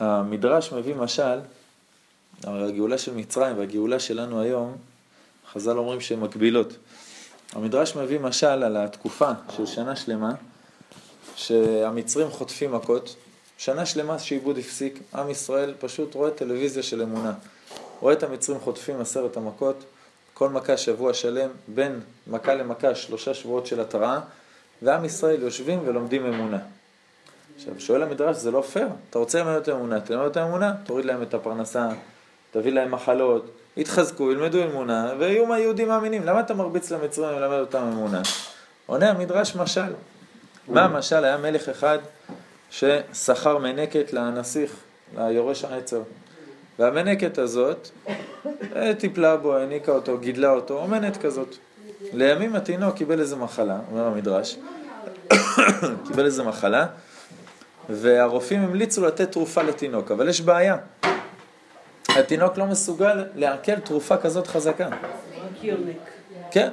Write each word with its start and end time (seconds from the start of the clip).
המדרש 0.00 0.72
מביא 0.72 0.94
משל, 0.94 1.38
הגאולה 2.44 2.98
של 2.98 3.14
מצרים 3.14 3.58
והגאולה 3.58 4.00
שלנו 4.00 4.40
היום, 4.40 4.76
חז"ל 5.52 5.78
אומרים 5.78 6.00
שהן 6.00 6.20
מקבילות. 6.20 6.76
המדרש 7.52 7.96
מביא 7.96 8.20
משל 8.20 8.46
על 8.46 8.76
התקופה 8.76 9.30
של 9.56 9.66
שנה 9.66 9.96
שלמה, 9.96 10.32
שהמצרים 11.36 12.30
חוטפים 12.30 12.72
מכות, 12.72 13.16
שנה 13.58 13.86
שלמה 13.86 14.18
שעיבוד 14.18 14.58
הפסיק, 14.58 14.98
עם 15.14 15.30
ישראל 15.30 15.74
פשוט 15.80 16.14
רואה 16.14 16.30
טלוויזיה 16.30 16.82
של 16.82 17.02
אמונה. 17.02 17.32
רואה 18.00 18.12
את 18.12 18.22
המצרים 18.22 18.60
חוטפים 18.60 19.00
עשרת 19.00 19.36
המכות, 19.36 19.84
כל 20.34 20.48
מכה 20.48 20.76
שבוע 20.76 21.14
שלם, 21.14 21.50
בין 21.68 22.00
מכה 22.26 22.54
למכה 22.54 22.94
שלושה 22.94 23.34
שבועות 23.34 23.66
של 23.66 23.80
התראה, 23.80 24.20
ועם 24.82 25.04
ישראל 25.04 25.42
יושבים 25.42 25.80
ולומדים 25.84 26.26
אמונה. 26.26 26.58
עכשיו, 27.56 27.74
שואל 27.78 28.02
המדרש, 28.02 28.36
זה 28.36 28.50
לא 28.50 28.60
פייר, 28.60 28.88
אתה 29.10 29.18
רוצה 29.18 29.42
ללמד 29.42 29.56
אותם 29.56 29.72
אמונה, 29.72 30.00
תלמד 30.00 30.24
אותם 30.24 30.40
אמונה, 30.40 30.74
תוריד 30.84 31.04
להם 31.04 31.22
את 31.22 31.34
הפרנסה, 31.34 31.88
תביא 32.50 32.72
להם 32.72 32.90
מחלות, 32.90 33.50
יתחזקו, 33.76 34.32
ילמדו 34.32 34.64
אמונה, 34.64 35.12
ויהיו 35.18 35.46
מהיהודים 35.46 35.88
מאמינים. 35.88 36.24
למה 36.24 36.40
אתה 36.40 36.54
מרביץ 36.54 36.92
למצרים 36.92 37.36
ולמד 37.36 37.58
אותם 37.58 37.78
אמונה? 37.78 38.22
עונה 38.86 39.10
המדרש 39.10 39.56
משל. 39.56 39.92
מה 40.68 40.84
המשל? 40.84 41.24
היה 41.24 41.36
מלך 41.36 41.68
אחד 41.68 41.98
ששכר 42.70 43.58
מנקת 43.58 44.12
לנסיך, 44.12 44.72
ליורש 45.16 45.64
העצר. 45.64 46.02
והמנקת 46.78 47.38
הזאת 47.38 47.88
אה, 48.76 48.94
טיפלה 48.94 49.36
בו, 49.36 49.56
העניקה 49.56 49.92
אותו, 49.92 50.18
גידלה 50.18 50.50
אותו, 50.50 50.78
אומנת 50.78 51.16
כזאת. 51.16 51.56
לימים 52.12 52.56
התינוק 52.56 52.96
קיבל 52.96 53.20
איזה 53.20 53.36
מחלה, 53.36 53.78
אומר 53.90 54.06
המדרש, 54.06 54.56
קיבל 56.06 56.24
איזה 56.24 56.42
מחלה, 56.42 56.86
והרופאים 57.88 58.62
המליצו 58.62 59.06
לתת 59.06 59.32
תרופה 59.32 59.62
לתינוק, 59.62 60.10
אבל 60.10 60.28
יש 60.28 60.40
בעיה. 60.40 60.76
התינוק 62.08 62.58
לא 62.58 62.66
מסוגל 62.66 63.24
לעכל 63.34 63.76
תרופה 63.76 64.16
כזאת 64.16 64.46
חזקה. 64.46 64.88
כן. 66.50 66.68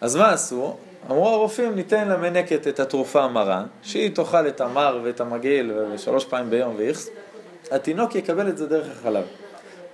אז 0.00 0.16
מה 0.16 0.32
עשו? 0.32 0.76
אמרו 1.10 1.28
הרופאים, 1.28 1.74
ניתן 1.74 2.08
למנקת 2.08 2.68
את 2.68 2.80
התרופה 2.80 3.22
המרה, 3.22 3.64
שהיא 3.82 4.14
תאכל 4.14 4.48
את 4.48 4.60
המר 4.60 5.00
ואת 5.04 5.20
המגעיל 5.20 5.72
שלוש 5.96 6.24
פעמים 6.24 6.50
ביום 6.50 6.74
ואיכס, 6.78 7.08
התינוק 7.70 8.14
יקבל 8.14 8.48
את 8.48 8.58
זה 8.58 8.66
דרך 8.66 8.86
החלב. 8.90 9.24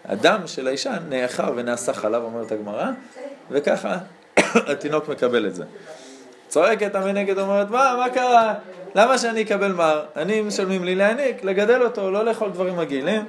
הדם 0.05 0.41
של 0.47 0.67
האישה 0.67 0.95
נאחר 1.09 1.53
ונעשה 1.57 1.93
חלב, 1.93 2.23
אומרת 2.23 2.53
הגמרא, 2.53 2.91
וככה 3.51 3.99
התינוק 4.73 5.09
מקבל 5.09 5.47
את 5.47 5.55
זה. 5.55 5.65
צועקת 6.49 6.95
המנגד, 6.95 7.39
אומרת, 7.39 7.71
מה, 7.71 7.95
מה 7.99 8.11
קרה? 8.15 8.55
למה 8.99 9.19
שאני 9.19 9.43
אקבל 9.43 9.73
מר? 9.73 10.05
אני 10.17 10.41
משלמים 10.41 10.85
לי 10.85 10.95
להעניק, 10.95 11.45
לגדל 11.45 11.83
אותו, 11.83 12.11
לא 12.11 12.25
לאכול 12.25 12.51
דברים 12.51 12.77
מגעילים. 12.77 13.25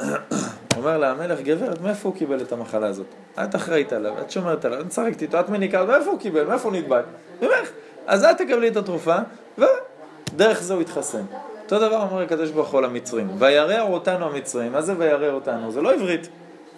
אומר 0.76 0.98
לה 0.98 1.10
המלך, 1.10 1.40
גברת, 1.40 1.80
מאיפה 1.80 2.08
הוא 2.08 2.16
קיבל 2.16 2.40
את 2.40 2.52
המחלה 2.52 2.86
הזאת? 2.86 3.06
את 3.42 3.54
אחראית 3.54 3.92
עליו, 3.92 4.20
את 4.20 4.30
שומרת 4.30 4.64
עליו, 4.64 4.80
את 4.80 4.86
משחקת 4.86 5.22
איתו, 5.22 5.40
את 5.40 5.48
מניקה, 5.48 5.84
מאיפה 5.84 6.10
הוא 6.10 6.18
קיבל? 6.18 6.44
מאיפה 6.44 6.68
הוא 6.68 6.76
נדבק? 6.76 7.02
ממך. 7.42 7.70
אז 8.06 8.24
את 8.24 8.38
תקבלי 8.38 8.68
את 8.68 8.76
התרופה, 8.76 9.16
ודרך 9.58 10.62
זה 10.62 10.74
הוא 10.74 10.82
יתחסן. 10.82 11.22
אותו 11.64 11.78
דבר 11.78 12.02
אומר 12.10 12.22
הקדוש 12.22 12.50
ברוך 12.50 12.70
הוא 12.70 12.80
למצרים. 12.80 13.28
וירעו 13.38 13.94
אותנו 13.94 14.26
המצרים, 14.26 14.72
מה 14.72 14.82
זה 14.82 14.94
וירעו 14.98 15.34
אותנו? 15.34 15.72
זה 15.72 15.82
לא 15.82 15.92
עברית. 15.92 16.28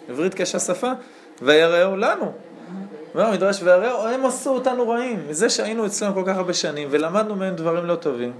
עברית 0.09 0.33
קשה 0.33 0.59
שפה, 0.59 0.91
וירעו 1.41 1.97
לנו. 1.97 2.31
אומר 3.15 3.25
המדרש, 3.25 3.63
וירעו, 3.63 4.07
הם 4.07 4.25
עשו 4.25 4.49
אותנו 4.49 4.89
רעים. 4.89 5.25
מזה 5.29 5.49
שהיינו 5.49 5.85
אצלם 5.85 6.13
כל 6.13 6.23
כך 6.25 6.37
הרבה 6.37 6.53
שנים, 6.53 6.87
ולמדנו 6.91 7.35
מהם 7.35 7.55
דברים 7.55 7.85
לא 7.85 7.95
טובים. 7.95 8.31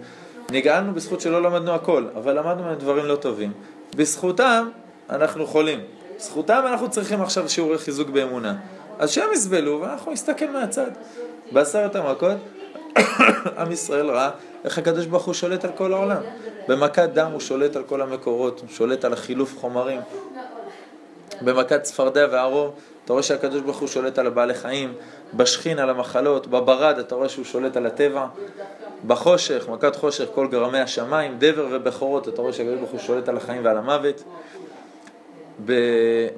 נגאלנו 0.51 0.93
בזכות 0.93 1.21
שלא 1.21 1.41
למדנו 1.41 1.71
הכל, 1.71 2.05
אבל 2.15 2.39
למדנו 2.39 2.63
מהם 2.63 2.75
דברים 2.75 3.05
לא 3.05 3.15
טובים. 3.15 3.51
בזכותם 3.95 4.69
אנחנו 5.09 5.47
חולים. 5.47 5.79
בזכותם 6.17 6.63
אנחנו 6.67 6.89
צריכים 6.89 7.21
עכשיו 7.21 7.49
שיעורי 7.49 7.77
חיזוק 7.77 8.09
באמונה. 8.09 8.55
אז 8.99 9.11
שהם 9.11 9.33
יסבלו 9.33 9.81
ואנחנו 9.81 10.11
נסתכל 10.11 10.49
מהצד. 10.49 10.91
בעשרת 11.51 11.95
המכות, 11.95 12.37
עם 13.59 13.71
ישראל 13.71 14.09
ראה 14.09 14.29
איך 14.65 14.77
הקדוש 14.77 15.05
ברוך 15.05 15.25
הוא 15.25 15.33
שולט 15.33 15.65
על 15.65 15.71
כל 15.77 15.93
העולם. 15.93 16.21
במכת 16.67 17.09
דם 17.13 17.31
הוא 17.31 17.39
שולט 17.39 17.75
על 17.75 17.83
כל 17.83 18.01
המקורות, 18.01 18.59
הוא 18.59 18.69
שולט 18.69 19.05
על 19.05 19.13
החילוף 19.13 19.57
חומרים. 19.57 20.01
במכת 21.41 21.81
צפרדע 21.81 22.27
וערוב, 22.31 22.73
אתה 23.05 23.13
רואה 23.13 23.23
שהקדוש 23.23 23.61
ברוך 23.61 23.79
הוא 23.79 23.87
שולט 23.87 24.19
על 24.19 24.27
הבעלי 24.27 24.53
חיים, 24.53 24.93
בשכין 25.33 25.79
על 25.79 25.89
המחלות, 25.89 26.47
בברד 26.47 26.99
אתה 26.99 27.15
רואה 27.15 27.29
שהוא 27.29 27.45
שולט 27.45 27.77
על 27.77 27.85
הטבע, 27.85 28.27
בחושך, 29.07 29.69
מכת 29.69 29.95
חושך, 29.95 30.25
כל 30.33 30.47
גרמי 30.47 30.79
השמיים, 30.79 31.35
דבר 31.39 31.67
ובכורות, 31.71 32.27
אתה 32.27 32.41
רואה 32.41 32.53
שהקדוש 32.53 32.79
ברוך 32.79 32.91
הוא 32.91 32.99
שולט 32.99 33.29
על 33.29 33.37
החיים 33.37 33.65
ועל 33.65 33.77
המוות. 33.77 34.23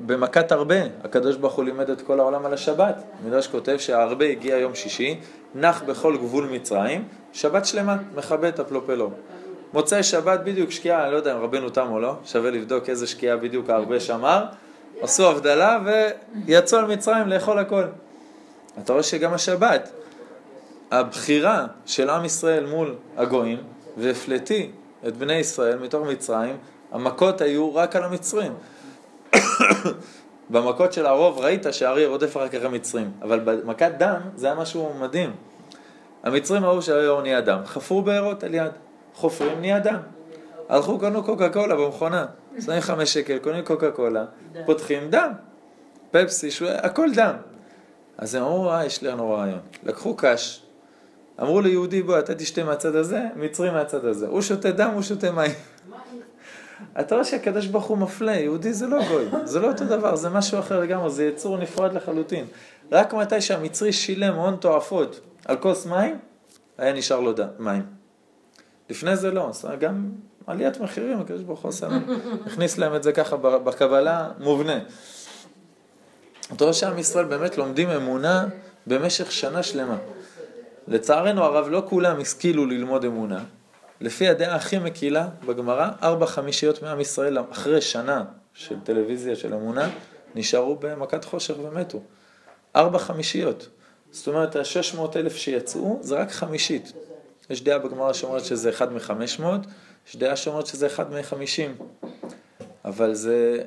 במכת 0.05 0.51
הרבה, 0.51 0.75
הקדוש 1.03 1.35
ברוך 1.35 1.53
הוא 1.53 1.65
לימד 1.65 1.89
את 1.89 2.01
כל 2.01 2.19
העולם 2.19 2.45
על 2.45 2.53
השבת. 2.53 3.03
מדרש 3.25 3.47
כותב 3.47 3.77
שהרבה 3.77 4.25
הגיע 4.25 4.57
יום 4.57 4.75
שישי, 4.75 5.19
נח 5.55 5.83
בכל 5.83 6.17
גבול 6.17 6.45
מצרים, 6.51 7.07
שבת 7.33 7.65
שלמה, 7.65 7.97
מכבה 8.15 8.49
את 8.49 8.59
הפלופלו. 8.59 9.09
מוצאי 9.73 10.03
שבת 10.03 10.39
בדיוק 10.39 10.71
שקיעה, 10.71 11.03
אני 11.03 11.11
לא 11.11 11.17
יודע 11.17 11.33
אם 11.33 11.41
רבנו 11.41 11.69
תם 11.69 11.87
או 11.91 11.99
לא, 11.99 12.13
שווה 12.25 12.51
לבדוק 12.51 12.89
איזה 12.89 13.07
שקיעה 13.07 13.37
בדיוק 13.37 13.69
הרבה 13.69 13.99
שמר, 13.99 14.43
עשו 15.01 15.29
הבדלה 15.29 15.79
ויצאו 16.45 16.77
על 16.77 16.85
מצרים 16.85 17.27
לאכול 17.27 17.59
הכל. 17.59 17.83
אתה 18.83 18.93
רואה 18.93 19.03
שגם 19.03 19.33
השבת, 19.33 19.89
הבחירה 20.91 21.67
של 21.85 22.09
עם 22.09 22.25
ישראל 22.25 22.65
מול 22.65 22.95
הגויים, 23.17 23.57
והפלטי 23.97 24.71
את 25.07 25.17
בני 25.17 25.33
ישראל 25.33 25.79
מתוך 25.79 26.07
מצרים, 26.07 26.57
המכות 26.91 27.41
היו 27.41 27.75
רק 27.75 27.95
על 27.95 28.03
המצרים. 28.03 28.53
במכות 30.49 30.93
של 30.93 31.05
הרוב 31.05 31.39
ראית 31.39 31.65
שהאריה 31.71 32.07
רודף 32.07 32.37
אחר 32.37 32.47
כך 32.47 32.59
המצרים, 32.63 33.11
אבל 33.21 33.39
במכת 33.39 33.91
דם 33.97 34.21
זה 34.35 34.47
היה 34.47 34.55
משהו 34.55 34.91
מדהים. 34.99 35.35
המצרים 36.23 36.65
ראו 36.65 36.81
שהאריה 36.81 37.21
נהיה 37.21 37.41
דם, 37.41 37.59
חפרו 37.65 38.01
בארות 38.01 38.43
על 38.43 38.53
יד, 38.53 38.71
חופרים 39.13 39.59
נהיה 39.59 39.79
דם. 39.79 39.99
הלכו 40.69 40.99
קנו 40.99 41.23
קוקה 41.23 41.49
קולה 41.49 41.75
במכונה, 41.75 42.25
שמים 42.61 42.81
חמש 42.81 43.13
שקל, 43.13 43.37
קונים 43.37 43.65
קוקה 43.65 43.91
קולה, 43.91 44.25
פותחים 44.65 45.09
דם, 45.09 45.31
פפסי, 46.11 46.51
שו... 46.51 46.65
הכל 46.67 47.09
דם. 47.15 47.35
אז 48.17 48.35
הם 48.35 48.43
אמרו, 48.43 48.71
אה, 48.71 48.85
יש 48.85 49.03
לנו 49.03 49.31
רעיון. 49.31 49.59
לקחו 49.83 50.15
קש, 50.15 50.63
אמרו 51.41 51.61
ליהודי, 51.61 52.01
בוא, 52.01 52.19
אתה 52.19 52.35
תשתה 52.35 52.63
מהצד 52.63 52.95
הזה, 52.95 53.21
מצרי 53.35 53.71
מהצד 53.71 54.05
הזה. 54.05 54.27
הוא 54.27 54.41
שותה 54.41 54.71
דם, 54.71 54.89
הוא 54.93 55.01
שותה 55.01 55.31
מים. 55.31 55.51
אתה 56.99 57.15
רואה 57.15 57.25
שהקדוש 57.25 57.67
ברוך 57.67 57.85
הוא 57.85 57.97
מפלה, 57.97 58.35
יהודי 58.35 58.73
זה 58.73 58.87
לא 58.87 58.99
גוי, 59.07 59.25
זה 59.43 59.59
לא 59.59 59.67
אותו 59.67 59.85
דבר, 59.85 60.15
זה 60.15 60.29
משהו 60.29 60.59
אחר 60.59 60.79
לגמרי, 60.79 61.09
זה 61.09 61.25
יצור 61.25 61.57
נפרד 61.57 61.93
לחלוטין. 61.93 62.45
רק 62.91 63.13
מתי 63.13 63.41
שהמצרי 63.41 63.93
שילם 63.93 64.33
הון 64.33 64.55
תועפות 64.55 65.19
על 65.45 65.57
כוס 65.57 65.85
מים, 65.85 66.17
היה 66.77 66.93
נשאר 66.93 67.19
לו 67.19 67.33
מים. 67.59 67.83
לפני 68.89 69.15
זה 69.15 69.31
לא, 69.31 69.51
גם 69.79 70.09
עליית 70.47 70.79
מחירים, 70.79 71.19
הקדוש 71.19 71.41
ברוך 71.41 71.61
הוא 71.61 71.69
עושה 71.69 71.87
להם, 71.87 72.03
הכניס 72.45 72.77
להם 72.77 72.95
את 72.95 73.03
זה 73.03 73.11
ככה 73.11 73.37
בקבלה 73.37 74.31
מובנה. 74.39 74.79
אתה 76.53 76.63
רואה 76.63 76.73
שעם 76.73 76.99
ישראל 76.99 77.25
באמת 77.25 77.57
לומדים 77.57 77.89
אמונה 77.89 78.45
במשך 78.87 79.31
שנה 79.31 79.63
שלמה. 79.63 79.97
לצערנו 80.87 81.43
הרב, 81.43 81.67
לא 81.69 81.83
כולם 81.89 82.19
השכילו 82.19 82.65
ללמוד 82.65 83.05
אמונה. 83.05 83.43
לפי 84.01 84.27
הדעה 84.27 84.55
הכי 84.55 84.79
מקילה 84.79 85.27
בגמרא, 85.45 85.89
ארבע 86.03 86.25
חמישיות 86.25 86.83
מעם 86.83 86.99
ישראל 86.99 87.37
אחרי 87.51 87.81
שנה 87.81 88.23
של 88.53 88.75
טלוויזיה 88.83 89.35
של 89.35 89.53
אמונה, 89.53 89.89
נשארו 90.35 90.75
במכת 90.75 91.25
חושך 91.25 91.53
ומתו. 91.59 92.01
ארבע 92.75 92.99
חמישיות. 92.99 93.69
זאת 94.11 94.27
אומרת, 94.27 94.55
ה-600 94.55 94.99
אלף 95.15 95.35
שיצאו, 95.35 95.99
זה 96.01 96.15
רק 96.15 96.31
חמישית. 96.31 96.93
יש 97.49 97.63
דעה 97.63 97.79
בגמרא 97.79 98.13
שאומרת 98.13 98.45
שזה 98.45 98.69
אחד 98.69 98.93
מחמש 98.93 99.39
מאות, 99.39 99.61
יש 100.09 100.15
דעה 100.15 100.35
שאומרת 100.35 100.65
שזה 100.65 100.85
אחד 100.85 101.13
מחמישים. 101.13 101.75
אבל 102.85 103.13
זה 103.13 103.63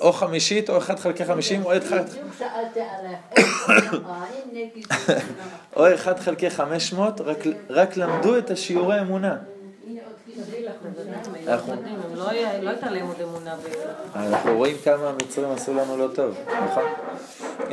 או 0.00 0.12
חמישית 0.12 0.70
או 0.70 0.78
אחד 0.78 0.98
חלקי 0.98 1.24
חמישים 1.24 1.64
או 1.64 1.76
אחד... 1.76 2.04
או 5.76 5.94
אחד 5.94 6.18
חלקי 6.18 6.50
חמש 6.50 6.92
מאות, 6.92 7.20
רק 7.70 7.96
למדו 7.96 8.38
את 8.38 8.50
השיעורי 8.50 9.00
אמונה. 9.00 9.36
אנחנו 14.16 14.56
רואים 14.56 14.76
כמה 14.84 15.08
המצרים 15.08 15.50
עשו 15.50 15.74
לנו 15.74 15.96
לא 15.96 16.08
טוב, 16.14 16.38
נכון? 16.64 16.84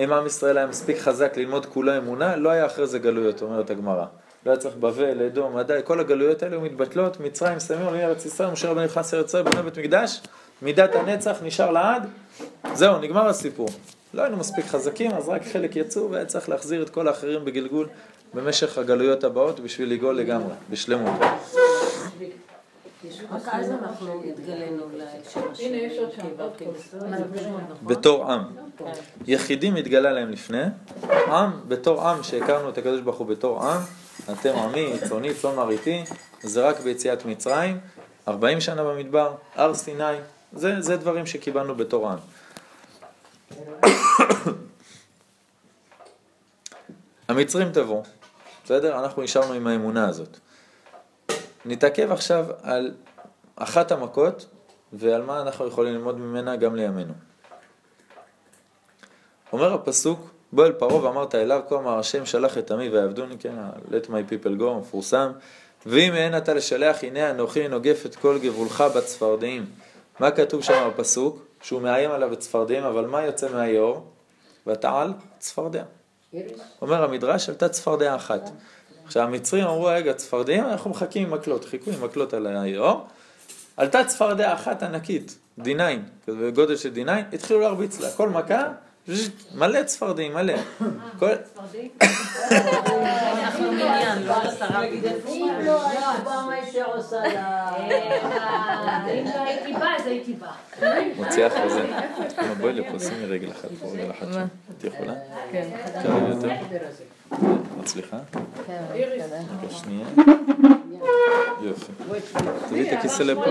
אם 0.03 0.13
עם 0.13 0.25
ישראל 0.25 0.57
היה 0.57 0.67
מספיק 0.67 0.97
חזק 0.97 1.37
ללמוד 1.37 1.65
כולה 1.65 1.97
אמונה, 1.97 2.35
לא 2.35 2.49
היה 2.49 2.65
אחרי 2.65 2.87
זה 2.87 2.99
גלויות, 2.99 3.41
אומרת 3.41 3.69
הגמרא. 3.69 4.05
לא 4.45 4.51
היה 4.51 4.59
צריך 4.59 4.75
בבל, 4.75 5.21
אדום, 5.21 5.57
עדיין, 5.57 5.81
כל 5.83 5.99
הגלויות 5.99 6.43
האלה 6.43 6.57
מתבטלות, 6.57 7.19
מצרים, 7.19 7.59
סיימים, 7.59 7.85
עולים 7.85 8.01
לארץ 8.01 8.25
ישראל, 8.25 8.49
משה 8.49 8.69
רבנו 8.69 8.85
נכנס 8.85 9.13
לארץ 9.13 9.27
ישראל, 9.27 9.43
בונה 9.43 9.61
בית 9.61 9.77
מקדש, 9.77 10.21
מידת 10.61 10.95
הנצח 10.95 11.37
נשאר 11.43 11.71
לעד, 11.71 12.07
זהו, 12.73 12.99
נגמר 12.99 13.27
הסיפור. 13.27 13.67
לא 14.13 14.21
היינו 14.21 14.37
מספיק 14.37 14.65
חזקים, 14.65 15.11
אז 15.11 15.29
רק 15.29 15.41
חלק 15.43 15.75
יצאו, 15.75 16.11
והיה 16.11 16.25
צריך 16.25 16.49
להחזיר 16.49 16.83
את 16.83 16.89
כל 16.89 17.07
האחרים 17.07 17.45
בגלגול 17.45 17.87
במשך 18.33 18.77
הגלויות 18.77 19.23
הבאות 19.23 19.59
בשביל 19.59 19.91
לגאול 19.91 20.15
לגמרי, 20.15 20.53
בשלמות. 20.69 21.21
רק 23.31 23.41
אז 23.51 23.71
אנחנו 23.71 24.23
התגלינו 24.23 24.83
לשם 24.93 25.41
השם. 25.51 25.63
בתור 27.83 28.31
עם. 28.31 28.41
יחידים 29.27 29.75
התגלה 29.75 30.11
להם 30.11 30.31
לפני, 30.31 30.63
עם, 31.27 31.51
בתור 31.67 32.01
עם 32.01 32.23
שהכרנו 32.23 32.69
את 32.69 32.77
הקדוש 32.77 33.01
ברוך 33.01 33.17
הוא 33.17 33.27
בתור 33.27 33.63
עם, 33.63 33.81
אתם 34.31 34.55
עמי, 34.55 34.93
צאני, 35.09 35.33
צאן 35.33 35.55
מרעיתי, 35.55 36.03
זה 36.41 36.67
רק 36.67 36.79
ביציאת 36.79 37.25
מצרים, 37.25 37.79
40 38.27 38.61
שנה 38.61 38.83
במדבר, 38.83 39.35
הר 39.55 39.73
סיני, 39.73 40.03
זה, 40.53 40.81
זה 40.81 40.97
דברים 40.97 41.25
שקיבלנו 41.25 41.75
בתור 41.75 42.09
עם. 42.09 42.17
המצרים 47.27 47.71
תבוא, 47.71 48.03
בסדר? 48.65 48.99
אנחנו 48.99 49.21
נשארנו 49.21 49.53
עם 49.53 49.67
האמונה 49.67 50.09
הזאת. 50.09 50.37
נתעכב 51.65 52.11
עכשיו 52.11 52.45
על 52.63 52.93
אחת 53.55 53.91
המכות 53.91 54.45
ועל 54.93 55.21
מה 55.21 55.41
אנחנו 55.41 55.67
יכולים 55.67 55.93
ללמוד 55.93 56.17
ממנה 56.17 56.55
גם 56.55 56.75
לימינו. 56.75 57.13
אומר 59.53 59.73
הפסוק, 59.73 60.29
בוא 60.55 60.65
אל 60.65 60.71
פרעה 60.71 61.03
ואמרת 61.03 61.35
אליו, 61.35 61.61
כה 61.69 61.75
אמר 61.75 61.99
השם 61.99 62.25
שלח 62.25 62.57
את 62.57 62.71
עמי 62.71 62.89
ויעבדוני, 62.89 63.35
כן, 63.39 63.55
let 63.89 64.05
my 64.05 64.31
people 64.31 64.59
go, 64.59 64.63
מפורסם, 64.79 65.31
ואם 65.85 66.13
אין 66.13 66.37
אתה 66.37 66.53
לשלח, 66.53 67.03
הנה 67.03 67.31
אנוכי 67.31 67.67
נוגף 67.67 68.05
את 68.05 68.15
כל 68.15 68.37
גבולך 68.41 68.83
בצפרדעים. 68.95 69.65
מה 70.19 70.31
כתוב 70.31 70.63
שם 70.63 70.89
בפסוק? 70.89 71.45
שהוא 71.61 71.81
מאיים 71.81 72.11
עליו 72.11 72.29
בצפרדעים, 72.29 72.83
אבל 72.83 73.05
מה 73.05 73.21
יוצא 73.21 73.49
מהיאור? 73.53 74.03
ותעל 74.67 75.13
צפרדע. 75.39 75.83
אומר 76.81 77.03
המדרש, 77.03 77.49
עלתה 77.49 77.69
צפרדע 77.69 78.15
אחת. 78.15 78.49
עכשיו 79.05 79.23
המצרים 79.23 79.63
אמרו, 79.63 79.85
רגע, 79.85 80.13
צפרדעים, 80.13 80.65
אנחנו 80.65 80.89
מחכים 80.89 81.27
עם 81.27 81.33
מקלות, 81.33 81.65
חיכו 81.65 81.91
עם 81.91 82.03
מקלות 82.03 82.33
על 82.33 82.47
היאור. 82.47 83.07
עלתה 83.77 84.03
צפרדע 84.03 84.53
אחת 84.53 84.83
ענקית, 84.83 85.37
D9, 85.59 85.81
בגודל 86.27 86.75
של 86.75 86.91
D9, 86.95 87.09
התחילו 87.33 87.59
להרביץ 87.59 87.99
לה, 87.99 88.11
כל 88.11 88.29
מכה, 88.29 88.67
מלא 89.55 89.83
צפרדעים, 89.83 90.33
מלא. 90.33 90.53
כל... 91.19 91.29
אנחנו 93.39 93.71
מניין, 93.71 94.23
לא 94.23 94.41
עשרה 94.41 94.83
אם 94.85 95.49
לא 95.65 95.87
היית 95.87 96.23
בא, 96.23 96.43
מה 96.45 96.53
הייתי 96.53 96.81
עושה 96.81 97.19
לה? 97.19 97.69
אם 99.13 99.25
לא 99.35 99.41
הייתי 99.43 99.73
באה, 99.73 99.95
אז 99.95 100.07
הייתי 100.07 100.33
באה. 100.33 100.99
מוציאה 101.15 101.49
חוזה. 101.49 101.85
בואי 102.59 102.73
לפה, 102.73 102.99
שימי 102.99 103.25
רגל 103.25 103.51
אחת 103.51 103.69
פה, 103.81 103.87
רגל 103.87 104.11
אחת 104.11 104.27
שם. 104.33 104.45
את 104.77 104.83
יכולה? 104.83 105.13
כן. 105.51 105.69
יותר. 106.29 106.49
מצליחה? 107.79 108.17
כן, 108.67 108.83
שנייה. 109.69 110.07
יופי. 111.61 111.91
תביאי 112.67 112.93
את 112.93 112.97
הכיסא 112.97 113.23
לפה. 113.23 113.45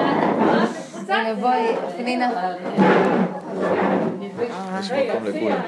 הנה 1.09 1.35
בואי, 1.35 1.77
פנינה. 1.97 2.31
יש 4.81 4.91
מקום 4.91 5.25
לכולם. 5.25 5.61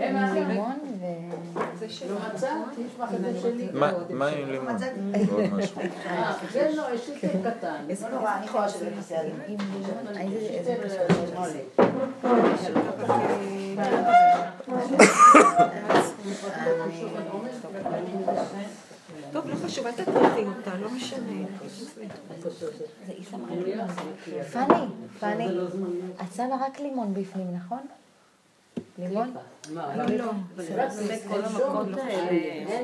לימון 0.00 0.78
ו... 1.00 1.04
לא 2.08 2.16
מצאת? 2.34 2.50
יש 2.78 2.92
בחדר 2.98 3.40
שלי. 3.40 3.68
מה 3.72 3.92
מה 4.10 4.26
עם 4.26 4.50
לימון? 4.50 4.76
ועוד 5.28 5.44
משהו. 5.52 5.80
אה, 6.06 6.32
זה 6.52 6.70
לא, 6.74 6.94
יש 6.94 7.08
לי 7.08 7.20
תיק 7.20 7.30
קטן. 7.44 7.84
לא 8.02 8.08
נורא, 8.08 8.34
אני 8.36 8.46
יכולה 8.46 8.68
שזה 8.68 8.90
בסדר. 8.98 9.30
עם 9.48 9.58
לימון, 9.58 10.16
איזה 10.16 10.38
איזה 10.38 10.76
טוב, 19.32 19.46
לא 19.50 19.54
חשוב, 19.54 19.86
אל 19.86 19.92
תטריחי 19.92 20.44
אותה, 20.44 20.74
לא 20.74 20.90
משנה. 20.90 21.46
פאני, 24.52 24.86
פאני, 25.20 25.48
את 26.22 26.34
שמה 26.36 26.56
רק 26.66 26.80
לימון 26.80 27.14
בפנים, 27.14 27.54
נכון? 27.54 27.86
לימון? 28.98 29.34
אין 29.76 30.00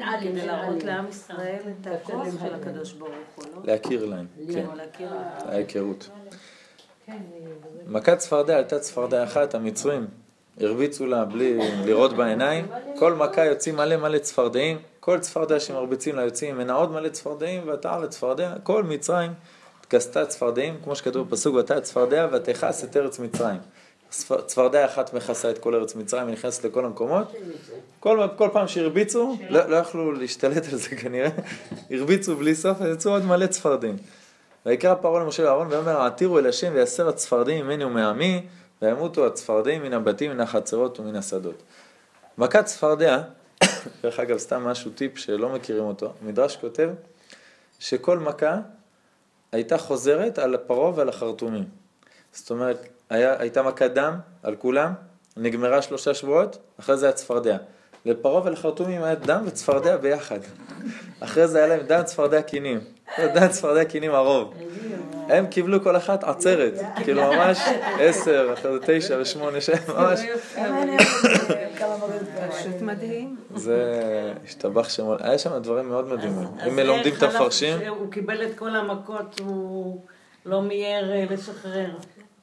עלי, 0.02 0.28
כדי 0.28 0.40
אין 0.40 0.46
להראות 0.46 0.74
עלי. 0.74 0.84
לעם 0.84 1.08
ישראל 1.08 1.60
את 1.80 1.86
הכוח 1.86 2.26
של 2.42 2.54
הקדוש 2.54 2.92
ברוך 2.92 3.12
הוא, 3.34 3.44
לא? 3.54 3.62
להכיר 3.64 4.04
להם, 4.04 4.26
כן. 4.52 4.66
ההיכרות. 5.46 6.10
מכת 7.86 8.18
צפרדע 8.18 8.56
עלתה 8.56 8.78
צפרדע 8.78 9.24
אחת, 9.24 9.54
המצרים 9.54 10.06
הרביצו 10.60 11.06
לה 11.06 11.24
בלי 11.24 11.58
לראות 11.84 12.12
בעיניים, 12.12 12.66
כל 12.98 13.14
מכה 13.14 13.44
יוצאים 13.44 13.76
מלא 13.76 13.96
מלא 13.96 14.18
צפרדעים, 14.18 14.78
כל 15.00 15.18
צפרדע 15.18 15.60
שמרביצים 15.60 16.16
לה 16.16 16.22
יוצאים 16.22 16.54
ממנה 16.54 16.72
עוד 16.72 16.90
מלא 16.90 17.08
צפרדעים, 17.08 17.68
ותער 17.68 18.00
לצפרדע, 18.00 18.54
כל 18.62 18.82
מצרים 18.82 19.32
התכסתה 19.80 20.26
צפרדעים, 20.26 20.78
כמו 20.84 20.96
שכתוב 20.96 21.28
בפסוק, 21.28 21.54
ותער 21.54 21.80
צפרדע 21.80 22.28
ותכס 22.32 22.84
את 22.84 22.96
ארץ 22.96 23.18
מצרים. 23.18 23.60
צפ- 24.10 24.46
צפרדע 24.46 24.84
אחת 24.84 25.14
מכסה 25.14 25.50
את 25.50 25.58
כל 25.58 25.74
ארץ 25.74 25.94
מצרים, 25.94 26.26
היא 26.26 26.32
נכנסת 26.32 26.64
לכל 26.64 26.84
המקומות. 26.84 27.32
כל, 28.00 28.26
כל 28.36 28.48
פעם 28.52 28.68
שהרביצו, 28.68 29.36
לא, 29.50 29.66
לא 29.66 29.76
יכלו 29.76 30.12
להשתלט 30.12 30.72
על 30.72 30.78
זה 30.78 30.88
כנראה, 30.88 31.28
הרביצו 31.90 32.36
בלי 32.36 32.54
סוף, 32.54 32.78
יצאו 32.92 33.12
עוד 33.12 33.24
מלא 33.24 33.46
צפרדעים. 33.46 33.96
ויקרא 34.66 34.94
פרעה 34.94 35.24
למשה 35.24 35.42
ואהרון 35.42 35.68
ואומר 35.70 36.00
העתירו 36.00 36.38
אל 36.38 36.46
השם 36.46 36.72
ויסר 36.74 37.08
הצפרדעים 37.08 37.64
ממני 37.64 37.84
ומעמי 37.84 38.46
וימותו 38.82 39.26
הצפרדעים 39.26 39.82
מן 39.82 39.92
הבתים 39.92 40.30
מן 40.30 40.40
החצרות 40.40 41.00
ומן 41.00 41.16
השדות. 41.16 41.62
מכת 42.38 42.64
צפרדע, 42.64 43.22
דרך 44.02 44.20
אגב 44.20 44.38
סתם 44.38 44.64
משהו 44.64 44.90
טיפ 44.90 45.18
שלא 45.18 45.48
מכירים 45.48 45.84
אותו, 45.84 46.12
המדרש 46.22 46.56
כותב 46.56 46.90
שכל 47.78 48.18
מכה 48.18 48.58
הייתה 49.52 49.78
חוזרת 49.78 50.38
על 50.38 50.54
הפרעה 50.54 50.92
ועל 50.94 51.08
החרטומים. 51.08 51.64
זאת 52.32 52.50
אומרת, 52.50 52.88
היה, 53.10 53.34
הייתה 53.38 53.62
מכת 53.62 53.90
דם 53.90 54.18
על 54.42 54.56
כולם, 54.56 54.92
נגמרה 55.36 55.82
שלושה 55.82 56.14
שבועות, 56.14 56.58
אחרי 56.80 56.96
זה 56.96 57.06
היה 57.06 57.12
צפרדע. 57.12 57.56
לפרעה 58.04 58.44
ולחרטומים 58.44 59.02
היה 59.02 59.14
דם 59.14 59.42
וצפרדע 59.46 59.96
ביחד. 59.96 60.38
אחרי 61.20 61.48
זה 61.48 61.58
היה 61.58 61.66
להם 61.66 61.86
דם 61.86 62.02
צפרדע 62.04 62.42
קינים. 62.42 62.80
דם 63.18 63.48
צפרדע 63.48 63.84
קינים 63.84 64.14
הרוב. 64.14 64.54
הם 65.28 65.46
קיבלו 65.46 65.82
כל 65.82 65.96
אחת 65.96 66.24
עצרת, 66.24 66.72
כאילו 66.96 67.22
ממש 67.22 67.58
עשר, 68.00 68.50
אחרי 68.52 68.72
זה 68.72 68.78
תשע 68.86 69.18
ושמונה, 69.20 69.60
שש, 69.60 69.88
ממש. 69.88 70.20
פשוט 72.50 72.82
מדהים. 72.82 73.36
זה 73.54 74.02
השתבח 74.44 74.88
שם, 74.88 75.06
היה 75.20 75.38
שם 75.38 75.58
דברים 75.62 75.88
מאוד 75.88 76.08
מדהימים. 76.08 76.48
אם 76.68 76.78
לומדים 76.78 77.12
איך 77.12 77.24
את 77.24 77.28
הפרשים, 77.28 77.74
הלך 77.74 77.84
שהוא 77.84 78.12
קיבל 78.12 78.46
את 78.46 78.58
כל 78.58 78.76
המכות, 78.76 79.40
הוא 79.40 80.00
לא 80.46 80.62
מיהר 80.62 81.12
אה, 81.12 81.24
לשחרר. 81.30 81.90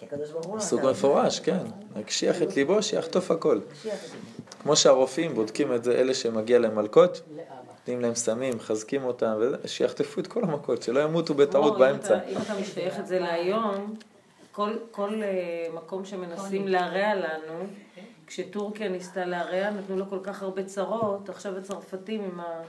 כי 0.10 0.16
הקדוש 0.16 0.32
ברוך 0.32 0.46
הוא 0.46 0.60
פסוק. 0.60 0.84
מפורש, 0.84 1.40
כן. 1.40 1.58
הקשיח 1.96 2.42
את 2.42 2.56
ליבו, 2.56 2.84
שיחטוף 2.84 3.32
הכל. 3.32 3.60
כמו 4.64 4.76
שהרופאים 4.76 5.34
בודקים 5.34 5.74
את 5.74 5.84
זה, 5.84 5.92
אלה 5.92 6.14
שמגיע 6.14 6.60
להם 6.60 6.76
מלקות, 6.76 7.22
נותנים 7.68 8.02
להם 8.02 8.16
סמים, 8.16 8.56
מחזקים 8.56 9.04
אותם, 9.04 9.36
שיחטפו 9.66 10.22
את 10.22 10.28
כל 10.28 10.44
המכות, 10.44 10.84
שלא 10.84 11.00
ימותו 11.00 11.34
בטעות 11.34 11.78
באמצע. 11.78 12.20
אם 12.30 12.38
אתה 12.38 12.54
משתייך 12.62 13.00
את 13.00 13.08
זה 13.08 13.20
להיום, 13.20 13.96
כל, 14.52 14.72
כל 14.92 15.24
אה, 15.24 15.68
מקום 15.74 16.06
שמנסים 16.06 16.68
להרע 16.68 17.16
לנו, 17.16 17.66
כשטורקיה 18.28 18.90
ניסתה 18.90 19.26
להרע, 19.26 19.70
נתנו 19.70 19.98
לו 19.98 20.10
כל 20.10 20.20
כך 20.24 20.44
הרבה 20.44 20.64
צרות, 20.64 21.30
עכשיו 21.30 21.58
הצרפתים 21.58 22.24
עם 22.24 22.40
ה... 22.40 22.62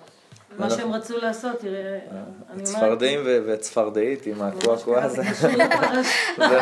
מה 0.59 0.71
שהם 0.71 0.93
רצו 0.93 1.19
לעשות, 1.19 1.59
תראה, 1.59 1.99
אני 2.11 2.51
אומרת, 2.51 2.63
צפרדעים 2.63 3.21
וצפרדעית 3.25 4.27
עם 4.27 4.43
הקועקוע 4.43 5.03
הזה, 5.03 5.23
זה 5.41 5.57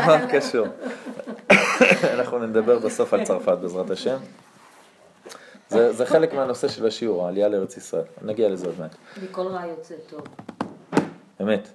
מאוד 0.07 0.21
קשור. 0.33 0.67
אנחנו 2.15 2.39
נדבר 2.39 2.79
בסוף 2.79 3.15
על 3.15 3.25
צרפת 3.25 3.59
בעזרת 3.61 3.91
השם. 3.91 4.17
זה, 5.69 5.93
זה 5.93 6.07
חלק 6.07 6.35
מהנושא 6.35 6.69
של 6.69 6.87
השיעור, 6.87 7.27
העלייה 7.27 7.49
לארץ 7.49 7.77
ישראל. 7.77 8.05
נגיע 8.23 8.49
לזה 8.49 8.67
עוד 8.67 8.75
מעט. 8.81 8.97
מכל 9.23 9.47
רע 9.47 9.67
יוצא 9.67 9.95
טוב. 10.11 10.21
אמת. 11.43 11.69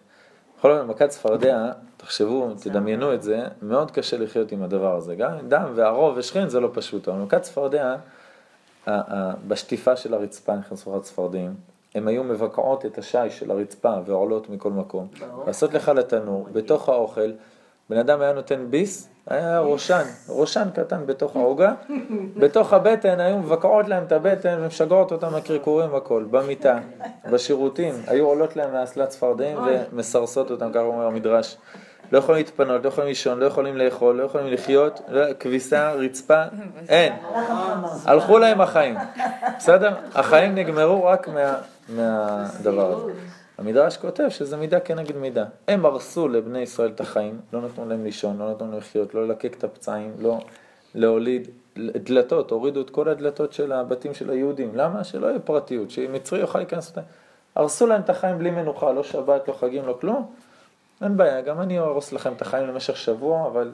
בכל 0.57 0.71
אופן, 0.71 0.88
מכת 0.88 1.09
צפרדע, 1.09 1.71
תחשבו, 1.97 2.53
תדמיינו 2.62 3.13
את 3.13 3.21
זה, 3.21 3.43
מאוד 3.62 3.91
קשה 3.91 4.17
לחיות 4.17 4.51
עם 4.51 4.63
הדבר 4.63 4.95
הזה. 4.95 5.15
גם 5.15 5.31
דם 5.47 5.71
וערוב 5.75 6.17
ושכן 6.17 6.50
זה 6.50 6.59
לא 6.59 6.69
פשוט, 6.74 7.07
אבל 7.07 7.17
מכת 7.17 7.41
צפרדע, 7.41 7.95
בשטיפה 9.47 9.95
של 9.95 10.13
הרצפה 10.13 10.55
נכנסו 10.55 10.97
לך 10.97 11.03
צפרדעים, 11.03 11.55
הן 11.96 12.08
היו 12.08 12.24
מבקעות 12.24 12.86
את 12.86 12.98
השיש 12.98 13.39
של 13.39 13.51
הרצפה 13.51 13.94
ועולות 14.06 14.50
מכל 14.50 14.72
מקום, 14.72 15.08
לעשות 15.48 15.74
לך 15.74 15.89
לתנור, 15.89 16.48
בתוך 16.51 16.89
האוכל, 16.89 17.32
בן 17.89 17.98
אדם 17.98 18.22
היה 18.22 18.34
נותן 18.34 18.65
ביס, 18.70 19.10
היה 19.27 19.60
ראשן, 19.60 20.03
ראשן 20.29 20.67
קטן 20.75 21.06
בתוך 21.06 21.36
העוגה, 21.36 21.74
בתוך 22.41 22.74
הבטן 22.74 23.20
היו 23.20 23.38
מבקעות 23.38 23.88
להם 23.88 24.03
את 24.03 24.12
הבטן 24.12 24.58
ומשגעות 24.62 25.12
אותם 25.12 25.36
הקרקורים 25.36 25.94
והכל, 25.94 26.25
במיטה, 26.32 26.79
בשירותים, 27.32 27.94
היו 28.08 28.25
עולות 28.27 28.56
להם 28.56 28.74
מאסלת 28.74 29.10
צפרדעים 29.10 29.58
ומסרסות 29.91 30.51
אותם, 30.51 30.70
ככה 30.72 30.79
אומר 30.84 31.06
המדרש. 31.06 31.58
לא 32.12 32.17
יכולים 32.17 32.38
להתפנות, 32.38 32.84
לא 32.84 32.88
יכולים 32.88 33.08
לישון, 33.08 33.39
לא 33.39 33.46
יכולים 33.46 33.77
לאכול, 33.77 34.15
לא 34.15 34.24
יכולים 34.24 34.48
לחיות, 34.48 35.01
לא- 35.08 35.34
כביסה, 35.39 35.91
רצפה, 35.91 36.44
אין. 36.89 37.13
הלכו 38.06 38.38
להם 38.39 38.62
החיים, 38.62 38.96
בסדר? 39.58 39.94
החיים 40.15 40.56
נגמרו 40.56 41.06
רק 41.06 41.27
מה, 41.27 41.56
מהדבר 41.89 42.91
הזה. 42.91 43.13
המדרש 43.58 43.98
כותב 43.98 44.29
שזה 44.29 44.58
מידה 44.58 44.79
כנגד 44.79 45.17
מידה. 45.17 45.46
הם 45.67 45.86
הרסו 45.86 46.27
לבני 46.27 46.60
ישראל 46.60 46.89
את 46.89 47.01
החיים, 47.01 47.39
לא 47.53 47.62
נתנו 47.62 47.89
להם 47.89 48.03
לישון, 48.03 48.38
לא 48.38 48.51
נתנו 48.51 48.72
להם 48.72 48.77
לחיות, 48.77 49.13
לא 49.13 49.27
ללקק 49.27 49.56
את 49.58 49.63
הפצעים, 49.63 50.13
לא 50.20 50.39
להוליד 50.96 51.48
דלתות, 51.77 52.51
הורידו 52.51 52.82
את 52.82 52.89
כל 52.89 53.10
הדלתות 53.10 53.53
של 53.53 53.72
הבתים 53.72 54.13
של 54.13 54.29
היהודים. 54.29 54.72
למה? 54.75 55.03
שלא 55.03 55.27
יהיה 55.27 55.39
פרטיות, 55.39 55.91
שמצרי 55.91 56.39
יוכל 56.39 56.60
להיכנס 56.60 56.89
אותם. 56.89 57.01
הרסו 57.56 57.88
להם 57.88 58.01
את 58.01 58.10
החיים 58.10 58.38
בלי 58.38 58.51
מנוחה, 58.51 58.91
לא 58.91 59.03
שבת, 59.03 59.48
לא 59.48 59.53
חגים, 59.53 59.86
לא 59.86 59.98
כלום. 60.01 60.32
אין 61.01 61.17
בעיה, 61.17 61.41
גם 61.41 61.62
אני 61.62 61.79
אהרוס 61.79 62.13
לכם 62.13 62.34
את 62.34 62.41
החיים 62.41 62.67
למשך 62.67 62.98
שבוע, 62.98 63.48
אבל 63.48 63.72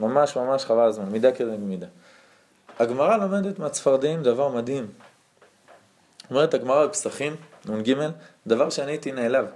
ממש 0.00 0.36
ממש 0.36 0.64
חבל 0.64 0.84
הזמן, 0.84 1.04
מידה 1.04 1.32
כנגד 1.32 1.60
מידה. 1.60 1.86
הגמרא 2.78 3.16
לומדת 3.16 3.58
מהצפרדעים 3.58 4.22
דבר 4.22 4.48
מדהים. 4.48 4.86
אומרת 6.32 6.54
הגמרא 6.54 6.86
בפסחים, 6.86 7.36
נ"ג, 7.68 7.94
דבר 8.46 8.70
שאני 8.70 8.90
הייתי 8.90 9.12
נעלב. 9.12 9.46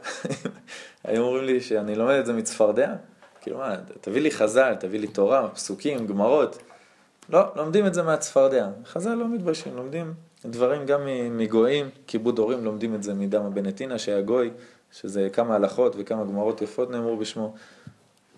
היו 1.05 1.23
אומרים 1.23 1.45
לי 1.45 1.61
שאני 1.61 1.95
לומד 1.95 2.15
את 2.15 2.27
זה 2.27 2.33
מצפרדע, 2.33 2.95
כאילו 3.41 3.59
מה, 3.59 3.77
תביא 4.01 4.23
לי 4.23 4.31
חז"ל, 4.31 4.75
תביא 4.81 5.01
לי 5.01 5.07
תורה, 5.07 5.49
פסוקים, 5.49 6.07
גמרות. 6.07 6.59
לא, 7.29 7.41
לומדים 7.57 7.87
את 7.87 7.95
זה 7.95 8.03
מהצפרדע. 8.03 8.69
חז"ל 8.87 9.15
לא 9.15 9.29
מתביישים, 9.29 9.77
לומדים 9.77 10.15
דברים 10.45 10.87
גם 10.87 11.01
מגויים, 11.31 11.91
כיבוד 12.07 12.39
הורים, 12.39 12.65
לומדים 12.65 12.95
את 12.95 13.03
זה 13.03 13.15
מדמה 13.15 13.51
בנטינה 13.51 13.99
שהיה 13.99 14.21
גוי, 14.21 14.51
שזה 14.93 15.29
כמה 15.33 15.55
הלכות 15.55 15.95
וכמה 15.99 16.25
גמרות 16.25 16.63
יפות 16.63 16.91
נאמרו 16.91 17.17
בשמו. 17.17 17.55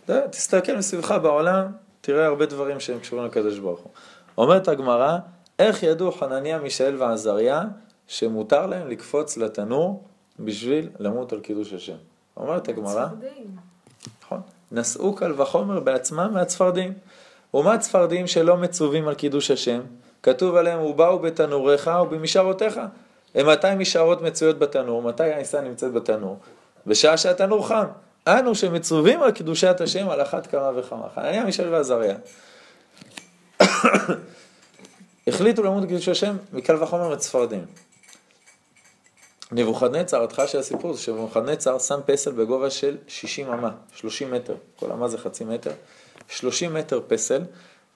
תסתכל 0.07 0.77
מסביבך 0.77 1.15
בעולם, 1.23 1.67
תראה 2.01 2.27
הרבה 2.27 2.47
דברים 2.47 2.81
שהם 2.81 2.99
קשורים 2.99 3.25
לקדוש 3.25 3.59
ברוך 3.59 3.81
הוא. 3.81 3.93
אומרת 4.39 4.69
הגמרא, 4.69 5.19
איך 5.59 5.83
ידעו 5.83 6.13
חנניה, 6.13 6.59
מישאל 6.59 7.03
ועזריה 7.03 7.63
שמותר 8.09 8.67
להם 8.67 8.89
לקפוץ 8.89 9.37
לתנור 9.37 10.05
בשביל 10.41 10.89
למות 10.99 11.33
על 11.33 11.41
קידוש 11.41 11.73
השם? 11.73 11.97
אומרת 12.37 12.69
הגמרא, 12.69 13.07
נכון, 14.23 14.41
נשאו 14.73 15.15
קל 15.15 15.41
וחומר 15.41 15.81
בעצמם 15.81 16.31
מהצפרדים. 16.35 16.93
ומה 17.55 17.79
צפרדים 17.79 18.27
שלא 18.27 18.57
מצווים 18.57 19.09
על 19.09 19.15
קידוש 19.15 19.51
השם? 19.51 19.81
כתוב 20.23 20.57
עליהם, 20.57 20.81
ובאו 20.81 21.19
בתנוריך 21.19 21.91
ובמשערותיך. 22.03 22.81
מתי 23.35 23.75
משערות 23.79 24.23
מצויות 24.23 24.59
בתנור? 24.59 25.03
מתי 25.03 25.33
העיסה 25.33 25.61
נמצאת 25.61 25.93
בתנור? 25.93 26.39
בשעה 26.87 27.17
שהתנור 27.17 27.69
חם. 27.69 27.85
אנו 28.27 28.55
שמצווים 28.55 29.23
על 29.23 29.31
קדושת 29.31 29.81
השם 29.81 30.09
על 30.09 30.23
אחת 30.23 30.47
כמה 30.47 30.71
וכמה. 30.77 31.07
חנניה, 31.15 31.45
מישל 31.45 31.69
ועזריה. 31.69 32.17
החליטו 35.27 35.63
למות 35.63 35.89
קידוש 35.89 36.09
השם 36.09 36.37
מקל 36.53 36.83
וחומר 36.83 37.09
מצפרדים. 37.09 37.65
נבוכדנצר, 39.53 40.25
התחלה 40.25 40.47
של 40.47 40.59
הסיפור 40.59 40.95
זה 40.95 41.01
שנבוכדנצר 41.01 41.79
שם 41.79 42.01
פסל 42.07 42.33
בגובה 42.33 42.71
של 42.71 42.97
60 43.07 43.53
אמה, 43.53 43.71
30 43.93 44.31
מטר, 44.31 44.55
כל 44.77 44.93
אמה 44.93 45.09
זה 45.09 45.19
חצי 45.19 45.45
מטר, 45.45 45.71
30 46.29 46.75
מטר 46.75 47.01
פסל, 47.09 47.43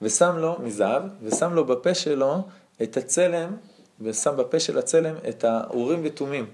ושם 0.02 0.36
לו 0.36 0.56
מזהב, 0.62 1.02
ושם 1.22 1.52
לו 1.52 1.64
בפה 1.64 1.94
שלו 1.94 2.42
את 2.82 2.96
הצלם, 2.96 3.56
ושם 4.00 4.36
בפה 4.36 4.60
של 4.60 4.78
הצלם 4.78 5.14
את 5.28 5.44
האורים 5.44 6.00
ותומים. 6.04 6.46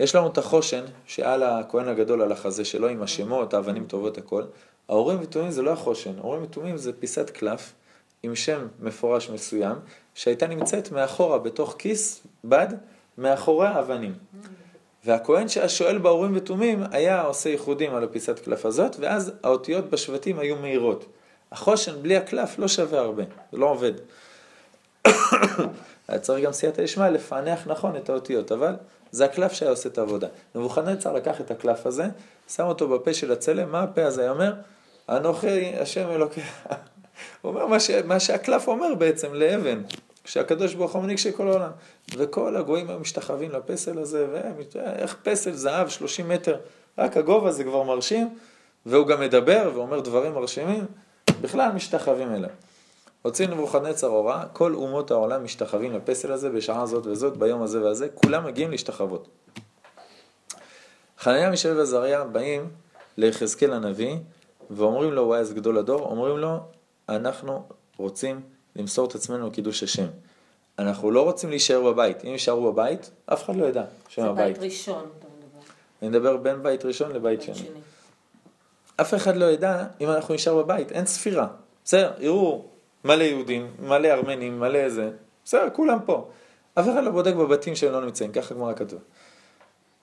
יש 0.00 0.14
לנו 0.14 0.26
את 0.26 0.38
החושן 0.38 0.84
שעל 1.06 1.42
הכהן 1.42 1.88
הגדול 1.88 2.22
על 2.22 2.32
החזה 2.32 2.64
שלו 2.64 2.88
עם 2.88 3.02
השמות, 3.02 3.54
האבנים 3.54 3.86
טובות 3.86 4.18
הכל. 4.18 4.42
האורים 4.88 5.18
ותומים 5.22 5.50
זה 5.50 5.62
לא 5.62 5.70
החושן, 5.70 6.18
האורים 6.18 6.42
ותומים 6.42 6.76
זה 6.76 6.92
פיסת 6.92 7.30
קלף 7.30 7.72
עם 8.22 8.34
שם 8.34 8.66
מפורש 8.80 9.30
מסוים, 9.30 9.76
שהייתה 10.14 10.46
נמצאת 10.46 10.92
מאחורה 10.92 11.38
בתוך 11.38 11.76
כיס 11.78 12.26
בד 12.44 12.68
מאחורי 13.18 13.66
האבנים. 13.66 14.14
והכהן 15.04 15.48
שהיה 15.48 15.68
שואל 15.68 15.98
באורים 15.98 16.32
ותומים 16.36 16.82
היה 16.90 17.22
עושה 17.22 17.48
ייחודים 17.48 17.94
על 17.94 18.04
הפיסת 18.04 18.38
קלף 18.38 18.66
הזאת, 18.66 18.96
ואז 19.00 19.32
האותיות 19.42 19.90
בשבטים 19.90 20.38
היו 20.38 20.56
מהירות. 20.56 21.06
החושן 21.52 22.02
בלי 22.02 22.16
הקלף 22.16 22.58
לא 22.58 22.68
שווה 22.68 22.98
הרבה, 22.98 23.22
זה 23.52 23.58
לא 23.58 23.70
עובד. 23.70 23.92
היה 26.08 26.18
צריך 26.20 26.44
גם 26.44 26.52
סייעתא 26.52 26.82
דשמיא 26.82 27.08
לפענח 27.08 27.66
נכון 27.66 27.96
את 27.96 28.08
האותיות, 28.08 28.52
אבל 28.52 28.74
זה 29.10 29.24
הקלף 29.24 29.52
שהיה 29.52 29.70
עושה 29.70 29.88
את 29.88 29.98
העבודה. 29.98 30.28
נבוכדנצר 30.54 31.12
לקח 31.12 31.40
את 31.40 31.50
הקלף 31.50 31.86
הזה, 31.86 32.04
שם 32.48 32.64
אותו 32.64 32.88
בפה 32.88 33.14
של 33.14 33.32
הצלם, 33.32 33.72
מה 33.72 33.82
הפה 33.82 34.04
הזה 34.04 34.30
אומר? 34.30 34.54
אנוכי 35.08 35.74
השם 35.76 36.10
אלוקיך. 36.10 36.66
הוא 37.42 37.52
אומר 37.52 37.66
מה, 37.66 37.80
ש... 37.80 37.90
מה 37.90 38.20
שהקלף 38.20 38.68
אומר 38.68 38.94
בעצם 38.94 39.34
לאבן, 39.34 39.82
כשהקדוש 40.24 40.74
ברוך 40.74 40.92
הוא 40.92 41.02
מנהיג 41.02 41.18
של 41.18 41.30
כל 41.30 41.48
העולם. 41.48 41.70
וכל 42.16 42.56
הגויים 42.56 42.90
היו 42.90 42.98
משתחווים 42.98 43.50
לפסל 43.50 43.98
הזה, 43.98 44.26
ואיך 44.32 45.16
פסל 45.22 45.52
זהב 45.52 45.88
30 45.88 46.28
מטר, 46.28 46.56
רק 46.98 47.16
הגובה 47.16 47.52
זה 47.52 47.64
כבר 47.64 47.82
מרשים, 47.82 48.38
והוא 48.86 49.06
גם 49.06 49.20
מדבר 49.20 49.70
ואומר 49.74 50.00
דברים 50.00 50.34
מרשימים, 50.34 50.84
בכלל 51.40 51.72
משתחווים 51.72 52.34
אליו. 52.34 52.50
הוציא 53.22 53.46
נבוכדנצר 53.46 54.06
הוראה, 54.06 54.44
כל 54.52 54.74
אומות 54.74 55.10
העולם 55.10 55.44
משתחווים 55.44 55.92
לפסל 55.92 56.32
הזה 56.32 56.50
בשעה 56.50 56.86
זאת 56.86 57.06
וזאת, 57.06 57.36
ביום 57.36 57.62
הזה 57.62 57.84
והזה, 57.84 58.08
כולם 58.14 58.46
מגיעים 58.46 58.70
להשתחוות. 58.70 59.28
חנניה, 61.18 61.50
מישל 61.50 61.76
ועזריה 61.76 62.24
באים 62.24 62.70
ליחזקאל 63.16 63.72
הנביא, 63.72 64.16
ואומרים 64.70 65.12
לו, 65.12 65.22
הוא 65.22 65.34
היה 65.34 65.40
אז 65.40 65.52
גדול 65.52 65.78
הדור, 65.78 66.00
אומרים 66.00 66.38
לו, 66.38 66.58
אנחנו 67.08 67.62
רוצים 67.96 68.40
למסור 68.76 69.08
את 69.08 69.14
עצמנו 69.14 69.46
לקידוש 69.46 69.82
השם. 69.82 70.06
אנחנו 70.78 71.10
לא 71.10 71.22
רוצים 71.22 71.50
להישאר 71.50 71.82
בבית. 71.82 72.24
אם 72.24 72.30
יישארו 72.30 72.72
בבית, 72.72 73.10
אף 73.26 73.44
אחד 73.44 73.56
לא 73.56 73.66
ידע 73.66 73.84
שהם 74.08 74.26
הבית. 74.26 74.54
זה 74.54 74.60
בית 74.60 74.72
ראשון, 74.72 75.08
אתה 75.18 75.26
מדבר. 75.26 75.60
אני 76.02 76.08
מדבר 76.08 76.36
בין 76.36 76.62
בית 76.62 76.84
ראשון 76.84 77.12
לבית 77.12 77.42
שני. 77.42 77.68
אף 78.96 79.14
אחד 79.14 79.36
לא 79.36 79.44
ידע 79.44 79.84
אם 80.00 80.10
אנחנו 80.10 80.34
נשאר 80.34 80.62
בבית, 80.62 80.92
אין 80.92 81.06
ספירה. 81.06 81.46
בסדר, 81.84 82.12
יראו 82.18 82.64
מלא 83.04 83.22
יהודים, 83.22 83.70
מלא 83.78 84.08
ארמנים, 84.08 84.60
מלא 84.60 84.88
זה, 84.88 85.10
בסדר, 85.44 85.68
כולם 85.72 85.98
פה. 86.04 86.28
אף 86.74 86.88
אחד 86.88 87.04
לא 87.04 87.10
בודק 87.10 87.34
בבתים 87.34 87.76
שהם 87.76 87.92
לא 87.92 88.04
נמצאים, 88.04 88.32
ככה 88.32 88.54
גמרא 88.54 88.72
כתוב. 88.74 89.00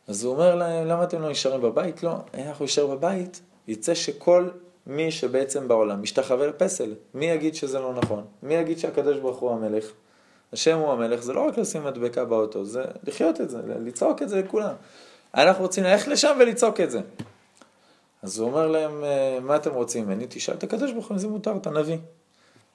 אז 0.08 0.24
הוא 0.24 0.34
אומר 0.34 0.56
להם, 0.56 0.88
למה 0.88 1.04
אתם 1.04 1.22
לא 1.22 1.30
נשארים 1.30 1.62
בבית? 1.62 2.04
לא, 2.04 2.16
אנחנו 2.34 2.66
נשאר 2.66 2.88
בבית, 2.88 3.42
יצא 3.68 3.94
שכל 3.94 4.50
מי 4.88 5.12
שבעצם 5.12 5.68
בעולם 5.68 6.02
משתחווה 6.02 6.48
לפסל. 6.48 6.94
מי 7.14 7.26
יגיד 7.26 7.56
שזה 7.56 7.80
לא 7.80 7.94
נכון? 7.94 8.26
מי 8.44 8.54
יגיד 8.54 8.78
שהקדוש 8.80 9.18
ברוך 9.18 9.40
הוא 9.40 9.52
המלך? 9.52 9.92
השם 10.54 10.78
הוא 10.78 10.92
המלך, 10.92 11.24
זה 11.24 11.34
לא 11.34 11.48
רק 11.48 11.58
לשים 11.58 11.84
מדבקה 11.84 12.26
באוטו, 12.26 12.66
זה 12.66 12.84
לחיות 13.04 13.42
את 13.42 13.50
זה, 13.50 13.58
לצעוק 13.86 14.22
את 14.22 14.30
זה 14.30 14.42
לכולם. 14.42 14.74
אנחנו 15.36 15.64
רוצים 15.64 15.84
ללכת 15.84 16.08
לשם 16.08 16.38
ולצעוק 16.40 16.82
את 16.82 16.92
זה. 16.92 17.02
אז 18.24 18.40
הוא 18.40 18.50
אומר 18.50 18.68
להם, 18.68 19.04
מה 19.42 19.56
אתם 19.56 19.74
רוצים 19.74 20.06
ממני? 20.06 20.26
תשאל 20.30 20.56
את 20.56 20.64
הקדוש 20.64 20.92
ברוך 20.92 21.08
הוא 21.08 21.16
אם 21.16 21.20
זה 21.20 21.28
מותר, 21.28 21.56
אתה 21.58 21.70
נביא. 21.70 21.98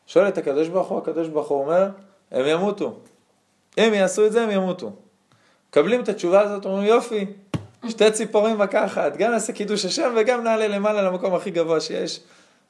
שואל 0.07 0.29
את 0.29 0.39
הקדוש 0.39 0.69
ברוך 0.69 0.89
הוא, 0.89 0.99
הקדוש 0.99 1.29
ברוך 1.29 1.49
הוא 1.49 1.61
אומר, 1.61 1.89
הם 2.31 2.47
ימותו. 2.47 2.99
אם 3.79 3.95
יעשו 3.95 4.27
את 4.27 4.33
זה, 4.33 4.43
הם 4.43 4.51
ימותו. 4.51 4.93
מקבלים 5.71 6.03
את 6.03 6.09
התשובה 6.09 6.41
הזאת, 6.41 6.65
אומרים, 6.65 6.87
יופי, 6.87 7.27
שתי 7.91 8.11
ציפורים 8.11 8.61
לקחת, 8.61 9.17
גם 9.17 9.31
נעשה 9.31 9.53
קידוש 9.53 9.85
השם 9.85 10.15
וגם 10.17 10.45
נעלה 10.45 10.69
למעלה 10.69 11.03
למקום 11.03 11.35
הכי 11.35 11.51
גבוה 11.51 11.81
שיש. 11.81 12.21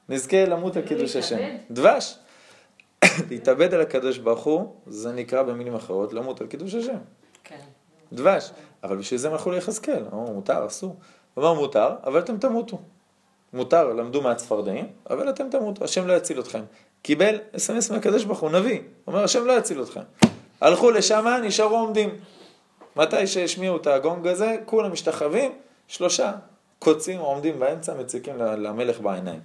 נזכה 0.08 0.44
למות 0.44 0.76
על 0.76 0.82
קידוש 0.82 1.16
השם. 1.16 1.38
דבש. 1.70 2.18
להתאבד 3.30 3.74
על 3.74 3.80
הקדוש 3.80 4.18
ברוך 4.18 4.44
הוא, 4.44 4.74
זה 4.86 5.12
נקרא 5.12 5.42
במילים 5.42 5.74
אחרות, 5.74 6.12
למות 6.12 6.40
על 6.40 6.46
קידוש 6.46 6.74
השם. 6.74 6.98
כן. 7.44 7.58
דבש. 8.12 8.50
אבל 8.84 8.96
בשביל 8.96 9.20
זה 9.20 9.28
הם 9.28 9.34
הלכו 9.34 9.50
ליחזקאל. 9.50 10.04
אמרו, 10.12 10.32
מותר, 10.32 10.66
אסור. 10.66 10.96
הוא 11.34 11.44
אמר, 11.44 11.54
מותר, 11.54 11.88
אבל 12.04 12.20
אתם 12.20 12.38
תמותו. 12.38 12.78
מותר, 13.52 13.92
למדו 13.92 14.22
מהצפרדעים, 14.22 14.86
אבל 15.10 15.30
אתם 15.30 15.50
תמותו, 15.50 15.84
השם 15.84 16.06
לא 16.06 16.12
יציל 16.12 16.40
אתכם. 16.40 16.62
קיבל 17.02 17.38
אס.אם.אס 17.56 17.90
מהקדוש 17.90 18.24
ברוך 18.24 18.40
הוא, 18.40 18.50
נביא. 18.50 18.80
אומר, 19.06 19.24
השם 19.24 19.44
לא 19.44 19.52
יציל 19.52 19.82
אתכם. 19.82 20.00
הלכו 20.60 20.90
לשם, 20.90 21.26
נשארו 21.42 21.76
עומדים. 21.76 22.10
מתי 22.96 23.26
שהשמיעו 23.26 23.76
את 23.76 23.86
הגונג 23.86 24.26
הזה, 24.26 24.56
כולם 24.64 24.92
משתחווים, 24.92 25.52
שלושה 25.88 26.32
קוצים 26.78 27.20
עומדים 27.20 27.58
באמצע, 27.58 27.94
מציקים 27.94 28.36
למלך 28.38 29.00
בעיניים. 29.00 29.40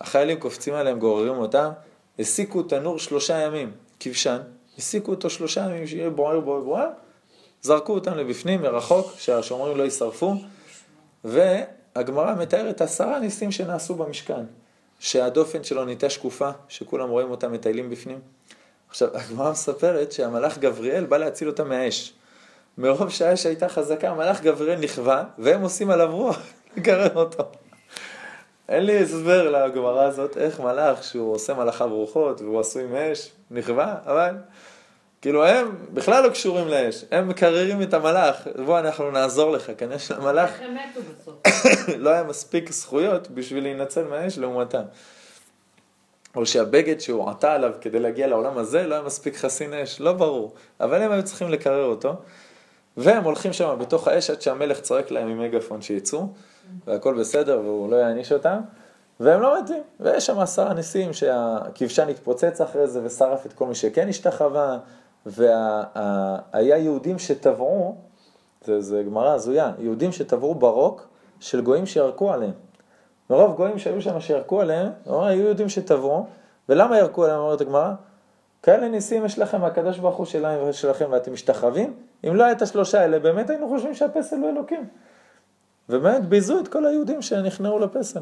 החיילים 0.00 0.40
קופצים 0.40 0.74
עליהם, 0.74 0.98
גוררים 0.98 1.38
אותם, 1.38 1.70
הסיקו 2.18 2.62
תנור 2.62 2.98
שלושה 2.98 3.38
ימים, 3.38 3.72
כבשן, 4.00 4.38
הסיקו 4.78 5.10
אותו 5.10 5.30
שלושה 5.30 5.60
ימים, 5.60 5.86
שיהיה 5.86 6.10
בוער 6.10 6.40
בוער 6.40 6.60
בוער, 6.60 6.88
זרקו 7.62 7.92
אותם 7.92 8.16
לבפנים, 8.16 8.62
מרחוק, 8.62 9.12
שהשומרים 9.18 9.76
לא 9.76 9.82
יישרפו, 9.82 10.34
והגמרא 11.24 12.34
מתארת 12.34 12.80
עשרה 12.80 13.18
ניסים 13.18 13.52
שנעשו 13.52 13.94
במשכן, 13.94 14.44
שהדופן 14.98 15.64
שלו 15.64 15.84
נהייתה 15.84 16.10
שקופה, 16.10 16.50
שכולם 16.68 17.08
רואים 17.08 17.30
אותם 17.30 17.52
מטיילים 17.52 17.90
בפנים. 17.90 18.18
עכשיו, 18.88 19.16
הגמרא 19.16 19.50
מספרת 19.50 20.12
שהמלאך 20.12 20.58
גבריאל 20.58 21.04
בא 21.04 21.16
להציל 21.16 21.48
אותם 21.48 21.68
מהאש. 21.68 22.12
מרוב 22.78 23.10
שהאש 23.10 23.46
הייתה 23.46 23.68
חזקה, 23.68 24.10
המלאך 24.10 24.40
גבריאל 24.42 24.78
נכווה, 24.78 25.24
והם 25.38 25.62
עושים 25.62 25.90
עליו 25.90 26.16
רוח, 26.16 26.38
לגרר 26.76 27.16
אותו. 27.16 27.44
אין 28.68 28.86
לי 28.86 29.02
הסבר 29.02 29.50
לגמרא 29.50 30.04
הזאת, 30.04 30.36
איך 30.36 30.60
מלאך 30.60 31.04
שהוא 31.04 31.34
עושה 31.34 31.54
מלאכה 31.54 31.86
ברוחות 31.86 32.40
והוא 32.40 32.60
עשוי 32.60 32.86
מאש, 32.86 33.30
נכווה, 33.50 33.96
אבל 34.06 34.34
כאילו 35.22 35.46
הם 35.46 35.76
בכלל 35.92 36.22
לא 36.22 36.28
קשורים 36.28 36.68
לאש, 36.68 37.04
הם 37.10 37.28
מקררים 37.28 37.82
את 37.82 37.94
המלאך, 37.94 38.48
בוא 38.64 38.78
אנחנו 38.78 39.10
נעזור 39.10 39.52
לך, 39.52 39.72
כנראה 39.78 39.98
שלמלאך? 39.98 40.50
לא 42.04 42.10
היה 42.10 42.22
מספיק 42.22 42.72
זכויות 42.72 43.30
בשביל 43.30 43.62
להינצל 43.62 44.04
מהאש 44.04 44.38
לעומתם. 44.38 44.82
או 46.36 46.46
שהבגד 46.46 47.00
שהוא 47.00 47.30
עטה 47.30 47.52
עליו 47.52 47.70
כדי 47.80 47.98
להגיע 47.98 48.26
לעולם 48.26 48.58
הזה 48.58 48.86
לא 48.86 48.94
היה 48.94 49.02
מספיק 49.02 49.36
חסין 49.36 49.74
אש, 49.74 50.00
לא 50.00 50.12
ברור. 50.12 50.54
אבל 50.80 51.02
הם 51.02 51.12
היו 51.12 51.22
צריכים 51.22 51.48
לקרר 51.50 51.84
אותו, 51.84 52.16
והם 52.96 53.24
הולכים 53.24 53.52
שם 53.52 53.76
בתוך 53.80 54.08
האש 54.08 54.30
עד 54.30 54.42
שהמלך 54.42 54.80
צועק 54.80 55.10
להם 55.10 55.28
עם 55.28 55.40
מגפון 55.40 55.82
שיצאו, 55.82 56.26
והכל 56.86 57.18
בסדר 57.20 57.60
והוא 57.64 57.90
לא 57.90 57.96
יעניש 57.96 58.32
אותם, 58.32 58.60
והם 59.20 59.40
לא 59.40 59.62
מתים. 59.62 59.82
ויש 60.00 60.26
שם 60.26 60.38
עשרה 60.38 60.74
נשיאים 60.74 61.12
שהכבשן 61.12 62.08
התפוצץ 62.08 62.60
אחרי 62.60 62.86
זה 62.86 63.00
ושרף 63.04 63.46
את 63.46 63.52
כל 63.52 63.66
מי 63.66 63.74
שכן 63.74 64.08
השתחווה, 64.08 64.78
והיה 65.26 66.78
יהודים 66.78 67.18
שטבעו, 67.18 67.96
זה, 68.64 68.80
זה 68.80 69.02
גמרא 69.02 69.34
הזויה, 69.34 69.72
יהודים 69.78 70.12
שטבעו 70.12 70.54
ברוק 70.54 71.06
של 71.40 71.60
גויים 71.60 71.86
שירקו 71.86 72.32
עליהם. 72.32 72.52
מרוב 73.30 73.56
גויים 73.56 73.78
שהיו 73.78 74.02
שם 74.02 74.20
שירקו 74.20 74.60
עליהם, 74.60 74.88
היו 75.06 75.44
יהודים 75.44 75.68
שטבעו, 75.68 76.26
ולמה 76.68 76.98
ירקו 76.98 77.24
עליהם, 77.24 77.40
אומרת 77.40 77.60
הגמרא? 77.60 77.92
כאלה 78.62 78.88
ניסים 78.88 79.24
יש 79.24 79.38
לכם 79.38 79.60
מהקדוש 79.60 79.98
ברוך 79.98 80.16
הוא 80.16 80.26
שלהם 80.26 80.68
ושלכם 80.68 81.06
ואתם 81.10 81.32
משתחווים? 81.32 81.94
אם 82.28 82.36
לא 82.36 82.44
היה 82.44 82.52
את 82.52 82.62
השלושה 82.62 83.00
האלה, 83.00 83.18
באמת 83.18 83.50
היינו 83.50 83.68
חושבים 83.68 83.94
שהפסל 83.94 84.36
הוא 84.36 84.50
אלוקים. 84.50 84.88
ובאמת 85.88 86.24
ביזו 86.24 86.60
את 86.60 86.68
כל 86.68 86.86
היהודים 86.86 87.22
שנכנעו 87.22 87.78
לפסל. 87.78 88.20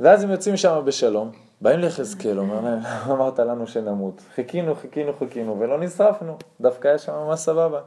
ואז 0.00 0.24
הם 0.24 0.30
יוצאים 0.30 0.56
שם 0.56 0.82
בשלום, 0.84 1.30
באים 1.60 1.80
ליחזקאל, 1.80 2.38
אומר 2.38 2.60
להם, 2.60 2.78
"למה 2.78 3.14
אמרת 3.14 3.38
לנו 3.38 3.66
שנמות? 3.66 4.22
חיכינו, 4.34 4.74
חיכינו, 4.74 5.12
חיכינו, 5.12 5.60
ולא 5.60 5.80
נשרפנו, 5.80 6.36
דווקא 6.60 6.88
היה 6.88 6.98
שם 6.98 7.12
ממש 7.12 7.40
סבבה. 7.40 7.80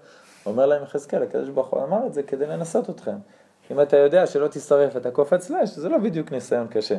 אומר 0.46 0.66
להם 0.66 0.84
יחזקאל, 0.84 1.24
הקדוש 1.24 1.50
ברוך 1.50 1.68
הוא 1.68 1.84
אמר 1.84 2.08
את 2.08 2.14
זה 2.14 2.24
כדי 2.24 2.46
לנסות 2.46 2.90
אתכם. 2.90 3.16
אם 3.72 3.82
אתה 3.82 3.98
יודע 3.98 4.28
שלא 4.28 4.48
תשרף 4.48 4.98
אתה 4.98 5.12
קופץ 5.12 5.50
לאש, 5.50 5.70
זה 5.70 5.90
לא 5.90 5.98
בדיוק 5.98 6.32
ניסיון 6.32 6.68
קשה. 6.68 6.98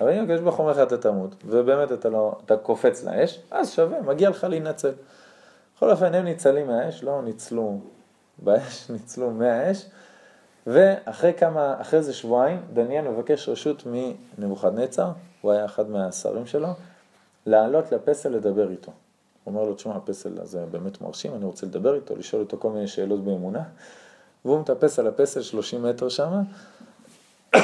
אבל 0.00 0.10
אם 0.12 0.22
הקדוש 0.22 0.40
ברוך 0.40 0.56
הוא 0.56 0.66
אומר 0.66 0.82
לך 0.82 0.88
אתה 0.88 0.98
תמות, 0.98 1.34
ובאמת 1.46 1.92
אתה, 1.92 2.08
לא, 2.08 2.32
אתה 2.44 2.56
קופץ 2.56 3.04
לאש, 3.04 3.40
אז 3.50 3.72
שווה, 3.72 4.02
מגיע 4.02 4.30
לך 4.30 4.44
להינצל. 4.44 4.92
בכל 5.76 5.90
אופן, 5.90 6.14
הם 6.14 6.24
ניצלים 6.24 6.66
מהאש, 6.66 7.04
לא 7.04 7.22
ניצלו 7.22 7.78
באש, 8.38 8.84
ניצלו 8.90 9.30
מהאש, 9.30 9.86
ואחרי 10.66 11.32
כמה, 11.34 11.80
אחרי 11.80 11.98
איזה 11.98 12.12
שבועיים, 12.12 12.62
דניאל 12.72 13.08
מבקש 13.08 13.48
רשות 13.48 13.82
מנבוכדנצר, 14.38 15.10
הוא 15.40 15.52
היה 15.52 15.64
אחד 15.64 15.90
מהשרים 15.90 16.46
שלו, 16.46 16.68
לעלות 17.46 17.92
לפסל 17.92 18.28
לדבר 18.28 18.70
איתו. 18.70 18.92
הוא 19.44 19.54
אומר 19.54 19.64
לו, 19.64 19.74
תשמע, 19.74 19.96
הפסל 19.96 20.40
הזה 20.40 20.64
באמת 20.70 21.00
מרשים, 21.00 21.34
אני 21.34 21.44
רוצה 21.44 21.66
לדבר 21.66 21.94
איתו, 21.94 22.16
לשאול 22.16 22.42
אותו 22.42 22.56
כל 22.60 22.70
מיני 22.70 22.88
שאלות 22.88 23.24
באמונה. 23.24 23.62
והוא 24.44 24.60
מטפס 24.60 24.98
על 24.98 25.06
הפסל 25.06 25.42
30 25.42 25.82
מטר 25.82 26.08
שם, 26.08 26.42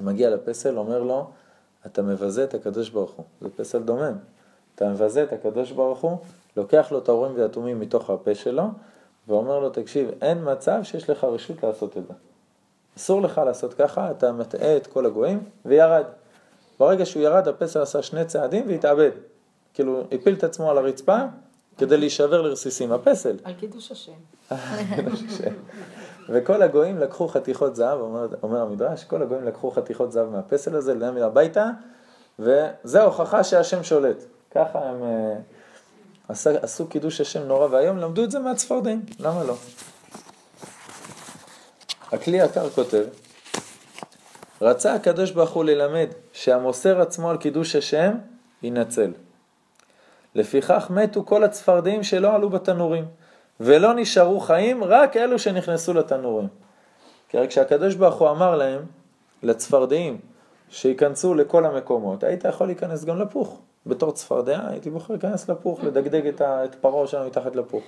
ומגיע 0.00 0.30
לפסל, 0.30 0.78
אומר 0.78 1.02
לו, 1.02 1.30
אתה 1.86 2.02
מבזה 2.02 2.44
את 2.44 2.54
הקדוש 2.54 2.90
ברוך 2.90 3.10
הוא, 3.10 3.24
זה 3.40 3.48
פסל 3.56 3.82
דומם, 3.82 4.12
אתה 4.76 4.88
מבזה 4.88 5.22
את 5.22 5.32
הקדוש 5.32 5.70
ברוך 5.72 6.00
הוא, 6.00 6.16
לוקח 6.56 6.92
לו 6.92 6.98
את 6.98 7.08
האורים 7.08 7.32
והתומים 7.36 7.80
מתוך 7.80 8.10
הפה 8.10 8.34
שלו, 8.34 8.64
ואומר 9.28 9.58
לו, 9.58 9.70
תקשיב, 9.70 10.10
אין 10.22 10.38
מצב 10.52 10.80
שיש 10.82 11.10
לך 11.10 11.24
רשות 11.24 11.62
לעשות 11.62 11.96
את 11.96 12.06
זה. 12.06 12.12
אסור 12.96 13.22
לך 13.22 13.40
לעשות 13.46 13.74
ככה, 13.74 14.10
אתה 14.10 14.32
מטעה 14.32 14.76
את 14.76 14.86
כל 14.86 15.06
הגויים, 15.06 15.40
וירד. 15.64 16.04
ברגע 16.78 17.06
שהוא 17.06 17.22
ירד, 17.22 17.48
הפסל 17.48 17.82
עשה 17.82 18.02
שני 18.02 18.24
צעדים 18.24 18.68
והתאבד. 18.68 19.10
כאילו, 19.74 20.02
הפיל 20.12 20.34
את 20.34 20.44
עצמו 20.44 20.70
על 20.70 20.78
הרצפה, 20.78 21.18
כדי 21.78 21.96
להישבר 21.96 22.42
לרסיסים. 22.42 22.92
הפסל. 22.92 23.36
על 24.50 24.56
קידוש 24.96 25.22
השם. 25.22 25.52
וכל 26.28 26.62
הגויים 26.62 26.98
לקחו 26.98 27.28
חתיכות 27.28 27.76
זהב, 27.76 28.00
אומר, 28.00 28.28
אומר 28.42 28.60
המדרש, 28.60 29.04
כל 29.04 29.22
הגויים 29.22 29.44
לקחו 29.44 29.70
חתיכות 29.70 30.12
זהב 30.12 30.28
מהפסל 30.28 30.76
הזה, 30.76 30.94
להם 30.94 31.16
הביתה, 31.16 31.70
וזה 32.38 33.02
ההוכחה 33.02 33.44
שהשם 33.44 33.82
שולט. 33.82 34.24
ככה 34.56 34.78
הם 34.78 35.02
אה, 35.02 35.34
עשו, 36.28 36.50
עשו 36.62 36.86
קידוש 36.86 37.20
השם 37.20 37.42
נורא 37.42 37.66
ואיום, 37.70 37.98
למדו 37.98 38.24
את 38.24 38.30
זה 38.30 38.38
מהצפרדעים, 38.38 39.02
למה 39.18 39.44
לא? 39.44 39.54
הכלי 42.12 42.36
יקר 42.36 42.70
כותב, 42.70 43.04
רצה 44.60 44.94
הקדוש 44.94 45.30
ברוך 45.30 45.50
הוא 45.50 45.64
ללמד 45.64 46.06
שהמוסר 46.32 47.00
עצמו 47.00 47.30
על 47.30 47.36
קידוש 47.36 47.76
השם, 47.76 48.14
ינצל. 48.62 49.12
לפיכך 50.34 50.86
מתו 50.90 51.24
כל 51.26 51.44
הצפרדעים 51.44 52.02
שלא 52.02 52.34
עלו 52.34 52.50
בתנורים, 52.50 53.04
ולא 53.60 53.94
נשארו 53.94 54.40
חיים, 54.40 54.84
רק 54.84 55.16
אלו 55.16 55.38
שנכנסו 55.38 55.94
לתנורים. 55.94 56.48
כי 57.28 57.38
הרי 57.38 57.48
כשהקדוש 57.48 57.94
ברוך 57.94 58.14
הוא 58.14 58.30
אמר 58.30 58.56
להם, 58.56 58.82
לצפרדעים, 59.42 60.18
שייכנסו 60.68 61.34
לכל 61.34 61.64
המקומות, 61.64 62.24
היית 62.24 62.44
יכול 62.44 62.66
להיכנס 62.66 63.04
גם 63.04 63.18
לפוך. 63.18 63.60
בתור 63.86 64.12
צפרדע 64.12 64.68
הייתי 64.68 64.90
בוחר 64.90 65.12
להיכנס 65.12 65.50
לפוך, 65.50 65.84
לדגדג 65.84 66.26
את, 66.26 66.40
ה, 66.40 66.64
את 66.64 66.74
פרעה 66.74 67.06
שם 67.06 67.26
מתחת 67.26 67.56
לפוך. 67.56 67.84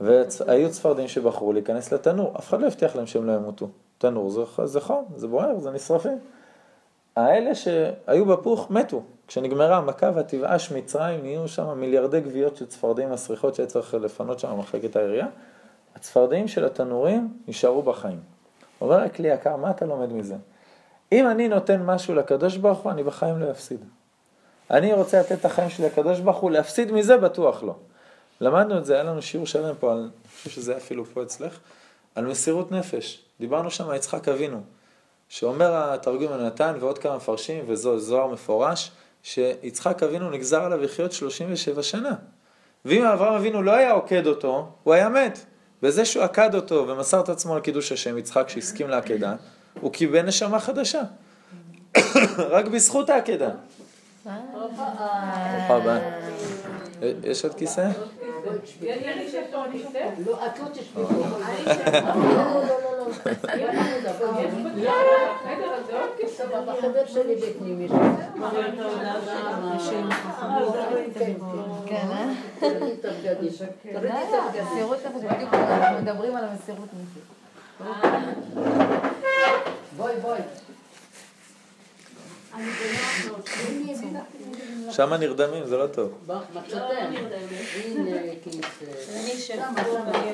והיו 0.00 0.70
צפרדעים 0.70 1.08
שבחרו 1.08 1.52
להיכנס 1.52 1.92
לתנור, 1.92 2.32
אף 2.38 2.48
אחד 2.48 2.60
לא 2.60 2.66
הבטיח 2.66 2.96
להם 2.96 3.06
שהם 3.06 3.26
לא 3.26 3.32
ימותו. 3.32 3.68
תנור 3.98 4.30
זה, 4.30 4.42
זה 4.64 4.80
חום, 4.80 5.04
זה 5.16 5.28
בוער, 5.28 5.58
זה 5.58 5.70
נשרפים. 5.70 6.18
האלה 7.16 7.54
שהיו 7.54 8.26
בפוך 8.26 8.70
מתו. 8.70 9.02
כשנגמרה 9.26 9.76
המכה 9.76 10.10
והתבאש 10.14 10.72
מצרים, 10.72 11.22
נהיו 11.22 11.48
שם 11.48 11.78
מיליארדי 11.78 12.20
גוויות 12.20 12.56
של 12.56 12.66
צפרדעים 12.66 13.10
מסריחות 13.10 13.54
שהיה 13.54 13.66
צריך 13.66 13.94
לפנות 13.94 14.38
שם 14.38 14.58
מחלקת 14.58 14.96
העירייה. 14.96 15.26
הצפרדעים 15.96 16.48
של 16.48 16.64
התנורים 16.64 17.28
נשארו 17.48 17.82
בחיים. 17.82 18.20
אומר 18.80 19.00
הכלי 19.00 19.28
יקר, 19.28 19.56
מה 19.56 19.70
אתה 19.70 19.86
לומד 19.86 20.12
מזה? 20.12 20.36
אם 21.12 21.30
אני 21.30 21.48
נותן 21.48 21.82
משהו 21.82 22.14
לקדוש 22.14 22.56
ברוך 22.56 22.78
הוא, 22.78 22.92
אני 22.92 23.02
בחיים 23.02 23.38
לא 23.38 23.50
אפסיד. 23.50 23.84
אני 24.70 24.92
רוצה 24.92 25.20
לתת 25.20 25.32
את 25.32 25.44
החיים 25.44 25.70
שלי 25.70 25.86
לקדוש 25.86 26.20
ברוך 26.20 26.36
הוא, 26.36 26.50
להפסיד 26.50 26.92
מזה 26.92 27.16
בטוח 27.16 27.62
לא. 27.62 27.74
למדנו 28.40 28.78
את 28.78 28.84
זה, 28.84 28.94
היה 28.94 29.02
לנו 29.02 29.22
שיעור 29.22 29.46
שלם 29.46 29.74
פה, 29.80 29.92
אני 29.92 30.08
חושב 30.36 30.50
שזה 30.50 30.76
אפילו 30.76 31.04
פה 31.04 31.22
אצלך, 31.22 31.58
על 32.14 32.26
מסירות 32.26 32.72
נפש. 32.72 33.22
דיברנו 33.40 33.70
שם 33.70 33.88
על 33.88 33.96
יצחק 33.96 34.28
אבינו, 34.28 34.60
שאומר 35.28 35.92
התרגום 35.92 36.32
הנתן 36.32 36.74
ועוד 36.80 36.98
כמה 36.98 37.16
מפרשים, 37.16 37.64
וזו 37.68 37.98
זוהר 37.98 38.26
מפורש, 38.26 38.90
שיצחק 39.22 40.02
אבינו 40.02 40.30
נגזר 40.30 40.62
עליו 40.62 40.80
לחיות 40.80 41.12
37 41.12 41.82
שנה. 41.82 42.14
ואם 42.84 43.04
אברהם 43.04 43.34
אבינו 43.34 43.62
לא 43.62 43.72
היה 43.72 43.92
עוקד 43.92 44.26
אותו, 44.26 44.68
הוא 44.82 44.94
היה 44.94 45.08
מת. 45.08 45.38
בזה 45.82 46.04
שהוא 46.04 46.24
עקד 46.24 46.54
אותו 46.54 46.88
ומסר 46.88 47.20
את 47.20 47.28
עצמו 47.28 47.54
על 47.54 47.60
קידוש 47.60 47.92
השם, 47.92 48.18
יצחק 48.18 48.48
שהסכים 48.48 48.88
לעקדה, 48.88 49.34
הוא 49.80 49.92
קיבל 49.92 50.22
נשמה 50.22 50.60
חדשה. 50.60 51.02
רק 52.54 52.66
בזכות 52.66 53.10
העקדה. 53.10 53.50
ברוכה 54.24 55.74
הבאה. 55.76 55.98
יש 57.24 57.44
עוד 57.44 57.54
כיסא? 57.54 57.80
אה? 57.80 57.90
בואי, 79.96 80.14
בואי. 80.22 80.40
שם 84.90 85.14
נרדמים, 85.14 85.66
זה 85.66 85.76
לא 85.76 85.86
טוב. 85.86 86.12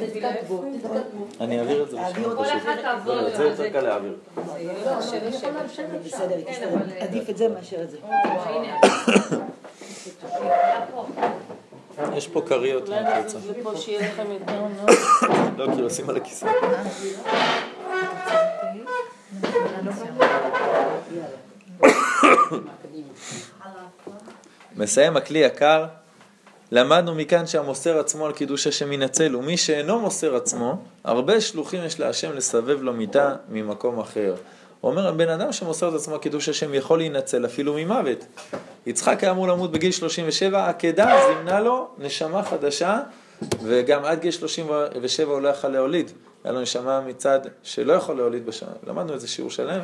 תתכתבו, 0.07 0.65
תתכתבו. 0.79 1.27
אני 1.41 1.61
אעביר 1.61 1.83
את 1.83 1.91
זה 1.91 1.97
בשביל 2.11 2.77
תעבור 2.83 3.15
לא, 3.15 3.37
זה 3.37 3.45
יותר 3.45 3.69
קל 3.69 3.81
להעביר. 3.81 4.17
בסדר, 6.05 6.37
עדיף 7.01 7.31
את 7.31 7.37
זה 7.37 7.49
מאשר 7.49 7.83
את 7.83 7.91
זה. 7.91 7.99
יש 12.15 12.29
פה 12.29 12.43
כריות, 12.47 12.89
אם 12.89 12.95
את 12.95 13.25
רוצה. 13.25 13.39
ופה 13.61 13.77
שיהיה 13.77 14.01
לכם 14.01 14.31
יותר 14.31 14.61
נוח. 14.61 15.23
לא, 15.57 15.67
כאילו 15.67 15.85
עושים 15.85 16.11
על 16.11 16.17
הכיסא. 16.17 16.47
מסיים 24.77 25.17
הכלי 25.17 25.39
יקר, 25.39 25.87
למדנו 26.73 27.15
מכאן 27.15 27.47
שהמוסר 27.47 27.99
עצמו 27.99 28.27
על 28.27 28.33
קידוש 28.33 28.67
השם 28.67 28.93
ינצל, 28.93 29.37
ומי 29.37 29.57
שאינו 29.57 30.01
מוסר 30.01 30.37
עצמו, 30.37 30.83
הרבה 31.05 31.41
שלוחים 31.41 31.85
יש 31.85 32.01
להשם 32.01 32.33
לסבב 32.33 32.83
לו 32.83 32.93
מיתה 32.93 33.35
ממקום 33.49 34.01
אחר. 34.01 34.35
אומר, 34.83 35.09
הבן 35.09 35.29
אדם 35.29 35.53
שמוסר 35.53 35.89
את 35.89 35.95
עצמו 35.95 36.19
קידוש 36.19 36.49
השם 36.49 36.75
יכול 36.75 36.99
להינצל 36.99 37.47
אפילו 37.47 37.75
ממוות. 37.75 38.25
יצחק 38.87 39.23
היה 39.23 39.33
אמור 39.33 39.49
למות 39.49 39.73
בגיל 39.73 39.93
37, 39.93 40.65
העקדה 40.65 41.17
זימנה 41.27 41.61
לו 41.61 41.89
נשמה 41.99 42.43
חדשה, 42.43 43.01
וגם 43.63 44.05
עד 44.05 44.21
גיל 44.21 44.31
37 44.31 45.33
הוא 45.33 45.41
לא 45.41 45.49
יכל 45.49 45.69
להוליד. 45.69 46.11
היה 46.45 46.53
לו 46.53 46.61
נשמה 46.61 47.01
מצד 47.01 47.41
שלא 47.63 47.93
יכול 47.93 48.17
להוליד 48.17 48.47
בשנה, 48.47 48.71
למדנו 48.87 49.13
איזה 49.13 49.29
שיעור 49.29 49.51
שלם. 49.51 49.81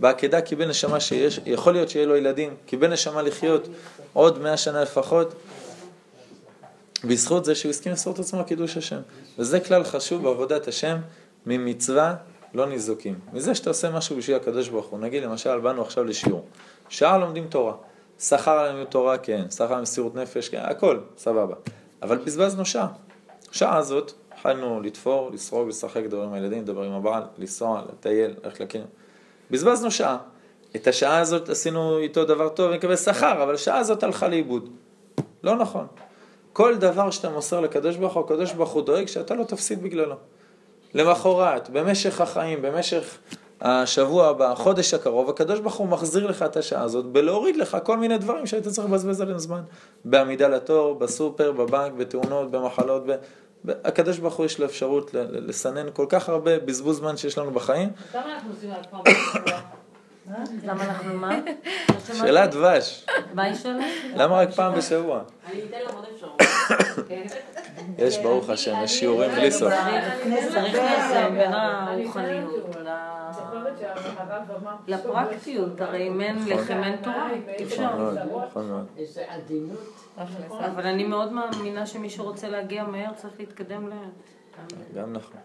בעקדה 0.00 0.40
קיבל 0.40 0.68
נשמה 0.68 1.00
שיש, 1.00 1.40
יכול 1.46 1.72
להיות 1.72 1.88
שיהיה 1.88 2.06
לו 2.06 2.16
ילדים, 2.16 2.54
קיבל 2.66 2.92
נשמה 2.92 3.22
לחיות 3.22 3.68
עוד 4.12 4.38
מאה 4.38 4.56
שנה 4.56 4.82
לפחות, 4.82 5.34
בזכות 7.04 7.44
זה 7.44 7.54
שהוא 7.54 7.70
הסכים 7.70 7.92
למסור 7.92 8.14
את 8.14 8.18
עצמו 8.18 8.44
קידוש 8.44 8.76
השם. 8.76 9.00
וזה 9.38 9.60
כלל 9.60 9.84
חשוב 9.84 10.22
בעבודת 10.22 10.68
השם, 10.68 10.96
ממצווה 11.46 12.14
לא 12.54 12.66
ניזוקים. 12.66 13.18
מזה 13.32 13.54
שאתה 13.54 13.70
עושה 13.70 13.90
משהו 13.90 14.16
בשביל 14.16 14.36
הקדוש 14.36 14.68
ברוך 14.68 14.86
הוא. 14.86 14.98
נגיד 15.00 15.22
למשל, 15.22 15.58
באנו 15.58 15.82
עכשיו 15.82 16.04
לשיעור. 16.04 16.46
שעה 16.88 17.18
לומדים 17.18 17.46
תורה. 17.48 17.74
שכר 18.20 18.50
על 18.50 18.72
לימוד 18.72 18.86
תורה, 18.86 19.18
כן. 19.18 19.50
שכר 19.50 19.74
על 19.74 19.80
מסירות 19.80 20.14
נפש, 20.14 20.48
כן. 20.48 20.60
הכל, 20.62 20.98
סבבה. 21.18 21.54
אבל 22.02 22.18
בזבזנו 22.18 22.64
שעה. 22.64 22.88
שעה 23.52 23.76
הזאת, 23.76 24.12
התחלנו 24.32 24.80
לתפור, 24.80 25.30
לסרוג, 25.30 25.68
לשחק, 25.68 26.02
לדבר 26.04 26.22
עם 26.22 26.32
הילדים, 26.32 26.62
לדבר 26.62 26.82
עם 26.82 26.92
הבעל, 26.92 27.22
לנסוע, 27.38 27.82
לטייל, 27.92 28.34
ללכת 28.44 28.60
לקרן. 28.60 28.82
בזבזנו 29.50 29.90
שעה. 29.90 30.16
את 30.76 30.86
השעה 30.86 31.18
הזאת 31.18 31.48
עשינו 31.48 31.98
איתו 31.98 32.24
דבר 32.24 32.48
טוב, 32.48 32.72
נקבל 32.72 32.96
שכר, 32.96 33.42
אבל 33.42 33.54
השעה 33.54 33.78
הזאת 33.78 34.02
הלכה 34.02 34.28
לאיבוד. 34.28 34.68
לא 35.42 35.56
נכון. 35.56 35.86
כל 36.52 36.76
דבר 36.76 37.10
שאתה 37.10 37.28
מוסר 37.28 37.60
לקדוש 37.60 37.96
ברוך 37.96 38.14
הוא, 38.14 38.24
הקדוש 38.24 38.52
ברוך 38.52 38.70
הוא 38.70 38.82
דואג 38.82 39.06
שאתה 39.06 39.34
לא 39.34 39.44
תפסיד 39.44 39.82
בגללו. 39.82 40.16
למחרת, 40.94 41.70
במשך 41.70 42.20
החיים, 42.20 42.62
במשך 42.62 43.18
השבוע 43.60 44.26
הבא, 44.26 44.52
החודש 44.52 44.94
הקרוב, 44.94 45.30
הקדוש 45.30 45.60
ברוך 45.60 45.74
הוא 45.74 45.88
מחזיר 45.88 46.26
לך 46.26 46.42
את 46.42 46.56
השעה 46.56 46.82
הזאת 46.82 47.04
בלהוריד 47.04 47.56
לך 47.56 47.76
כל 47.84 47.96
מיני 47.96 48.18
דברים 48.18 48.46
שהיית 48.46 48.68
צריך 48.68 48.88
לבזבז 48.88 49.20
עליהם 49.20 49.38
זמן. 49.38 49.60
בעמידה 50.04 50.48
לתור, 50.48 50.94
בסופר, 50.94 51.52
בבנק, 51.52 51.92
בתאונות, 51.92 52.50
במחלות, 52.50 53.02
ב... 53.06 53.16
הקדוש 53.68 54.18
ברוך 54.18 54.34
הוא 54.34 54.46
יש 54.46 54.58
לו 54.58 54.66
אפשרות 54.66 55.10
לסנן 55.14 55.86
כל 55.92 56.06
כך 56.08 56.28
הרבה 56.28 56.58
בזבוז 56.58 56.96
זמן 56.96 57.16
שיש 57.16 57.38
לנו 57.38 57.50
בחיים. 57.50 57.88
כמה 58.12 58.34
אנחנו 58.34 58.50
עושים 58.50 58.70
על 58.70 58.82
פעם 58.90 59.00
בשבוע? 59.04 59.60
למה 60.64 60.84
אנחנו 60.84 61.14
מה? 61.14 61.38
שאלת 62.18 62.50
דבש. 62.50 63.06
מה 63.34 63.42
היא 63.42 63.54
שואלת? 63.54 63.84
למה 64.14 64.36
רק 64.36 64.50
פעם 64.50 64.74
בשבוע? 64.74 65.22
אני 65.52 65.62
אתן 65.64 65.76
לך 65.84 65.94
עוד 65.94 66.04
אפשרות. 66.14 66.42
יש, 67.98 68.18
ברוך 68.18 68.50
השם, 68.50 68.74
יש 68.84 68.98
שיעורים 68.98 69.30
בלי 69.30 69.50
סוף. 69.50 69.72
צריך 70.52 70.74
לאזן 70.74 71.34
בין 71.34 71.52
הרוחניות 71.52 72.66
לפרקטיות, 74.86 75.80
הרי 75.80 76.08
אם 76.08 76.20
אין 76.20 76.38
לחם 76.48 76.82
אין 76.82 76.96
תורה, 77.02 77.30
אי 77.58 77.64
אפשר. 77.64 77.84
נכון 77.84 78.14
מאוד, 78.14 78.44
נכון 78.48 78.68
מאוד. 78.68 78.86
איזה 78.96 79.24
עדינות. 79.28 79.94
אבל 80.50 80.86
אני 80.86 81.04
מאוד 81.04 81.32
מאמינה 81.32 81.86
שמי 81.86 82.10
שרוצה 82.10 82.48
להגיע 82.48 82.84
מהר 82.84 83.12
צריך 83.16 83.34
להתקדם 83.38 83.88
לאט. 83.88 84.76
גם 84.94 85.12
נכון. 85.12 85.40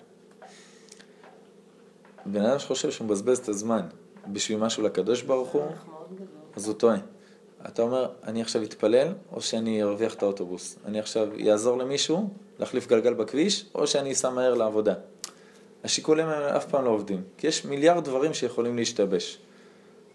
בן 2.26 2.45
אדם 2.45 2.60
שחושב 2.60 2.91
שהוא 2.91 3.06
מבזבז 3.06 3.38
את 3.38 3.50
הזמן 3.50 3.88
בשביל 4.27 4.57
משהו 4.57 4.83
לקדוש 4.83 5.21
ברוך 5.21 5.49
הוא, 5.49 5.65
אז 6.55 6.67
הוא 6.67 6.75
טועה. 6.75 6.97
אתה 7.67 7.81
אומר, 7.81 8.09
אני 8.23 8.41
עכשיו 8.41 8.63
אתפלל, 8.63 9.13
או 9.31 9.41
שאני 9.41 9.83
ארוויח 9.83 10.13
את 10.13 10.23
האוטובוס. 10.23 10.75
אני 10.85 10.99
עכשיו 10.99 11.27
אעזור 11.49 11.77
למישהו 11.77 12.29
להחליף 12.59 12.88
גלגל 12.88 13.13
בכביש, 13.13 13.65
או 13.75 13.88
שאני 13.88 14.11
אסע 14.11 14.29
מהר 14.29 14.53
לעבודה. 14.53 14.93
השיקולים 15.83 16.27
האלה 16.27 16.57
אף 16.57 16.65
פעם 16.65 16.85
לא 16.85 16.89
עובדים, 16.89 17.23
כי 17.38 17.47
יש 17.47 17.65
מיליארד 17.65 18.03
דברים 18.03 18.33
שיכולים 18.33 18.77
להשתבש. 18.77 19.38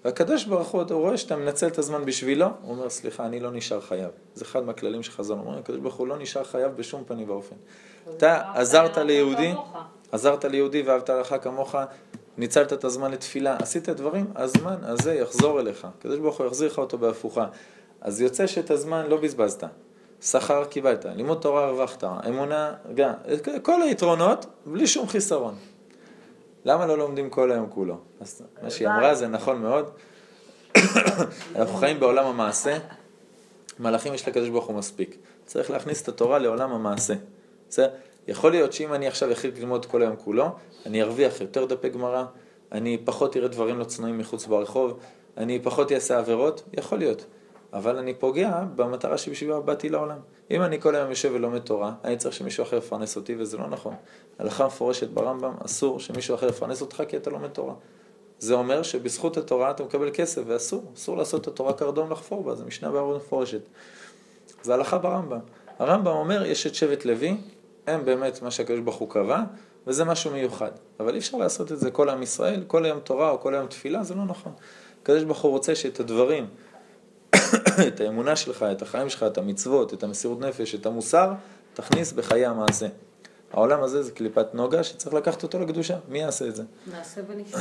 והקדוש 0.05 0.45
ברוך 0.45 0.69
הוא, 0.69 0.83
אתה 0.83 0.95
רואה 0.95 1.17
שאתה 1.17 1.37
מנצל 1.37 1.67
את 1.67 1.79
הזמן 1.79 2.05
בשבילו, 2.05 2.47
הוא 2.63 2.75
אומר, 2.75 2.91
סליחה, 2.91 3.27
אני 3.27 3.41
לא 3.41 3.51
נשאר 3.51 3.81
חייב. 3.81 4.11
זה 4.35 4.45
אחד 4.45 4.65
מהכללים 4.65 5.03
שחז"ל 5.03 5.33
אומרים, 5.33 5.59
הקדוש 5.59 5.81
ברוך 5.81 5.95
הוא 5.95 6.07
לא 6.07 6.19
נשאר 6.19 6.45
חייב 6.45 6.73
בשום 6.77 7.05
פנים 7.07 7.31
ואופן. 7.31 7.57
אתה 8.17 8.43
עזרת 8.55 8.99
ליהודי, 8.99 9.53
עזרת 10.13 10.45
ליהודי 10.45 10.83
ואהבת 10.83 11.11
לך 11.11 11.35
כמוך, 11.43 11.75
ניצלת 12.41 12.73
את 12.73 12.85
הזמן 12.85 13.11
לתפילה, 13.11 13.57
עשית 13.57 13.89
דברים, 13.89 14.27
הזמן 14.35 14.77
הזה 14.83 15.15
יחזור 15.15 15.61
אליך. 15.61 15.87
הקדוש 15.99 16.19
ברוך 16.19 16.39
הוא 16.39 16.47
יחזיר 16.47 16.73
לך 16.73 16.79
אותו 16.79 16.99
בהפוכה. 16.99 17.47
אז 18.01 18.21
יוצא 18.21 18.47
שאת 18.47 18.71
הזמן 18.71 19.07
לא 19.07 19.17
בזבזת. 19.17 19.65
שכר 20.23 20.65
קיבלת, 20.65 21.05
לימוד 21.05 21.39
תורה 21.41 21.65
הרווחת, 21.65 22.05
אמונה, 22.05 22.75
גם, 22.95 23.13
כל 23.63 23.83
היתרונות, 23.83 24.47
בלי 24.67 24.87
שום 24.87 25.09
חיסרון. 25.09 25.55
למה 26.65 26.87
לא 26.87 26.99
לומדים 26.99 27.31
כל 27.31 27.53
היום 27.53 27.67
כולו? 27.71 27.97
אז 28.21 28.43
מה 28.63 28.71
שהיא 28.71 28.89
אמרה 28.89 29.15
זה 29.15 29.29
נכון 29.29 29.63
מאוד. 29.63 29.91
אנחנו 31.57 31.77
חיים 31.77 32.01
בעולם 32.01 32.27
המעשה, 32.27 32.79
מלאכים 33.79 34.15
יש 34.15 34.29
לקדוש 34.29 34.49
ברוך 34.49 34.67
הוא 34.67 34.77
מספיק. 34.77 35.17
צריך 35.47 35.71
להכניס 35.71 36.03
את 36.03 36.09
התורה 36.09 36.39
לעולם 36.39 36.73
המעשה. 36.73 37.15
בסדר? 37.69 37.91
יכול 38.29 38.51
להיות 38.51 38.73
שאם 38.73 38.95
אני 38.95 39.07
עכשיו 39.07 39.33
אחליט 39.33 39.59
ללמוד 39.59 39.87
כל 39.87 40.03
היום 40.03 40.17
כולו, 40.17 40.47
אני 40.87 41.03
ארוויח 41.03 41.41
יותר 41.41 41.65
דפי 41.65 41.89
גמרא, 41.89 42.25
אני 42.73 42.99
פחות 43.05 43.37
אראה 43.37 43.49
דברים 43.49 43.79
לא 43.79 43.85
צנועים 43.85 44.19
מחוץ 44.19 44.47
ברחוב, 44.47 44.99
אני 45.37 45.59
פחות 45.59 45.93
אעשה 45.93 46.19
עבירות, 46.19 46.63
יכול 46.73 46.99
להיות. 46.99 47.27
אבל 47.73 47.97
אני 47.97 48.15
פוגע 48.15 48.65
במטרה 48.77 49.19
שבשבילה 49.19 49.61
באתי 49.61 49.89
לעולם. 49.89 50.19
אם 50.51 50.63
אני 50.63 50.81
כל 50.81 50.95
היום 50.95 51.11
יושב 51.11 51.31
ולומד 51.35 51.59
תורה, 51.59 51.93
אני 52.05 52.17
צריך 52.17 52.35
שמישהו 52.35 52.63
אחר 52.63 52.77
יפרנס 52.77 53.17
אותי, 53.17 53.35
וזה 53.39 53.57
לא 53.57 53.67
נכון. 53.67 53.95
הלכה 54.39 54.67
מפורשת 54.67 55.09
ברמב"ם, 55.09 55.55
אסור 55.65 56.01
שמישהו 56.01 56.35
אחר 56.35 56.49
יפרנס 56.49 56.81
אותך 56.81 57.03
כי 57.09 57.17
אתה 57.17 57.31
לומד 57.31 57.49
תורה. 57.49 57.75
זה 58.39 58.55
אומר 58.55 58.83
שבזכות 58.83 59.37
התורה 59.37 59.71
אתה 59.71 59.85
מקבל 59.85 60.11
כסף, 60.15 60.43
ואסור, 60.47 60.85
אסור 60.97 61.17
לעשות 61.17 61.43
את 61.43 61.49
התורה 61.49 61.73
קרדום 61.73 62.11
לחפור 62.11 62.43
בה, 62.43 62.55
זה 62.55 62.65
משנה 62.65 62.91
בעבודה 62.91 63.19
מפורשת. 63.19 63.61
זה 64.63 64.75
הלכה 64.75 64.99
ברמב"ם. 64.99 65.39
הרמב"ם 65.79 66.13
אומר, 66.13 66.45
יש 66.45 66.67
את 66.67 66.75
שבט 66.75 67.05
לוי, 67.05 67.37
הם 67.87 68.05
באמת 68.05 68.43
מה 68.43 68.51
שהקדוש 68.51 68.81
ברוך 68.81 68.97
הוא 68.97 69.11
קבע, 69.11 69.43
וזה 69.87 70.05
משהו 70.05 70.31
מיוחד. 70.31 70.71
אבל 71.01 71.15
אי 71.15 71.19
אפשר 71.19 71.37
לעשות 71.37 71.73
את 71.73 71.79
זה 71.79 71.91
כל 71.91 72.09
עם 72.09 72.23
ישראל, 72.23 72.65
כל 72.67 72.85
היום 72.85 73.01
תורה 73.01 73.31
או 73.31 73.41
כל 73.41 73.55
היום 73.55 73.67
תפילה, 73.67 74.03
זה 74.03 74.15
לא 74.15 74.25
נכון. 74.25 74.53
הקדוש 75.03 75.25
ברוך 75.25 75.41
הוא 75.41 75.51
רוצה 75.51 75.75
שאת 75.75 76.01
הדברים, 76.01 76.47
את 77.89 78.01
האמונה 78.01 78.37
שלך, 78.37 78.63
את 78.63 78.83
החיים 78.83 79.09
שלך, 79.09 79.23
את 79.23 79.39
המצוות, 79.39 79.95
את 79.95 80.03
המסירות 80.03 80.41
נפש, 80.41 80.75
את 80.75 80.87
המוסר, 80.87 81.33
תכניס 81.75 82.13
בחיי 82.13 82.47
המעשה. 82.47 82.87
העולם 83.53 83.83
הזה 83.83 84.03
זה 84.03 84.13
קליפת 84.13 84.55
נוגה 84.55 84.83
שצריך 84.83 85.15
לקחת 85.15 85.43
אותו 85.43 85.59
לקדושה. 85.59 85.97
מי 86.09 86.19
יעשה 86.19 86.49
את 86.49 86.57
זה? 86.57 86.63
נעשה 86.93 87.21
ונשמע. 87.29 87.61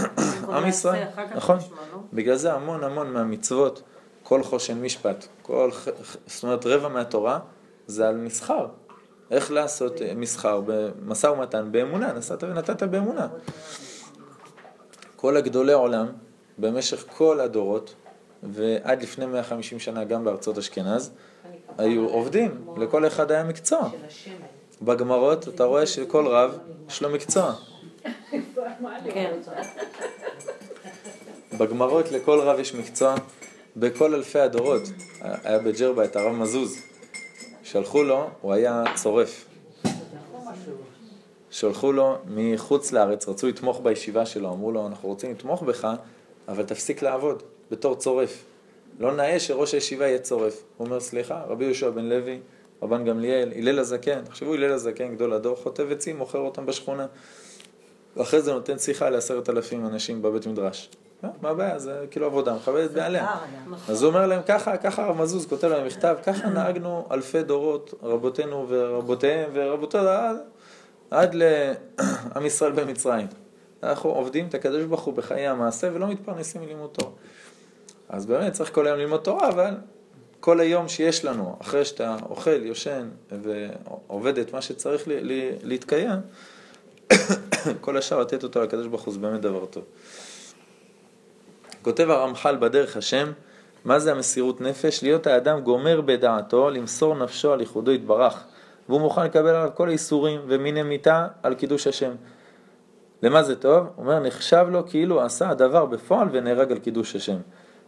עם 0.57 0.67
ישראל, 0.67 1.07
נכון. 1.35 1.57
לא? 1.91 1.99
בגלל 2.13 2.35
זה 2.35 2.53
המון 2.53 2.83
המון 2.83 3.13
מהמצוות, 3.13 3.81
כל 4.23 4.43
חושן 4.43 4.81
משפט, 4.81 5.25
כל, 5.41 5.71
זאת 6.27 6.43
אומרת 6.43 6.65
רבע 6.65 6.87
מהתורה, 6.87 7.39
זה 7.87 8.07
על 8.07 8.17
מסחר. 8.17 8.67
איך 9.31 9.51
לעשות 9.51 10.01
אה, 10.01 10.13
מסחר 10.15 10.61
במשא 10.65 11.27
ומתן 11.27 11.71
באמונה, 11.71 12.13
נסעת 12.13 12.43
ונתת 12.43 12.83
באמונה. 12.83 13.27
כל 15.15 15.37
הגדולי 15.37 15.73
עולם, 15.73 16.07
במשך 16.57 17.05
כל 17.17 17.39
הדורות, 17.39 17.95
ועד 18.43 19.01
לפני 19.03 19.25
150 19.25 19.79
שנה 19.79 20.03
גם 20.03 20.23
בארצות 20.23 20.57
אשכנז, 20.57 21.11
היו 21.77 22.07
עובדים, 22.07 22.65
לכל 22.77 23.07
אחד 23.07 23.31
היה 23.31 23.43
מקצוע. 23.43 23.89
בגמרות 24.81 25.47
אתה 25.47 25.63
רואה 25.63 25.85
שכל 25.85 26.27
רב 26.27 26.57
יש 26.89 27.01
לו 27.01 27.09
מקצוע. 27.09 27.53
כן. 29.13 29.31
בגמרות 31.57 32.11
לכל 32.11 32.39
רב 32.39 32.59
יש 32.59 32.75
מקצוע, 32.75 33.15
בכל 33.75 34.15
אלפי 34.15 34.39
הדורות. 34.39 34.81
היה 35.21 35.59
בג'רבה 35.59 36.05
את 36.05 36.15
הרב 36.15 36.31
מזוז. 36.31 36.88
שלחו 37.71 38.03
לו, 38.03 38.29
הוא 38.41 38.53
היה 38.53 38.83
צורף. 38.95 39.45
שלחו 41.51 41.91
לו 41.91 42.17
מחוץ 42.27 42.91
לארץ, 42.91 43.27
רצו 43.27 43.47
לתמוך 43.47 43.81
בישיבה 43.83 44.25
שלו, 44.25 44.49
אמרו 44.49 44.71
לו, 44.71 44.87
אנחנו 44.87 45.09
רוצים 45.09 45.31
לתמוך 45.31 45.63
בך, 45.63 45.87
אבל 46.47 46.63
תפסיק 46.63 47.01
לעבוד 47.01 47.43
בתור 47.71 47.95
צורף. 47.95 48.45
לא 48.99 49.15
נאה 49.15 49.39
שראש 49.39 49.73
הישיבה 49.73 50.07
יהיה 50.07 50.19
צורף. 50.19 50.63
הוא 50.77 50.87
אומר, 50.87 50.99
סליחה, 50.99 51.43
רבי 51.47 51.65
יהושע 51.65 51.89
בן 51.89 52.05
לוי, 52.05 52.39
רבן 52.81 53.05
גמליאל, 53.05 53.51
הלל 53.55 53.79
הזקן, 53.79 54.23
תחשבו, 54.25 54.53
הלל 54.53 54.71
הזקן, 54.71 55.15
גדול 55.15 55.33
הדור, 55.33 55.55
חוטב 55.55 55.91
עצים, 55.91 56.17
מוכר 56.17 56.39
אותם 56.39 56.65
בשכונה. 56.65 57.07
ואחרי 58.17 58.41
זה 58.41 58.53
נותן 58.53 58.77
שיחה 58.77 59.09
לעשרת 59.09 59.49
אלפים 59.49 59.85
אנשים 59.85 60.21
בבית 60.21 60.47
מדרש. 60.47 60.89
מה 61.23 61.49
הבעיה? 61.49 61.79
זה 61.79 62.05
כאילו 62.11 62.25
עבודה, 62.25 62.55
מכבד 62.55 62.83
את 62.83 62.91
בעליה. 62.91 63.35
אז 63.89 64.03
הוא 64.03 64.09
אומר 64.09 64.27
להם 64.27 64.41
ככה, 64.47 64.77
ככה 64.77 65.03
הרב 65.05 65.17
מזוז 65.17 65.45
כותב 65.45 65.67
להם 65.67 65.87
מכתב, 65.87 66.17
ככה 66.23 66.49
נהגנו 66.49 67.07
אלפי 67.11 67.43
דורות, 67.43 67.93
רבותינו 68.03 68.65
ורבותיהם 68.69 69.49
ורבותיו 69.53 70.35
עד, 71.11 71.35
לעם 71.35 72.45
ישראל 72.45 72.71
במצרים. 72.71 73.27
אנחנו 73.83 74.09
עובדים 74.09 74.47
את 74.47 74.53
הקדוש 74.53 74.83
ברוך 74.83 75.01
הוא 75.01 75.13
בחיי 75.13 75.47
המעשה 75.47 75.89
ולא 75.93 76.07
מתפרנסים 76.07 76.61
מלימוד 76.61 76.89
תורה. 76.89 77.11
אז 78.09 78.25
באמת 78.25 78.53
צריך 78.53 78.73
כל 78.73 78.87
היום 78.87 78.99
ללמוד 78.99 79.21
תורה, 79.21 79.49
אבל 79.49 79.73
כל 80.39 80.59
היום 80.59 80.87
שיש 80.87 81.25
לנו, 81.25 81.55
אחרי 81.61 81.85
שאתה 81.85 82.15
אוכל, 82.29 82.65
יושן 82.65 83.09
ועובד 83.31 84.37
את 84.37 84.53
מה 84.53 84.61
שצריך 84.61 85.03
להתקיים, 85.63 86.19
כל 87.81 87.97
השאר 87.97 88.19
לתת 88.19 88.43
אותו 88.43 88.61
לקדוש 88.61 88.87
ברוך 88.87 89.03
הוא 89.03 89.13
זה 89.13 89.19
באמת 89.19 89.41
דבר 89.41 89.65
טוב. 89.65 89.83
כותב 91.81 92.09
הרמח"ל 92.09 92.55
בדרך 92.59 92.97
השם, 92.97 93.31
מה 93.85 93.99
זה 93.99 94.11
המסירות 94.11 94.61
נפש? 94.61 95.03
להיות 95.03 95.27
האדם 95.27 95.59
גומר 95.59 96.01
בדעתו 96.01 96.69
למסור 96.69 97.15
נפשו 97.15 97.53
על 97.53 97.59
ייחודו 97.59 97.91
יתברך, 97.91 98.43
והוא 98.89 99.01
מוכן 99.01 99.23
לקבל 99.23 99.49
עליו 99.49 99.69
כל 99.73 99.89
האיסורים 99.89 100.41
ומיני 100.47 100.83
מיתה 100.83 101.27
על 101.43 101.55
קידוש 101.55 101.87
השם. 101.87 102.11
למה 103.23 103.43
זה 103.43 103.55
טוב? 103.55 103.87
הוא 103.95 104.05
אומר, 104.05 104.19
נחשב 104.19 104.65
לו 104.69 104.87
כאילו 104.87 105.21
עשה 105.21 105.49
הדבר 105.49 105.85
בפועל 105.85 106.27
ונהרג 106.31 106.71
על 106.71 106.79
קידוש 106.79 107.15
השם. 107.15 107.37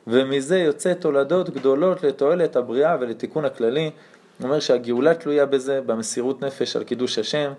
ומזה 0.08 0.60
יוצא 0.60 0.94
תולדות 0.94 1.50
גדולות 1.50 2.04
לתועלת 2.04 2.56
הבריאה 2.56 2.98
ולתיקון 3.00 3.46
הכללי. 3.46 3.92
הוא 4.40 4.46
אומר 4.46 4.60
שהגאולה 4.60 5.14
תלויה 5.14 5.46
בזה, 5.46 5.82
במסירות 5.86 6.42
נפש 6.42 6.76
על 6.76 6.84
קידוש 6.84 7.20
השם, 7.20 7.52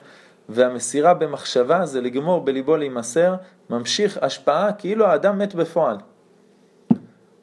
והמסירה 0.49 1.15
במחשבה 1.15 1.87
זה 1.87 2.01
לגמור 2.01 2.41
בליבו 2.41 2.77
להימסר, 2.77 3.35
ממשיך 3.71 4.19
השפעה 4.23 4.73
כאילו 4.73 5.07
האדם 5.07 5.39
מת 5.39 5.55
בפועל. 5.55 5.97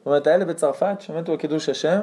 זאת 0.00 0.06
אומרת, 0.06 0.26
האלה 0.26 0.44
בצרפת 0.44 0.96
שמתו 1.00 1.32
בקידוש 1.32 1.68
השם, 1.68 2.00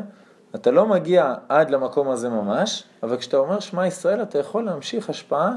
אתה 0.55 0.71
לא 0.71 0.85
מגיע 0.85 1.35
עד 1.49 1.69
למקום 1.69 2.09
הזה 2.09 2.29
ממש, 2.29 2.83
אבל 3.03 3.17
כשאתה 3.17 3.37
אומר 3.37 3.59
שמע 3.59 3.87
ישראל 3.87 4.21
אתה 4.21 4.39
יכול 4.39 4.65
להמשיך 4.65 5.09
השפעה 5.09 5.51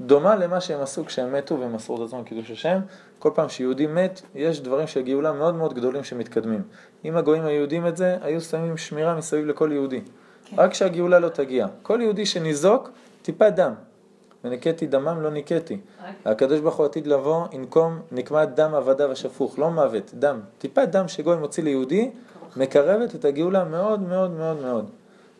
דומה 0.00 0.36
למה 0.36 0.60
שהם 0.60 0.80
עשו 0.80 1.04
כשהם 1.04 1.32
מתו 1.32 1.60
והם 1.60 1.72
מסרו 1.72 1.96
את 1.96 2.08
עצמם 2.08 2.22
בקידוש 2.22 2.50
השם. 2.50 2.80
כל 3.18 3.30
פעם 3.34 3.48
שיהודי 3.48 3.86
מת, 3.86 4.22
יש 4.34 4.60
דברים 4.60 4.86
של 4.86 5.02
גאולה 5.02 5.32
מאוד 5.32 5.54
מאוד 5.54 5.74
גדולים 5.74 6.04
שמתקדמים. 6.04 6.62
אם 7.04 7.16
הגויים 7.16 7.44
היו 7.44 7.60
יודעים 7.60 7.86
את 7.86 7.96
זה, 7.96 8.16
היו 8.22 8.40
שמים 8.40 8.76
שמירה 8.76 9.14
מסביב 9.14 9.46
לכל 9.46 9.70
יהודי. 9.72 10.00
כן. 10.44 10.56
רק 10.58 10.74
שהגאולה 10.74 11.18
לא 11.18 11.28
תגיע. 11.28 11.66
כל 11.82 11.98
יהודי 12.02 12.26
שניזוק, 12.26 12.90
טיפת 13.22 13.52
דם. 13.56 13.72
וניקטי 14.44 14.86
דמם 14.86 15.22
לא 15.22 15.30
ניקטי. 15.30 15.80
הקדוש 16.24 16.60
ברוך 16.60 16.76
הוא 16.76 16.86
עתיד 16.86 17.06
לבוא, 17.06 17.46
ינקום 17.52 18.00
נקמת 18.12 18.54
דם 18.54 18.74
עבדיו 18.74 19.12
השפוך, 19.12 19.58
לא 19.58 19.70
מוות, 19.70 20.10
דם. 20.14 20.40
טיפת 20.58 20.88
דם 20.88 21.08
שגוי 21.08 21.36
מוציא 21.36 21.62
ליהודי, 21.62 22.10
מקרבת 22.56 23.14
את 23.14 23.24
הגאולה 23.24 23.64
מאוד 23.64 24.00
מאוד 24.00 24.30
מאוד 24.30 24.62
מאוד. 24.62 24.90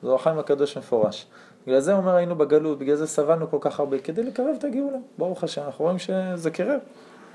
זו 0.02 0.14
החיים 0.14 0.38
הקדוש 0.38 0.78
מפורש. 0.78 1.26
בגלל 1.66 1.80
זה 1.80 1.94
אומר 1.94 2.14
היינו 2.14 2.36
בגלות, 2.36 2.78
בגלל 2.78 2.96
זה 2.96 3.06
סבלנו 3.06 3.50
כל 3.50 3.58
כך 3.60 3.80
הרבה, 3.80 3.98
כדי 3.98 4.22
לקרב 4.22 4.54
את 4.58 4.64
הגאולה. 4.64 4.98
ברוך 5.18 5.44
השם, 5.44 5.62
אנחנו 5.62 5.84
רואים 5.84 5.98
שזה 5.98 6.50
קרב. 6.50 6.80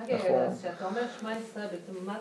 רגע, 0.04 0.18
כשאתה 0.18 0.86
אומר 0.86 1.02
שמע 1.20 1.32
ישראל, 1.32 1.68
בעצם 1.72 2.06
מה 2.06 2.18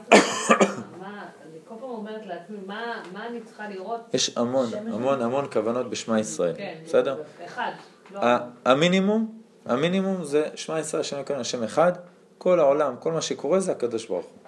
אני 1.03 1.59
כל 1.69 1.75
פעם 1.81 1.91
אומרת 1.91 2.27
לעצמי, 2.27 2.57
מה 2.67 3.27
אני 3.27 3.41
צריכה 3.41 3.69
לראות? 3.69 4.01
יש 4.15 4.37
המון, 4.37 4.67
המון, 4.93 5.23
המון 5.23 5.47
כוונות 5.53 5.91
בשמע 5.91 6.21
ישראל, 6.21 6.55
כן, 6.57 6.75
בסדר? 6.85 7.23
אחד. 7.45 7.71
לא 8.13 8.21
המינימום, 8.65 9.39
המינימום 9.67 10.25
זה 10.25 10.49
שמע 10.55 10.81
ישראל, 10.81 11.01
השם 11.01 11.21
יקרא 11.21 11.37
השם 11.37 11.63
אחד, 11.63 11.93
כל 12.39 12.61
העולם, 12.61 12.95
כל 13.01 13.13
מה 13.13 13.21
שקורה 13.21 13.61
זה 13.61 13.73
הקדוש 13.73 14.07
ברוך 14.07 14.27
הוא. 14.27 14.47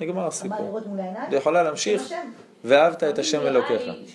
נגמר 0.00 0.26
הסיפור. 0.26 0.80
אתה 1.28 1.36
יכולה 1.36 1.62
להמשיך, 1.62 2.02
ואהבת 2.64 3.04
את 3.04 3.18
השם 3.18 3.40
אלוקיך. 3.40 3.82
נראה 3.82 3.94
לי 3.96 4.06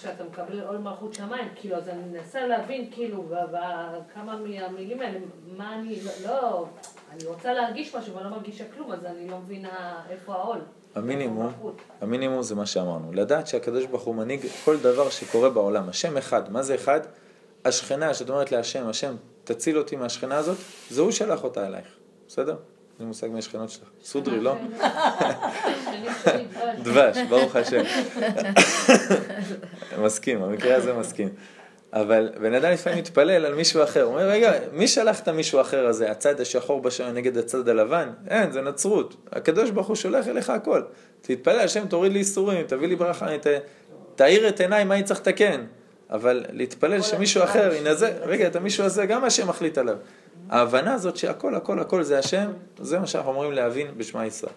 שאתה 0.00 0.24
מקבל 0.24 0.60
עול 0.60 0.78
מלכות 0.78 1.14
שמיים, 1.14 1.48
כאילו, 1.56 1.76
אז 1.76 1.88
אני 1.88 2.02
מנסה 2.12 2.46
להבין, 2.46 2.90
כאילו, 2.92 3.24
בכמה 3.28 4.36
מהמילים 4.36 5.00
האלה, 5.00 5.18
מה 5.56 5.74
אני, 5.74 5.98
לא, 6.24 6.66
אני 7.12 7.24
רוצה 7.24 7.52
להרגיש 7.52 7.94
משהו 7.94 8.14
ואני 8.14 8.24
לא 8.24 8.30
מרגישה 8.30 8.64
כלום, 8.74 8.92
אז 8.92 9.04
אני 9.04 9.28
לא 9.28 9.38
מבינה 9.38 10.02
איפה 10.10 10.34
העול. 10.34 10.58
המינימום, 10.94 11.52
המינימום 12.00 12.42
זה 12.42 12.54
מה 12.54 12.66
שאמרנו, 12.66 13.12
לדעת 13.12 13.46
שהקדוש 13.46 13.86
ברוך 13.86 14.02
הוא 14.02 14.14
מנהיג 14.14 14.40
כל 14.64 14.76
דבר 14.76 15.10
שקורה 15.10 15.50
בעולם, 15.50 15.88
השם 15.88 16.16
אחד, 16.16 16.52
מה 16.52 16.62
זה 16.62 16.74
אחד? 16.74 17.00
השכנה 17.64 18.14
שאת 18.14 18.30
אומרת 18.30 18.52
להשם, 18.52 18.88
השם 18.88 19.14
תציל 19.44 19.78
אותי 19.78 19.96
מהשכנה 19.96 20.36
הזאת, 20.36 20.56
זה 20.90 21.00
הוא 21.00 21.10
שלח 21.10 21.44
אותה 21.44 21.66
אלייך, 21.66 21.86
בסדר? 22.28 22.56
לי 23.00 23.06
מושג 23.06 23.26
מי 23.26 23.38
השכנות 23.38 23.70
שלך. 23.70 23.88
סודרי, 24.02 24.40
לא? 24.40 24.54
דבש, 26.84 27.18
ברוך 27.28 27.56
השם. 27.56 27.82
מסכים, 30.04 30.42
המקרה 30.42 30.76
הזה 30.76 30.92
מסכים. 30.92 31.28
אבל 31.92 32.30
בן 32.40 32.54
אדם 32.54 32.72
לפעמים 32.72 32.98
מתפלל 32.98 33.46
על 33.46 33.54
מישהו 33.54 33.82
אחר, 33.82 34.02
הוא 34.02 34.12
אומר, 34.12 34.28
רגע, 34.28 34.52
מי 34.72 34.88
שלח 34.88 35.20
את 35.20 35.28
המישהו 35.28 35.60
אחר 35.60 35.86
הזה? 35.86 36.10
הצד 36.10 36.40
השחור 36.40 36.82
בשם 36.82 37.04
נגד 37.04 37.36
הצד 37.36 37.68
הלבן? 37.68 38.10
אין, 38.28 38.52
זה 38.52 38.60
נצרות. 38.60 39.16
הקדוש 39.32 39.70
ברוך 39.70 39.86
הוא 39.86 39.96
שולח 39.96 40.28
אליך 40.28 40.50
הכל. 40.50 40.82
תתפלל, 41.20 41.60
השם 41.60 41.86
תוריד 41.86 42.12
לי 42.12 42.18
איסורים, 42.18 42.66
תביא 42.66 42.88
לי 42.88 42.96
ברכה, 42.96 43.26
תאיר 44.14 44.48
את 44.48 44.60
עיניי, 44.60 44.84
מה 44.84 44.94
אני 44.94 45.02
צריך 45.02 45.20
לתקן? 45.20 45.64
אבל 46.10 46.44
להתפלל 46.52 47.02
שמישהו 47.02 47.44
אחר 47.44 47.72
ינזר, 47.74 48.12
רגע, 48.22 48.46
את 48.46 48.56
המישהו 48.56 48.84
הזה 48.84 49.06
גם 49.06 49.24
השם 49.24 49.48
מחליט 49.48 49.78
עליו. 49.78 49.96
ההבנה 50.50 50.94
הזאת 50.94 51.16
שהכל, 51.16 51.54
הכל, 51.54 51.80
הכל 51.80 52.02
זה 52.02 52.18
השם, 52.18 52.50
זה 52.80 52.98
מה 52.98 53.06
שאנחנו 53.06 53.30
אמורים 53.30 53.52
להבין 53.52 53.86
בשמע 53.96 54.26
ישראל. 54.26 54.52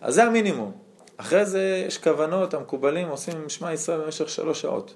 אז 0.00 0.14
זה 0.14 0.24
המינימום. 0.24 0.72
אחרי 1.16 1.46
זה 1.46 1.84
יש 1.86 1.98
כוונות, 1.98 2.54
המקובלים 2.54 3.08
עושים 3.08 3.48
שמע 3.48 3.72
ישראל 3.72 4.00
במשך 4.00 4.28
שלוש 4.28 4.60
שעות. 4.60 4.94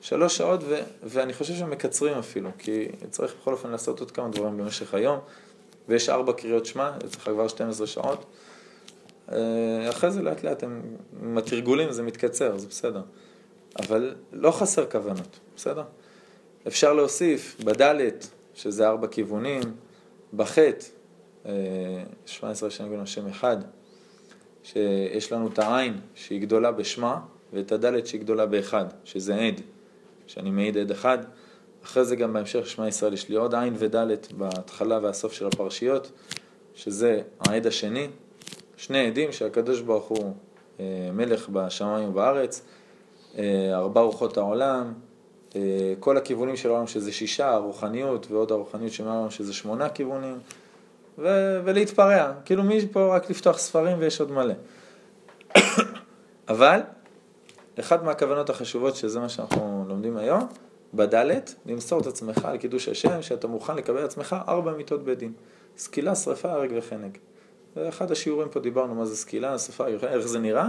שלוש 0.00 0.36
שעות, 0.36 0.60
ו- 0.68 0.82
ואני 1.02 1.32
חושב 1.32 1.54
שהם 1.54 1.70
מקצרים 1.70 2.18
אפילו, 2.18 2.50
כי 2.58 2.88
צריך 3.10 3.34
בכל 3.40 3.52
אופן 3.52 3.70
לעשות 3.70 4.00
עוד 4.00 4.10
כמה 4.10 4.28
דברים 4.28 4.56
במשך 4.56 4.94
היום, 4.94 5.18
ויש 5.88 6.08
ארבע 6.08 6.32
קריאות 6.32 6.66
שמע, 6.66 6.90
אצלך 7.04 7.22
כבר 7.24 7.48
12 7.48 7.86
שעות. 7.86 8.24
אה, 9.32 9.36
אחרי 9.90 10.10
זה 10.10 10.22
לאט 10.22 10.42
לאט 10.42 10.64
עם 10.64 11.38
התרגולים 11.38 11.92
זה 11.92 12.02
מתקצר, 12.02 12.58
זה 12.58 12.66
בסדר. 12.68 13.02
אבל 13.78 14.14
לא 14.32 14.50
חסר 14.50 14.90
כוונות, 14.90 15.40
בסדר? 15.56 15.82
אפשר 16.66 16.92
להוסיף 16.92 17.56
בדלת, 17.64 18.28
שזה 18.54 18.88
ארבע 18.88 19.06
כיוונים, 19.06 19.62
בחטא, 20.34 20.86
17 22.26 22.70
שנים 22.70 22.88
גדולים 22.88 23.02
השם 23.02 23.28
אחד, 23.28 23.56
שיש 24.62 25.32
לנו 25.32 25.48
את 25.48 25.58
העין 25.58 26.00
שהיא 26.14 26.40
גדולה 26.40 26.72
בשמה, 26.72 27.20
ואת 27.52 27.72
הדלת 27.72 28.06
שהיא 28.06 28.20
גדולה 28.20 28.46
באחד, 28.46 28.84
שזה 29.04 29.34
עד, 29.34 29.60
שאני 30.26 30.50
מעיד 30.50 30.78
עד 30.78 30.90
אחד. 30.90 31.18
אחרי 31.84 32.04
זה 32.04 32.16
גם 32.16 32.32
בהמשך 32.32 32.66
שמע 32.66 32.88
ישראל 32.88 33.12
יש 33.12 33.28
לי 33.28 33.36
עוד 33.36 33.54
עין 33.54 33.74
ודלת 33.78 34.32
בהתחלה 34.32 34.98
והסוף 35.02 35.32
של 35.32 35.46
הפרשיות, 35.46 36.12
שזה 36.74 37.22
העד 37.40 37.66
השני, 37.66 38.08
שני 38.76 39.06
עדים 39.06 39.32
שהקדוש 39.32 39.80
ברוך 39.80 40.04
הוא 40.04 40.34
אה, 40.80 40.84
מלך 41.12 41.48
בשמיים 41.48 42.08
ובארץ, 42.08 42.62
ארבע 43.74 44.00
רוחות 44.00 44.36
העולם, 44.36 44.92
אה, 45.56 45.94
כל 46.00 46.16
הכיוונים 46.16 46.56
של 46.56 46.68
העולם 46.68 46.86
שזה 46.86 47.12
שישה, 47.12 47.50
הרוחניות 47.50 48.30
ועוד 48.30 48.52
הרוחניות 48.52 48.92
של 48.92 49.08
העולם 49.08 49.30
שזה 49.30 49.52
שמונה 49.52 49.88
כיוונים, 49.88 50.38
ו- 51.18 51.60
ולהתפרע, 51.64 52.32
כאילו 52.44 52.62
מי 52.62 52.88
פה 52.92 53.16
רק 53.16 53.30
לפתוח 53.30 53.58
ספרים 53.58 53.96
ויש 54.00 54.20
עוד 54.20 54.30
מלא. 54.30 54.54
אבל, 56.48 56.80
אחת 57.80 58.02
מהכוונות 58.02 58.50
החשובות, 58.50 58.96
שזה 58.96 59.20
מה 59.20 59.28
שאנחנו 59.28 59.84
לומדים 59.88 60.16
היום, 60.16 60.46
בדלת, 60.94 61.54
למסור 61.66 62.00
את 62.00 62.06
עצמך 62.06 62.44
על 62.44 62.56
קידוש 62.56 62.88
השם, 62.88 63.22
שאתה 63.22 63.46
מוכן 63.46 63.76
לקבל 63.76 64.04
עצמך 64.04 64.36
ארבע 64.48 64.72
מיתות 64.72 65.04
בית 65.04 65.18
דין. 65.18 65.32
סקילה, 65.78 66.14
שרפה, 66.14 66.52
הרג 66.52 66.72
וחנק. 66.76 67.18
ואחד 67.76 68.10
השיעורים 68.10 68.48
פה 68.48 68.60
דיברנו 68.60 68.94
מה 68.94 69.04
זה 69.04 69.16
סקילה, 69.16 69.58
שרפה, 69.58 69.86
איך 69.86 70.26
זה 70.26 70.38
נראה, 70.38 70.68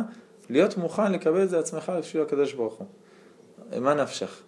להיות 0.49 0.77
מוכן 0.77 1.11
לקבל 1.11 1.43
את 1.43 1.49
זה 1.49 1.59
עצמך 1.59 1.91
בשביל 1.99 2.23
הקדוש 2.23 2.53
ברוך 2.53 2.73
הוא. 2.73 2.87
מה 3.81 3.93
נפשך? 3.93 4.41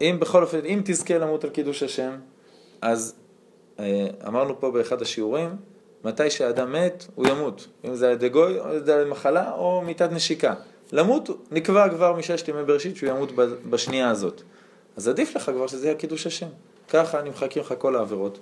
אם 0.00 0.16
בכל 0.20 0.42
אופן, 0.42 0.64
אם 0.64 0.80
תזכה 0.84 1.18
למות 1.18 1.44
על 1.44 1.50
קידוש 1.50 1.82
השם, 1.82 2.16
אז 2.80 3.14
אה, 3.78 4.06
אמרנו 4.26 4.60
פה 4.60 4.70
באחד 4.70 5.02
השיעורים, 5.02 5.56
מתי 6.04 6.30
שאדם 6.30 6.72
מת, 6.72 7.06
הוא 7.14 7.28
ימות. 7.28 7.66
אם 7.84 7.94
זה 7.94 8.06
על 8.06 8.12
ידי 8.12 8.28
גוי, 8.28 8.58
או 8.58 8.64
על 8.92 9.08
מחלה, 9.08 9.52
או 9.52 9.82
מיתת 9.82 10.12
נשיקה. 10.12 10.54
למות, 10.92 11.30
נקבע 11.50 11.88
כבר 11.88 12.16
מששת 12.16 12.48
ימי 12.48 12.64
בראשית 12.64 12.96
שהוא 12.96 13.10
ימות 13.10 13.32
בשנייה 13.70 14.10
הזאת. 14.10 14.42
אז 14.96 15.08
עדיף 15.08 15.36
לך 15.36 15.50
כבר 15.50 15.66
שזה 15.66 15.86
יהיה 15.86 15.96
קידוש 15.96 16.26
השם. 16.26 16.48
ככה 16.88 17.22
נמחקים 17.22 17.62
לך 17.62 17.74
כל 17.78 17.96
העבירות. 17.96 18.38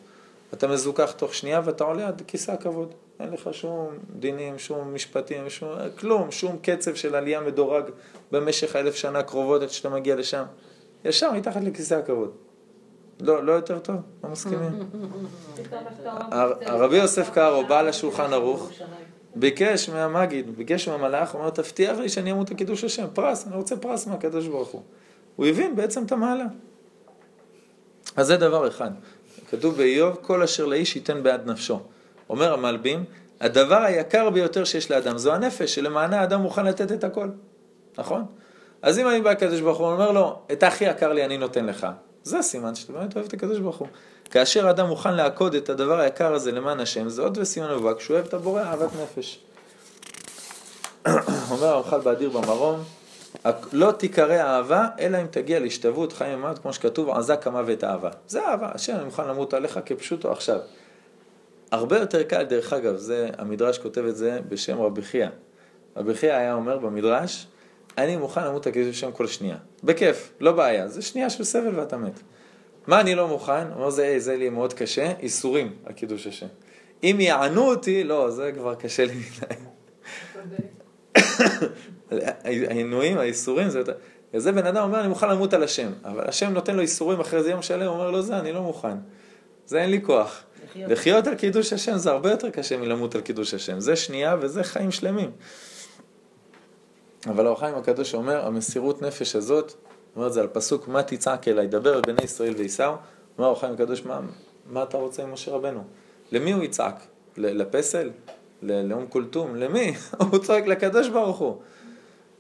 אתה 0.55 0.69
מזוכח 0.69 1.13
תוך 1.13 1.35
שנייה 1.35 1.61
ואתה 1.65 1.85
עולה 1.85 2.09
עד 2.09 2.23
כיסא 2.27 2.53
הכבוד. 2.53 2.95
אין 3.21 3.33
לך 3.33 3.49
שום 3.53 3.99
דינים, 4.19 4.59
שום 4.59 4.95
משפטים, 4.95 5.51
שום, 5.51 5.71
כלום, 5.99 6.31
שום 6.31 6.59
קצב 6.63 6.95
של 6.95 7.15
עלייה 7.15 7.41
מדורג 7.41 7.85
במשך 8.33 8.77
האלף 8.77 8.95
שנה 8.95 9.19
הקרובות 9.19 9.63
עד 9.63 9.71
שאתה 9.71 9.89
מגיע 9.89 10.17
לשם. 10.17 10.45
ישר 11.05 11.33
מתחת 11.33 11.61
לכיסא 11.63 11.95
הכבוד. 11.95 12.33
לא, 13.21 13.45
לא 13.45 13.53
יותר 13.53 13.79
טוב? 13.79 13.97
לא 14.25 14.31
מסכימים? 14.31 14.71
הרבי 16.67 16.97
יוסף 16.97 17.31
קארו 17.31 17.67
בא 17.67 17.83
לשולחן 17.83 18.33
ערוך, 18.33 18.71
ביקש 19.35 19.89
מהמגיד, 19.89 20.57
ביקש 20.57 20.89
מהמלאך, 20.89 21.35
אומר, 21.35 21.51
תבטיח 21.51 21.99
לי 21.99 22.09
שאני 22.09 22.33
אמות 22.33 22.51
לקידוש 22.51 22.85
השם, 22.85 23.07
פרס, 23.15 23.47
אני 23.47 23.57
רוצה 23.57 23.77
פרס 23.77 24.07
מהקדוש 24.07 24.47
ברוך 24.47 24.69
הוא. 24.69 24.83
הוא 25.37 25.47
הבין 25.47 25.77
בעצם 25.77 26.05
את 26.05 26.13
המעלה. 26.13 26.45
אז 28.17 28.27
זה 28.27 28.37
דבר 28.37 28.69
אחד. 28.69 28.91
כתוב 29.51 29.77
באיוב, 29.77 30.17
כל 30.23 30.43
אשר 30.43 30.67
לאיש 30.67 30.97
ייתן 30.97 31.23
בעד 31.23 31.51
נפשו. 31.51 31.81
אומר 32.31 32.53
המלבים, 32.53 33.05
הדבר 33.41 33.83
היקר 33.83 34.31
ביותר 34.31 34.65
שיש 34.65 34.91
לאדם 34.91 35.19
זו 35.19 35.35
הנפש, 35.35 35.75
שלמענה 35.75 36.21
האדם 36.21 36.41
מוכן 36.41 36.67
לתת 36.67 36.93
את 36.93 37.05
הכל, 37.05 37.29
נכון? 37.99 38.25
אז 38.83 38.99
אם 38.99 39.09
אני 39.09 39.21
בא 39.21 39.31
לקדוש 39.31 39.61
ברוך 39.61 39.79
הוא, 39.79 39.87
אומר 39.87 40.13
לו, 40.13 40.39
את 40.53 40.63
הכי 40.63 40.85
יקר 40.85 41.13
לי 41.13 41.25
אני 41.25 41.39
נותן 41.39 41.67
לך. 41.67 41.87
זה 42.23 42.43
סימן 42.43 42.75
שאתה 42.75 42.93
באמת 42.93 43.17
אוהב 43.17 43.27
את 43.27 43.33
הקדוש 43.33 43.59
ברוך 43.59 43.77
הוא. 43.77 43.89
כאשר 44.31 44.71
אדם 44.71 44.87
מוכן 44.87 45.15
לעקוד 45.15 45.55
את 45.55 45.69
הדבר 45.69 46.01
היקר 46.01 46.35
הזה 46.35 46.53
למען 46.53 46.81
השם, 46.81 47.09
זה 47.09 47.23
עוד 47.23 47.39
וסימן 47.41 47.75
מובהק 47.75 48.01
שהוא 48.01 48.15
אוהב 48.15 48.27
את 48.27 48.35
הבורא 48.35 48.63
אהבת 48.63 48.91
נפש. 49.03 49.41
אומר 51.51 51.67
הרמח"ל 51.67 52.01
באדיר 52.01 52.31
במרום, 52.31 52.85
לא 53.73 53.93
תיקרא 53.93 54.37
אהבה, 54.37 54.87
אלא 54.99 55.21
אם 55.21 55.27
תגיע 55.31 55.61
להשתוות 55.61 56.13
חיים 56.13 56.39
ומוות, 56.39 56.59
כמו 56.59 56.73
שכתוב, 56.73 57.11
עזה 57.11 57.37
כמה 57.37 57.63
אהבה. 57.85 58.11
זה 58.29 58.47
אהבה, 58.47 58.69
השם 58.75 58.95
אני 58.97 59.05
מוכן 59.05 59.29
למות 59.29 59.55
עליך 59.55 59.81
כפשוטו 59.87 60.33
עכשיו. 60.33 60.59
הרבה 61.73 61.99
יותר 61.99 62.23
קל, 62.23 62.43
דרך 62.43 62.73
אגב, 62.73 62.97
זה, 62.97 63.29
המדרש 63.39 63.79
כותב 63.79 64.05
את 64.05 64.17
זה 64.17 64.41
בשם 64.49 64.81
רבי 64.81 65.03
חייא. 65.03 65.29
רבי 65.97 66.15
חייא 66.15 66.35
היה 66.35 66.55
אומר 66.55 66.79
במדרש, 66.79 67.47
אני 67.99 68.17
מוכן 68.17 68.45
למות 68.45 68.67
על 68.67 68.73
קידוש 68.73 68.97
השם 68.97 69.13
כל 69.13 69.27
שנייה. 69.27 69.57
בכיף, 69.85 70.33
לא 70.41 70.53
בעיה, 70.53 70.89
זה 70.89 71.03
שנייה 71.03 71.31
של 71.31 71.45
סבל 71.45 71.79
ואתה 71.79 71.97
מת. 71.97 72.21
מה 72.87 73.01
אני 73.01 73.15
לא 73.15 73.29
מוכן? 73.29 73.67
הוא 73.67 73.75
אומר, 73.75 73.91
זה, 73.91 74.15
זה 74.19 74.37
לי 74.37 74.49
מאוד 74.49 74.73
קשה, 74.73 75.13
איסורים 75.21 75.73
על 75.85 75.93
קידוש 75.93 76.27
השם. 76.27 76.47
אם 77.03 77.17
יענו 77.21 77.69
אותי, 77.71 78.05
לא, 78.05 78.31
זה 78.31 78.53
כבר 78.55 78.75
קשה 78.75 79.05
לי 79.05 79.13
מדי. 79.13 79.55
העינויים, 82.45 83.19
האיסורים, 83.19 83.69
זה 83.69 83.79
יותר... 83.79 83.93
וזה 84.35 84.53
בן 84.53 84.67
אדם 84.67 84.83
אומר, 84.83 85.01
אני 85.01 85.09
מוכן 85.09 85.29
למות 85.29 85.55
על 85.55 85.63
השם, 85.63 85.93
אבל 86.05 86.25
השם 86.29 86.53
נותן 86.53 86.77
לו 86.77 86.83
איסורים 86.83 87.21
אחרי 87.21 87.43
זה 87.43 87.51
יום 87.51 87.63
שלם, 87.63 87.87
הוא 87.87 87.95
אומר 87.95 88.11
לו, 88.11 88.23
זה 88.23 88.39
אני 88.39 88.53
לא 88.53 88.63
מוכן. 88.63 88.97
זה 89.69 89.83
אין 89.83 89.91
לי 89.91 90.03
כוח. 90.03 90.45
לחיות 90.77 91.27
על 91.27 91.35
קידוש 91.35 91.73
השם 91.73 91.97
זה 91.97 92.11
הרבה 92.11 92.31
יותר 92.31 92.51
קשה 92.51 92.77
מלמות 92.77 93.15
על 93.15 93.21
קידוש 93.21 93.55
השם. 93.55 93.81
זה 93.81 93.97
שנייה 93.97 94.37
וזה 94.41 94.63
חיים 94.63 94.91
שלמים. 94.91 95.31
אבל 97.27 97.47
האור 97.47 97.59
חיים 97.59 97.75
הקדוש 97.75 98.15
אומר, 98.15 98.47
המסירות 98.47 99.03
נפש 99.03 99.37
הזאת, 99.37 99.73
אומר 100.17 100.27
את 100.27 100.33
זה 100.33 100.41
על 100.41 100.47
פסוק, 100.47 100.89
מה 100.89 101.03
תצעק 101.03 101.49
אליי, 101.49 101.67
דבר 101.67 101.95
אל 101.95 102.01
בני 102.01 102.23
ישראל 102.25 102.55
וייסעו, 102.57 102.95
אומר 103.39 103.47
האור 103.47 103.61
חיים 103.61 103.73
הקדוש, 103.75 104.05
מה, 104.05 104.21
מה 104.67 104.83
אתה 104.83 104.97
רוצה 104.97 105.23
עם 105.23 105.33
משה 105.33 105.51
רבנו? 105.51 105.85
למי 106.33 106.53
הוא 106.53 106.65
יצעק? 106.65 107.07
לפסל? 107.37 108.11
לאום 108.63 109.07
כולתום? 109.07 109.57
למי? 109.57 109.95
הוא 110.31 110.39
צועק 110.39 110.67
לקדוש 110.67 111.09
ברוך 111.09 111.39
הוא. 111.39 111.57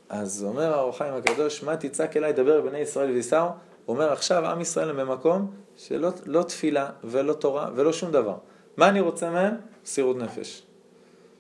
אז 0.08 0.44
אומר 0.44 0.74
האור 0.74 0.98
חיים 0.98 1.14
הקדוש, 1.14 1.62
מה 1.62 1.76
תצעק 1.76 2.16
אליי, 2.16 2.32
דבר 2.32 2.60
בני 2.60 2.78
ישראל 2.78 3.10
וייסעו, 3.10 3.48
הוא 3.88 3.94
אומר 3.94 4.12
עכשיו 4.12 4.46
עם 4.46 4.60
ישראל 4.60 4.90
הם 4.90 4.96
במקום 4.96 5.50
שלא 5.76 6.10
לא 6.26 6.42
תפילה 6.42 6.90
ולא 7.04 7.32
תורה 7.32 7.68
ולא 7.74 7.92
שום 7.92 8.12
דבר. 8.12 8.36
מה 8.76 8.88
אני 8.88 9.00
רוצה 9.00 9.30
מהם? 9.30 9.54
מסירות 9.84 10.16
נפש. 10.16 10.62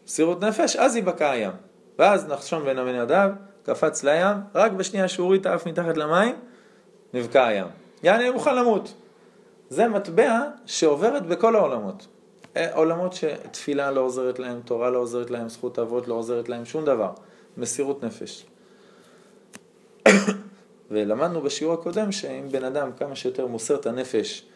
מסירות 0.06 0.44
נפש, 0.44 0.76
אז 0.76 0.96
ייבקע 0.96 1.30
הים. 1.30 1.52
ואז 1.98 2.26
נחשון 2.26 2.64
בן 2.64 2.78
אבינדב 2.78 3.30
קפץ 3.62 4.04
לים, 4.04 4.36
רק 4.54 4.72
בשנייה 4.72 5.08
שהוא 5.08 5.24
הוריד 5.24 5.40
את 5.40 5.46
האף 5.46 5.66
מתחת 5.66 5.96
למים, 5.96 6.36
נבקע 7.14 7.46
הים. 7.46 7.66
יעני, 8.02 8.24
אני 8.24 8.30
מוכן 8.30 8.56
למות. 8.56 8.94
זה 9.70 9.88
מטבע 9.88 10.40
שעוברת 10.66 11.26
בכל 11.26 11.56
העולמות. 11.56 12.06
אה, 12.56 12.74
עולמות 12.74 13.12
שתפילה 13.12 13.90
לא 13.90 14.00
עוזרת 14.00 14.38
להם, 14.38 14.60
תורה 14.64 14.90
לא 14.90 14.98
עוזרת 14.98 15.30
להם, 15.30 15.48
זכות 15.48 15.78
אבות 15.78 16.08
לא 16.08 16.14
עוזרת 16.14 16.48
להם, 16.48 16.64
שום 16.64 16.84
דבר. 16.84 17.12
מסירות 17.56 18.04
נפש. 18.04 18.46
ולמדנו 20.90 21.40
בשיעור 21.42 21.74
הקודם 21.74 22.12
שאם 22.12 22.48
בן 22.50 22.64
אדם 22.64 22.90
כמה 22.98 23.16
שיותר 23.16 23.46
מוסר 23.46 23.74
את 23.74 23.86
הנפש 23.86 24.46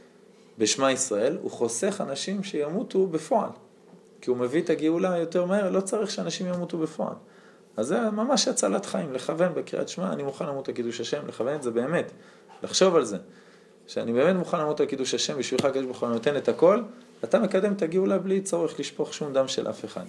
בשמע 0.59 0.93
ישראל, 0.93 1.39
הוא 1.43 1.51
חוסך 1.51 2.01
אנשים 2.01 2.45
שימותו 2.45 3.07
בפועל. 3.07 3.51
כי 4.21 4.31
הוא 4.31 4.37
מביא 4.37 4.63
את 4.63 4.71
הגאולה 4.71 5.19
יותר 5.19 5.45
מהר, 5.45 5.71
לא 5.71 5.81
צריך 5.81 6.11
שאנשים 6.11 6.47
ימותו 6.47 6.79
בפועל. 6.79 7.15
אז 7.77 7.87
זה 7.87 8.01
ממש 8.01 8.49
הצלת 8.49 8.87
חיים, 8.87 9.13
לכוון 9.13 9.55
בקריאת 9.55 9.89
שמע, 9.89 10.13
אני 10.13 10.23
מוכן 10.23 10.47
למות 10.47 10.69
על 10.69 10.75
קידוש 10.75 11.01
השם, 11.01 11.27
לכוון 11.29 11.55
את 11.55 11.63
זה 11.63 11.71
באמת, 11.71 12.13
לחשוב 12.63 12.97
על 12.97 13.05
זה. 13.05 13.17
שאני 13.87 14.13
באמת 14.13 14.37
מוכן 14.37 14.61
למות 14.61 14.81
על 14.81 14.87
קידוש 14.87 15.15
השם, 15.15 15.39
בשבילך 15.39 15.65
הקדוש 15.65 15.85
ברוך 15.85 16.03
הוא 16.03 16.09
נותן 16.09 16.37
את 16.37 16.49
הכל, 16.49 16.83
אתה 17.25 17.39
מקדם 17.39 17.73
את 17.73 17.83
הגאולה 17.83 18.19
בלי 18.19 18.41
צורך 18.41 18.81
לשפוך 18.81 19.15
שום 19.15 19.33
דם 19.33 19.49
של 19.49 19.71
אף 19.71 19.85
אחד. 19.85 20.05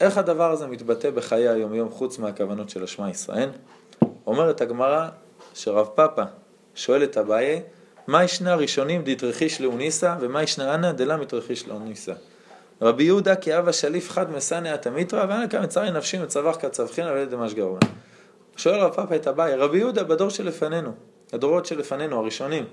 איך 0.00 0.18
הדבר 0.18 0.50
הזה 0.50 0.66
מתבטא 0.66 1.10
בחיי 1.10 1.48
היום-יום 1.48 1.90
חוץ 1.90 2.18
מהכוונות 2.18 2.70
של 2.70 2.84
השמע 2.84 3.10
ישראל? 3.10 3.48
אומרת 4.26 4.60
הגמרא 4.60 5.08
שרב 5.54 5.86
פאפא 5.94 6.24
שואל 6.74 7.04
את 7.04 7.16
אביי, 7.16 7.62
מה 8.06 8.24
ישנה 8.24 8.54
ראשונים 8.54 9.02
דתרחיש 9.04 9.60
לאוניסא 9.60 10.16
ומה 10.20 10.42
ישנה 10.42 10.74
אנא 10.74 10.92
דלה 10.92 11.16
מתרחיש 11.16 11.68
לאוניסא. 11.68 12.12
רבי 12.82 13.04
יהודה 13.04 13.36
כי 13.36 13.58
אבא 13.58 13.72
שליף 13.72 14.10
חד 14.10 14.30
מסנא 14.30 14.68
התמיתרא 14.68 15.24
ואנא 15.28 15.46
כמה 15.46 15.60
מצרי 15.60 15.90
נפשי 15.90 16.18
מצווח 16.18 16.56
כצווחין 16.56 17.06
על 17.06 17.18
ידי 17.18 17.36
משגרון. 17.36 17.78
שואל 18.56 18.80
רב 18.80 18.94
פאפא 18.94 19.14
את 19.14 19.26
אביי, 19.26 19.54
רבי 19.54 19.78
יהודה 19.78 20.04
בדור 20.04 20.28
שלפנינו, 20.28 20.92
הדורות 21.32 21.66
שלפנינו, 21.66 22.18
הראשונים, 22.18 22.64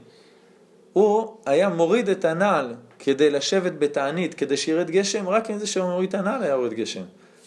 הוא 0.94 1.38
היה 1.46 1.70
מוריד 1.70 2.10
את 2.10 2.26
הנעל 2.26 2.76
כדי 3.00 3.30
לשבת 3.30 3.72
בתענית, 3.80 4.34
כדי 4.34 4.58
שירד 4.58 4.92
גשם, 4.92 5.30
רק 5.30 5.50
עם 5.50 5.58
זה 5.58 5.68
שהוא 5.68 5.86
מוריד 5.86 6.10
את 6.10 6.16
הנעל 6.16 6.44
היה 6.44 6.52
יורד 6.52 6.74
גשם. 6.74 7.04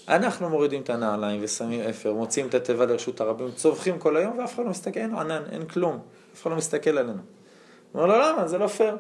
אנחנו 0.09 0.49
מורידים 0.49 0.83
את 0.83 0.91
הנעליים 0.91 1.41
ושמים 1.43 1.81
אפר, 1.81 2.13
מוציאים 2.13 2.49
את 2.49 2.55
התיבה 2.55 2.87
לרשות 2.87 3.21
הרבים, 3.21 3.51
צווחים 3.51 3.99
כל 3.99 4.17
היום 4.17 4.39
ואף 4.39 4.55
אחד 4.55 4.65
לא 4.65 4.71
מסתכל, 4.71 5.01
אין 5.01 5.15
ענן, 5.15 5.43
אין 5.53 5.65
כלום, 5.65 5.99
אף 6.35 6.43
אחד 6.43 6.51
לא 6.51 6.57
מסתכל 6.57 6.99
עלינו. 6.99 7.19
הוא 7.93 8.03
אומר 8.03 8.19
לו 8.19 8.23
למה? 8.23 8.49
זה 8.49 8.59
לא 8.59 8.67
פייר. 8.67 8.97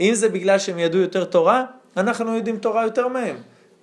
אם 0.00 0.10
זה 0.14 0.28
בגלל 0.28 0.58
שהם 0.58 0.78
ידעו 0.78 1.00
יותר 1.00 1.24
תורה, 1.24 1.64
אנחנו 1.96 2.36
יודעים 2.36 2.56
תורה 2.56 2.84
יותר 2.84 3.08
מהם. 3.08 3.36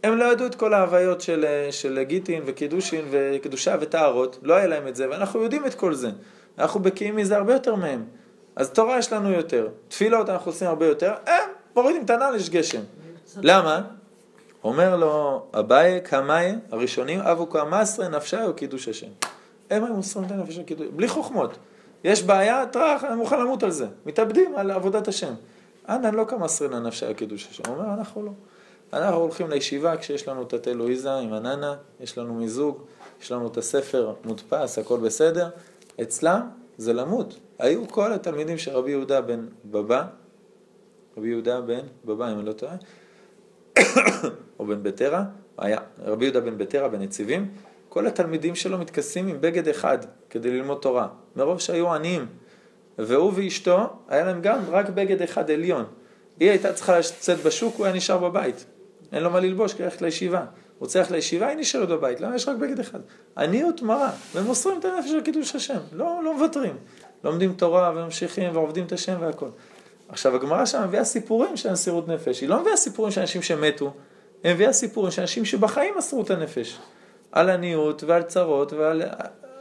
הם 0.04 0.18
לא 0.18 0.26
ידעו 0.32 0.46
את 0.46 0.56
כל 0.56 0.74
ההוויות 0.74 1.22
של, 1.22 1.46
של 1.72 2.04
גיטין 2.04 2.44
וקידושין 2.46 3.06
וקדושה 3.12 3.76
וטהרות, 3.80 4.40
לא 4.42 4.54
היה 4.54 4.68
להם 4.68 4.88
את 4.88 4.96
זה, 4.96 5.10
ואנחנו 5.10 5.42
יודעים 5.42 5.66
את 5.66 5.74
כל 5.74 5.94
זה. 5.94 6.10
אנחנו 6.60 6.80
בקיאים 6.80 7.16
מזה 7.16 7.38
הרבה 7.38 7.54
יותר 7.54 7.76
מהם. 7.76 8.06
אז 8.56 8.70
תורה 8.70 8.98
יש 8.98 9.14
לנו 9.14 9.32
יותר, 9.32 9.68
תפילות 9.88 10.30
אנחנו 10.30 10.52
עושים 10.52 10.68
הרבה 10.68 10.86
יותר, 10.86 11.14
הם 11.26 11.50
מורידים 11.76 12.06
את 12.06 12.10
הנעל, 12.10 12.36
יש 12.36 12.50
גשם. 12.50 12.82
למה? 13.42 13.82
אומר 14.64 14.96
לו 14.96 15.44
אביי 15.54 16.02
קמאי 16.02 16.56
הראשונים 16.72 17.20
אבו 17.20 17.46
קמאסרי 17.46 18.10
נפשי 18.10 18.44
או 18.44 18.54
קידוש 18.54 18.88
השם. 18.88 19.08
הם 19.70 19.84
היו 19.84 19.94
מוסרים 19.94 20.26
את 20.26 20.32
הנפש 20.32 20.56
של 20.56 20.64
קידוש, 20.64 20.88
בלי 20.96 21.08
חוכמות. 21.08 21.58
יש 22.04 22.24
בעיה, 22.24 22.66
טראח, 22.66 23.04
אני 23.04 23.16
מוכן 23.16 23.40
למות 23.40 23.64
על 23.64 23.72
זה. 23.72 23.88
מתאבדים 24.06 24.56
על 24.56 24.72
עבודת 24.72 25.08
השם. 25.08 25.34
אנא 25.90 26.08
לא 26.08 26.24
קמאסרי 26.24 26.80
נפשי 26.80 27.06
או 27.06 27.16
קידוש 27.16 27.48
השם. 27.52 27.64
הוא 27.68 27.76
אומר, 27.76 27.94
אנחנו 27.94 28.24
לא. 28.24 28.32
אנחנו 28.94 29.18
הולכים 29.18 29.50
לישיבה 29.50 29.98
כשיש 29.98 30.28
לנו 30.28 30.44
את 30.44 30.54
התה 30.54 30.74
לואיזה 30.74 31.14
עם 31.14 31.34
הננה, 31.34 31.76
יש 32.00 32.18
לנו 32.18 32.34
מיזוג, 32.34 32.78
יש 33.22 33.32
לנו 33.32 33.48
את 33.48 33.58
הספר 33.58 34.14
מודפס, 34.26 34.80
הכל 34.80 35.00
בסדר. 35.00 35.50
אצלם 36.02 36.50
זה 36.78 36.94
למות. 36.94 37.40
היו 37.60 37.88
כל 37.88 38.14
התלמידים 38.14 38.58
של 38.58 38.72
רבי 38.72 38.92
יהודה 38.92 39.22
בן 39.22 39.46
בבא, 39.66 40.04
רבי 41.18 41.28
יהודה 41.28 41.62
בן 41.62 41.82
בבא, 42.06 42.32
אם 42.32 42.38
אני 42.38 42.46
לא 42.46 42.54
טועה, 42.54 42.76
או 44.60 44.66
בן 44.66 44.84
בטרה, 44.84 45.24
היה 45.58 45.78
רבי 46.06 46.26
יהודה 46.26 46.40
בן 46.40 46.58
בטרה 46.58 46.88
בנציבים, 46.88 47.48
כל 47.90 48.08
התלמידים 48.08 48.56
שלו 48.56 48.78
מתכסים 48.78 49.28
עם 49.28 49.42
בגד 49.42 49.68
אחד 49.68 49.98
כדי 50.30 50.52
ללמוד 50.52 50.78
תורה, 50.82 51.08
מרוב 51.36 51.60
שהיו 51.60 51.94
עניים. 51.94 52.26
והוא 52.98 53.32
ואשתו, 53.36 53.90
היה 54.08 54.26
להם 54.26 54.42
גם 54.42 54.60
רק 54.70 54.90
בגד 54.90 55.22
אחד 55.22 55.52
עליון. 55.52 55.86
היא 56.40 56.50
הייתה 56.50 56.74
צריכה 56.74 57.00
לצאת 57.00 57.44
בשוק, 57.44 57.76
הוא 57.76 57.86
היה 57.86 57.96
נשאר 57.96 58.18
בבית. 58.18 58.66
אין 59.12 59.24
לו 59.24 59.30
מה 59.30 59.40
ללבוש, 59.40 59.74
כי 59.74 59.84
ללכת 59.84 60.02
לישיבה. 60.02 60.46
הוא 60.80 60.88
ללכת 60.96 61.12
לישיבה, 61.12 61.48
היא 61.48 61.58
נשארת 61.58 61.90
בבית. 61.90 62.22
למה 62.22 62.36
יש 62.36 62.48
רק 62.48 62.58
בגד 62.58 62.80
אחד? 62.80 63.00
עניות 63.38 63.82
מרה, 63.82 64.12
והם 64.34 64.46
מוסרים 64.46 64.80
את 64.80 64.86
הנפש 64.86 65.10
של 65.10 65.22
קידוש 65.22 65.56
השם. 65.56 65.80
לא, 65.94 66.22
לא 66.24 66.38
מוותרים. 66.38 66.76
לומדים 67.24 67.54
תורה 67.54 67.92
וממשיכים 67.96 68.56
ועובדים 68.56 68.86
את 68.86 68.92
השם 68.92 69.18
והכל. 69.20 69.50
עכשיו, 70.10 70.36
הגמרא 70.36 70.66
שם 70.66 70.84
מביאה 70.84 71.04
סיפורים 71.04 71.58
של 71.58 71.72
מסירות 71.72 72.08
נפש. 72.08 72.42
היא 72.42 72.50
לא 72.50 72.62
מביאה 72.62 72.78
סיפורים 72.78 73.12
של 73.12 73.22
אנשים 73.22 73.42
שמתו, 73.42 73.94
היא 74.44 74.54
מביאה 74.54 74.74
סיפורים 74.74 75.12
של 75.12 75.22
אנשים 75.22 75.46
שבחיים 75.46 75.94
מסרו 75.98 76.22
את 76.22 76.30
הנפש. 76.30 76.80
על 77.32 77.50
עניות 77.50 78.04
ועל 78.04 78.24
צרות 78.24 78.74
ועל... 78.74 79.02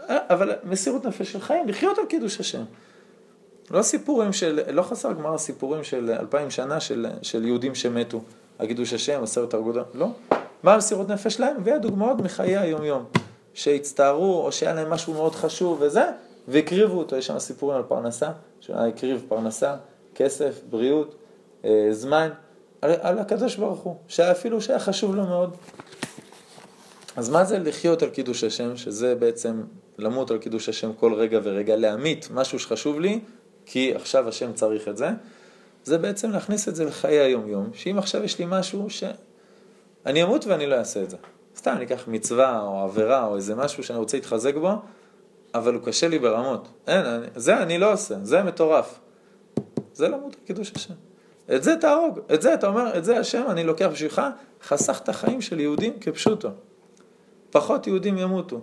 אבל 0.09 0.53
מסירות 0.65 1.05
נפש 1.05 1.33
של 1.33 1.41
חיים, 1.41 1.69
לחיות 1.69 1.99
על 1.99 2.05
קידוש 2.05 2.41
השם. 2.41 2.63
לא 3.71 3.83
סיפורים 3.83 4.33
של, 4.33 4.61
לא 4.71 4.83
חסר 4.83 5.13
גמרא 5.13 5.39
סיפורים 5.39 5.85
של 5.85 6.11
אלפיים 6.21 6.51
שנה 6.51 6.81
של, 6.81 7.07
של 7.23 7.45
יהודים 7.45 7.75
שמתו, 7.75 8.21
על 8.59 8.67
קידוש 8.67 8.93
השם, 8.93 9.23
עשרת 9.23 9.55
אגודה, 9.55 9.83
לא. 9.95 10.09
מה 10.63 10.75
המסירות 10.75 11.09
נפש 11.09 11.35
שלהם? 11.35 11.57
הביאה 11.57 11.79
דוגמאות 11.79 12.19
מחיי 12.19 12.57
היום-יום. 12.57 13.05
שהצטערו, 13.55 14.47
או 14.47 14.53
שהיה 14.53 14.75
להם 14.75 14.91
משהו 14.91 15.15
מאוד 15.15 15.35
חשוב 15.35 15.79
וזה, 15.81 16.05
והקריבו 16.49 16.99
אותו, 16.99 17.17
יש 17.17 17.27
שם 17.27 17.39
סיפורים 17.39 17.77
על 17.77 17.83
פרנסה, 17.83 18.31
שהקריב 18.61 19.25
פרנסה, 19.29 19.75
כסף, 20.19 20.61
בריאות, 20.71 21.15
אה, 21.65 21.89
זמן, 21.91 22.29
על, 22.83 22.91
על 23.01 23.19
הקדוש 23.19 23.57
ברוך 23.57 23.81
הוא, 23.81 23.97
שאפילו 24.09 24.61
שהיה 24.61 24.79
חשוב 24.79 25.17
לו 25.17 25.27
מאוד. 25.27 25.57
אז 27.17 27.31
מה 27.31 27.45
זה 27.45 27.59
לחיות 27.59 28.03
על 28.03 28.11
קידוש 28.11 28.45
השם, 28.45 28.77
שזה 28.77 29.15
בעצם 29.15 29.63
למות 29.99 30.31
על 30.31 30.39
קידוש 30.39 30.69
השם 30.69 30.93
כל 30.93 31.15
רגע 31.15 31.41
ורגע, 31.43 31.77
להמית 31.77 32.29
משהו 32.31 32.59
שחשוב 32.59 33.01
לי, 33.01 33.21
כי 33.67 33.95
עכשיו 33.95 34.29
השם 34.29 34.53
צריך 34.53 34.89
את 34.89 34.97
זה, 34.97 35.09
זה 35.85 35.99
בעצם 35.99 36.31
להכניס 36.31 36.69
את 36.69 36.77
זה 36.77 36.85
לחיי 36.85 37.19
היום-יום, 37.19 37.71
שאם 37.75 37.99
עכשיו 37.99 38.25
יש 38.25 38.39
לי 38.39 38.45
משהו 38.49 38.87
שאני 38.91 40.23
אמות 40.23 40.47
ואני 40.47 40.67
לא 40.67 40.75
אעשה 40.75 41.03
את 41.03 41.11
זה. 41.11 41.17
סתם 41.57 41.73
אני 41.77 41.85
אקח 41.85 42.05
מצווה 42.09 42.61
או 42.61 42.79
עבירה 42.79 43.27
או 43.27 43.37
איזה 43.37 43.55
משהו 43.55 43.83
שאני 43.83 43.99
רוצה 43.99 44.17
להתחזק 44.17 44.55
בו, 44.55 44.73
אבל 45.55 45.75
הוא 45.75 45.83
קשה 45.83 46.09
לי 46.09 46.19
ברמות. 46.19 46.69
אין, 46.87 47.07
אני, 47.07 47.27
זה 47.37 47.63
אני 47.63 47.79
לא 47.79 47.93
עושה, 47.93 48.15
זה 48.23 48.43
מטורף. 48.43 48.99
זה 49.99 50.09
למות 50.09 50.35
על 50.35 50.41
קידוש 50.47 50.73
השם. 50.77 50.95
את 51.55 51.63
זה 51.63 51.77
תהרוג, 51.77 52.21
את 52.35 52.43
זה 52.43 52.55
אתה 52.55 52.67
אומר, 52.67 52.99
את 52.99 53.05
זה 53.05 53.19
השם 53.19 53.45
אני 53.51 53.65
לוקח 53.65 53.89
בשבילך, 53.93 54.23
חסך 54.63 55.01
את 55.03 55.09
החיים 55.09 55.41
של 55.41 55.61
יהודים 55.61 55.93
כפשוטו. 56.01 56.49
פחות 57.51 57.87
יהודים 57.87 58.19
ימותו. 58.19 58.61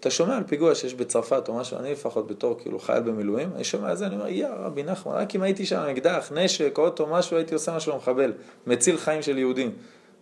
אתה 0.00 0.10
שומע 0.10 0.36
על 0.36 0.42
פיגוע 0.46 0.74
שיש 0.74 0.94
בצרפת 0.94 1.48
או 1.48 1.54
משהו, 1.54 1.78
אני 1.78 1.92
לפחות 1.92 2.26
בתור 2.26 2.58
כאילו 2.58 2.78
חייל 2.78 3.02
במילואים, 3.02 3.50
אני 3.54 3.64
שומע 3.64 3.90
על 3.90 3.96
זה, 3.96 4.06
אני 4.06 4.14
אומר, 4.14 4.28
יא 4.28 4.48
רבי 4.48 4.82
נחמן, 4.82 5.12
רק 5.12 5.34
אם 5.34 5.42
הייתי 5.42 5.66
שם 5.66 5.76
אקדח, 5.76 6.32
נשק, 6.34 6.78
אוטו, 6.78 7.06
משהו, 7.06 7.36
הייתי 7.36 7.54
עושה 7.54 7.76
משהו 7.76 7.92
למחבל, 7.92 8.32
מציל 8.66 8.96
חיים 8.96 9.22
של 9.22 9.38
יהודים. 9.38 9.72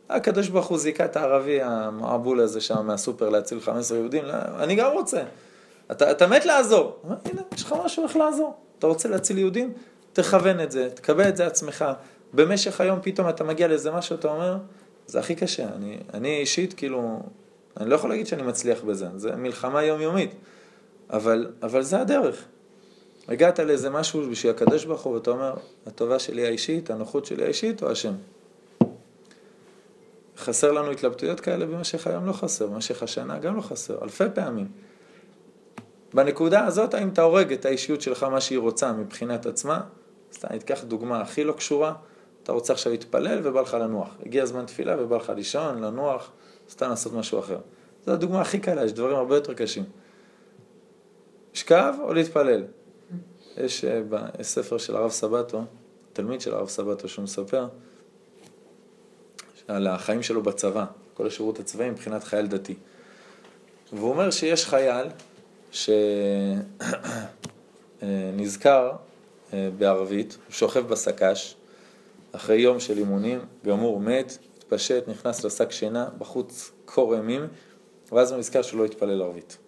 הקדוש 0.09 0.49
ברוך 0.49 0.67
הוא 0.67 0.79
זיכה 0.79 1.05
את 1.05 1.17
הערבי 1.17 1.63
המעבול 1.63 2.41
הזה 2.41 2.61
שם 2.61 2.87
מהסופר 2.87 3.29
להציל 3.29 3.61
15 3.61 3.99
יהודים, 3.99 4.25
לא, 4.25 4.35
אני 4.59 4.75
גם 4.75 4.93
רוצה. 4.93 5.23
אתה, 5.91 6.11
אתה 6.11 6.27
מת 6.27 6.45
לעזור. 6.45 6.99
הנה, 7.25 7.43
יש 7.55 7.63
לך 7.63 7.75
משהו 7.85 8.03
איך 8.03 8.17
לעזור. 8.17 8.55
אתה 8.79 8.87
רוצה 8.87 9.09
להציל 9.09 9.39
יהודים? 9.39 9.73
תכוון 10.13 10.61
את 10.61 10.73
זה, 10.73 10.91
תקבל 10.91 11.29
את 11.29 11.37
זה 11.37 11.47
עצמך. 11.47 11.85
במשך 12.35 12.81
היום 12.81 12.99
פתאום 13.03 13.29
אתה 13.29 13.45
מגיע 13.45 13.69
לאיזה 13.69 13.91
משהו, 13.91 14.17
אתה 14.17 14.29
אומר, 14.29 14.57
זה 15.07 15.21
הכי 15.21 15.35
קשה. 15.35 15.69
אני, 15.77 15.99
אני 16.15 16.39
אישית, 16.39 16.75
כאילו, 16.75 17.23
אני 17.77 17.91
לא 17.91 17.95
יכול 17.95 18.11
להגיד 18.11 18.27
שאני 18.27 18.43
מצליח 18.43 18.83
בזה, 18.83 19.07
זה 19.17 19.37
מלחמה 19.37 19.83
יומיומית, 19.83 20.35
אבל, 21.11 21.51
אבל 21.63 21.83
זה 21.83 22.01
הדרך. 22.01 22.45
הגעת 23.29 23.59
לאיזה 23.59 23.91
משהו 23.91 24.31
בשביל 24.31 24.53
הקדוש 24.53 24.85
ברוך 24.85 25.03
הוא, 25.03 25.15
ואתה 25.15 25.31
אומר, 25.31 25.55
הטובה 25.87 26.19
שלי 26.19 26.47
האישית, 26.47 26.91
הנוחות 26.91 27.27
שלי 27.27 27.45
האישית, 27.45 27.83
או 27.83 27.91
השם? 27.91 28.13
חסר 30.39 30.73
לנו 30.73 30.91
התלבטויות 30.91 31.41
כאלה 31.41 31.67
במשך 31.67 32.07
היום? 32.07 32.27
לא 32.27 32.33
חסר, 32.33 32.67
במשך 32.67 33.03
השנה 33.03 33.39
גם 33.39 33.57
לא 33.57 33.61
חסר, 33.61 33.99
אלפי 34.03 34.25
פעמים. 34.35 34.67
בנקודה 36.15 36.65
הזאת, 36.65 36.95
האם 36.95 37.09
אתה 37.09 37.23
הורג 37.23 37.53
את 37.53 37.67
האישיות 37.67 38.01
שלך, 38.01 38.23
מה 38.23 38.41
שהיא 38.41 38.59
רוצה 38.59 38.93
מבחינת 38.93 39.47
עצמה? 39.47 39.81
סתם, 40.33 40.49
אקח 40.57 40.85
דוגמה 40.85 41.21
הכי 41.21 41.45
לא 41.45 41.53
קשורה, 41.53 41.95
אתה 42.43 42.53
רוצה 42.53 42.73
עכשיו 42.73 42.93
להתפלל 42.93 43.41
ובא 43.43 43.61
לך 43.61 43.75
לנוח. 43.75 44.09
הגיע 44.27 44.47
זמן 44.47 44.67
תפילה 44.67 45.03
ובא 45.03 45.17
לך 45.17 45.33
לישון, 45.37 45.83
לנוח, 45.83 46.31
סתם 46.71 46.91
לעשות 46.91 47.13
משהו 47.13 47.39
אחר. 47.39 47.59
זו 48.07 48.13
הדוגמה 48.13 48.41
הכי 48.41 48.59
קלה, 48.59 48.85
יש 48.85 48.93
דברים 48.93 49.17
הרבה 49.17 49.35
יותר 49.35 49.55
קשים. 49.55 49.85
לשכב 51.55 51.95
או 52.03 52.13
להתפלל? 52.15 52.65
יש 53.57 53.85
אה, 53.85 54.03
בספר 54.09 54.79
של 54.79 54.97
הרב 54.97 55.11
סבתו, 55.11 55.65
תלמיד 56.13 56.41
של 56.41 56.55
הרב 56.55 56.69
סבתו, 56.69 57.09
שהוא 57.09 57.23
מספר 57.23 57.67
על 59.69 59.87
החיים 59.87 60.23
שלו 60.23 60.43
בצבא, 60.43 60.85
כל 61.15 61.27
השירות 61.27 61.59
הצבאי 61.59 61.91
מבחינת 61.91 62.25
חייל 62.25 62.47
דתי. 62.47 62.75
והוא 63.93 64.11
אומר 64.11 64.31
שיש 64.31 64.67
חייל 64.67 65.07
שנזכר 68.01 68.91
אה, 68.91 68.97
בערבית, 69.79 70.39
הוא 70.47 70.53
שוכב 70.53 70.89
בסק"ש, 70.89 71.55
אחרי 72.33 72.61
יום 72.61 72.81
של 72.81 72.99
אימונים, 72.99 73.39
גמור, 73.67 74.01
מת, 74.01 74.39
התפשט, 74.59 75.09
נכנס 75.09 75.45
לשק 75.45 75.71
שינה, 75.71 76.09
בחוץ 76.19 76.71
קור 76.85 77.15
אימים, 77.15 77.47
ואז 78.13 78.31
הוא 78.31 78.39
נזכר 78.39 78.63
שהוא 78.63 78.81
לא 78.81 78.85
התפלל 78.85 79.23
ערבית. 79.23 79.59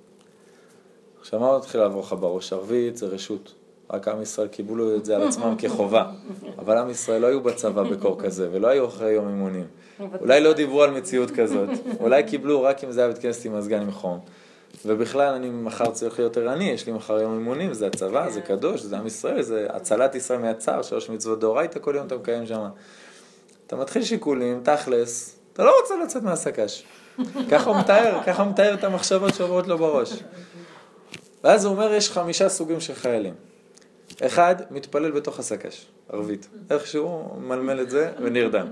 עכשיו 1.20 1.40
מה 1.40 1.58
מתחיל 1.58 1.80
לעבור 1.80 2.02
לך 2.02 2.14
בראש? 2.20 2.52
ערבית 2.52 2.96
זה 2.96 3.06
רשות. 3.06 3.54
רק 3.90 4.08
עם 4.08 4.22
ישראל 4.22 4.48
קיבלו 4.48 4.96
את 4.96 5.04
זה 5.04 5.16
על 5.16 5.22
עצמם 5.28 5.54
כחובה. 5.60 6.10
אבל 6.58 6.78
עם 6.78 6.90
ישראל 6.90 7.22
לא 7.22 7.26
היו 7.26 7.40
בצבא 7.40 7.82
בקור 7.82 8.20
כזה, 8.20 8.48
ולא 8.52 8.68
היו 8.68 8.86
אחרי 8.86 9.12
יום 9.12 9.28
אימונים. 9.28 9.66
אולי 10.20 10.40
לא 10.40 10.52
דיברו 10.52 10.82
על 10.82 10.90
מציאות 10.90 11.30
כזאת. 11.30 11.68
אולי 12.00 12.22
קיבלו 12.22 12.62
רק 12.62 12.84
אם 12.84 12.92
זה 12.92 13.00
היה 13.00 13.08
בית 13.12 13.22
כנסת 13.22 13.44
עם 13.46 13.58
מזגן 13.58 13.80
עם 13.82 13.90
חום. 13.90 14.18
ובכלל 14.86 15.34
אני 15.34 15.50
מחר 15.50 15.90
צריך 15.90 16.18
להיות 16.18 16.36
ערני, 16.36 16.70
יש 16.70 16.86
לי 16.86 16.92
מחר 16.92 17.20
יום 17.20 17.34
אימונים, 17.34 17.74
זה 17.74 17.86
הצבא, 17.86 18.30
זה 18.30 18.40
קדוש, 18.40 18.80
זה 18.80 18.98
עם 18.98 19.06
ישראל, 19.06 19.42
זה 19.42 19.66
הצלת 19.70 20.14
ישראל 20.14 20.38
מהצער, 20.38 20.82
שלוש 20.82 21.10
מצוות 21.10 21.40
דאורייתא 21.40 21.78
כל 21.78 21.94
יום 21.96 22.06
אתה 22.06 22.16
מקיים 22.16 22.46
שם. 22.46 22.64
אתה 23.66 23.76
מתחיל 23.76 24.04
שיקולים, 24.04 24.60
תכלס, 24.64 25.36
אתה 25.52 25.64
לא 25.64 25.80
רוצה 25.80 25.94
לצאת 26.04 26.22
מהסק"ש. 26.22 26.84
ככה 27.50 27.70
הוא 27.70 27.78
מתאר, 27.78 28.20
ככה 28.26 28.42
הוא 28.42 28.50
מתאר 28.50 28.74
את 28.74 28.84
המחשבות 28.84 29.34
שעוברות 29.34 29.66
לו 29.66 29.78
בראש. 29.78 30.22
ואז 31.44 31.64
הוא 31.64 31.72
אומר, 31.72 31.92
יש 31.92 32.10
חמישה 32.10 32.48
סוגים 32.48 32.80
של 32.80 32.94
חיילים. 32.94 33.34
אחד, 34.22 34.54
מתפלל 34.70 35.10
בתוך 35.10 35.38
הסק"ש, 35.38 35.86
ערבית. 36.08 36.48
איכשהו 36.70 37.36
מלמל 37.40 37.80
את 37.80 37.90
זה 37.90 38.12
ונרדם. 38.22 38.66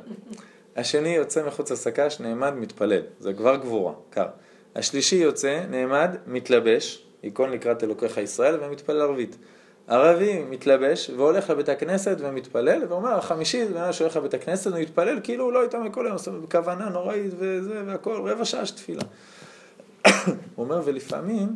השני 0.76 1.08
יוצא 1.08 1.46
מחוץ 1.46 1.72
לסק"ש, 1.72 2.20
נעמד, 2.20 2.54
מתפלל. 2.54 3.02
זה 3.20 3.32
כבר 3.32 3.56
גבורה, 3.56 3.92
קר. 4.10 4.26
השלישי 4.76 5.16
יוצא, 5.16 5.64
נעמד, 5.70 6.16
מתלבש, 6.26 7.04
ייכון 7.22 7.50
לקראת 7.50 7.84
אלוקיך 7.84 8.16
ישראל, 8.16 8.58
ומתפלל 8.62 9.00
ערבית. 9.00 9.36
ערבי 9.88 10.44
מתלבש 10.50 11.10
והולך 11.16 11.50
לבית 11.50 11.68
הכנסת 11.68 12.16
ומתפלל, 12.20 12.82
ואומר, 12.88 13.18
החמישי 13.18 13.66
זה 13.66 13.74
בן 13.74 13.92
שהולך 13.92 14.16
לבית 14.16 14.34
הכנסת 14.34 14.70
ומתפלל 14.72 15.20
כאילו 15.22 15.44
הוא 15.44 15.52
לא 15.52 15.62
איתם 15.62 15.90
כל 15.92 16.06
היום, 16.06 16.18
זאת 16.18 16.34
בכוונה 16.34 16.88
נוראית 16.88 17.32
וזה 17.38 17.82
והכל, 17.86 18.28
רבע 18.30 18.44
שעה 18.44 18.66
של 18.66 18.76
תפילה. 18.76 19.02
הוא 20.54 20.64
אומר, 20.64 20.80
ולפעמים, 20.84 21.48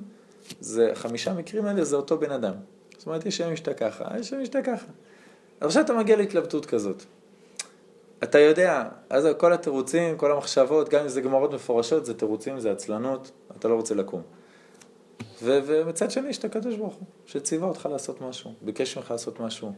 זה, 0.60 0.90
חמישה 0.94 1.34
מקרים 1.34 1.66
האלה 1.66 1.84
זה 1.84 1.96
אותו 1.96 2.18
בן 2.18 2.30
אדם. 2.30 2.54
זאת 2.98 3.06
אומרת, 3.06 3.26
יש 3.26 3.40
היום 3.40 3.56
שאתה 3.56 3.74
ככה, 3.74 4.04
יש 4.20 4.32
היום 4.32 4.44
שאתה 4.44 4.62
ככה. 4.62 4.86
עכשיו 5.60 5.82
אתה 5.82 5.94
מגיע 5.94 6.16
להתלבטות 6.16 6.66
כזאת. 6.66 7.02
אתה 8.22 8.38
יודע, 8.38 8.84
אז 9.10 9.28
כל 9.38 9.52
התירוצים, 9.52 10.16
כל 10.16 10.32
המחשבות, 10.32 10.88
גם 10.88 11.02
אם 11.02 11.08
זה 11.08 11.20
גמרות 11.20 11.52
מפורשות, 11.52 12.06
זה 12.06 12.14
תירוצים, 12.14 12.60
זה 12.60 12.72
עצלנות, 12.72 13.30
אתה 13.58 13.68
לא 13.68 13.74
רוצה 13.74 13.94
לקום. 13.94 14.22
ו- 15.42 15.58
ומצד 15.66 16.10
שני 16.10 16.28
יש 16.28 16.38
את 16.38 16.44
הקדוש 16.44 16.74
ברוך 16.74 16.94
הוא, 16.94 17.06
שציווה 17.26 17.68
אותך 17.68 17.88
לעשות 17.92 18.20
משהו, 18.20 18.52
ביקש 18.62 18.96
ממך 18.96 19.10
לעשות 19.10 19.40
משהו. 19.40 19.72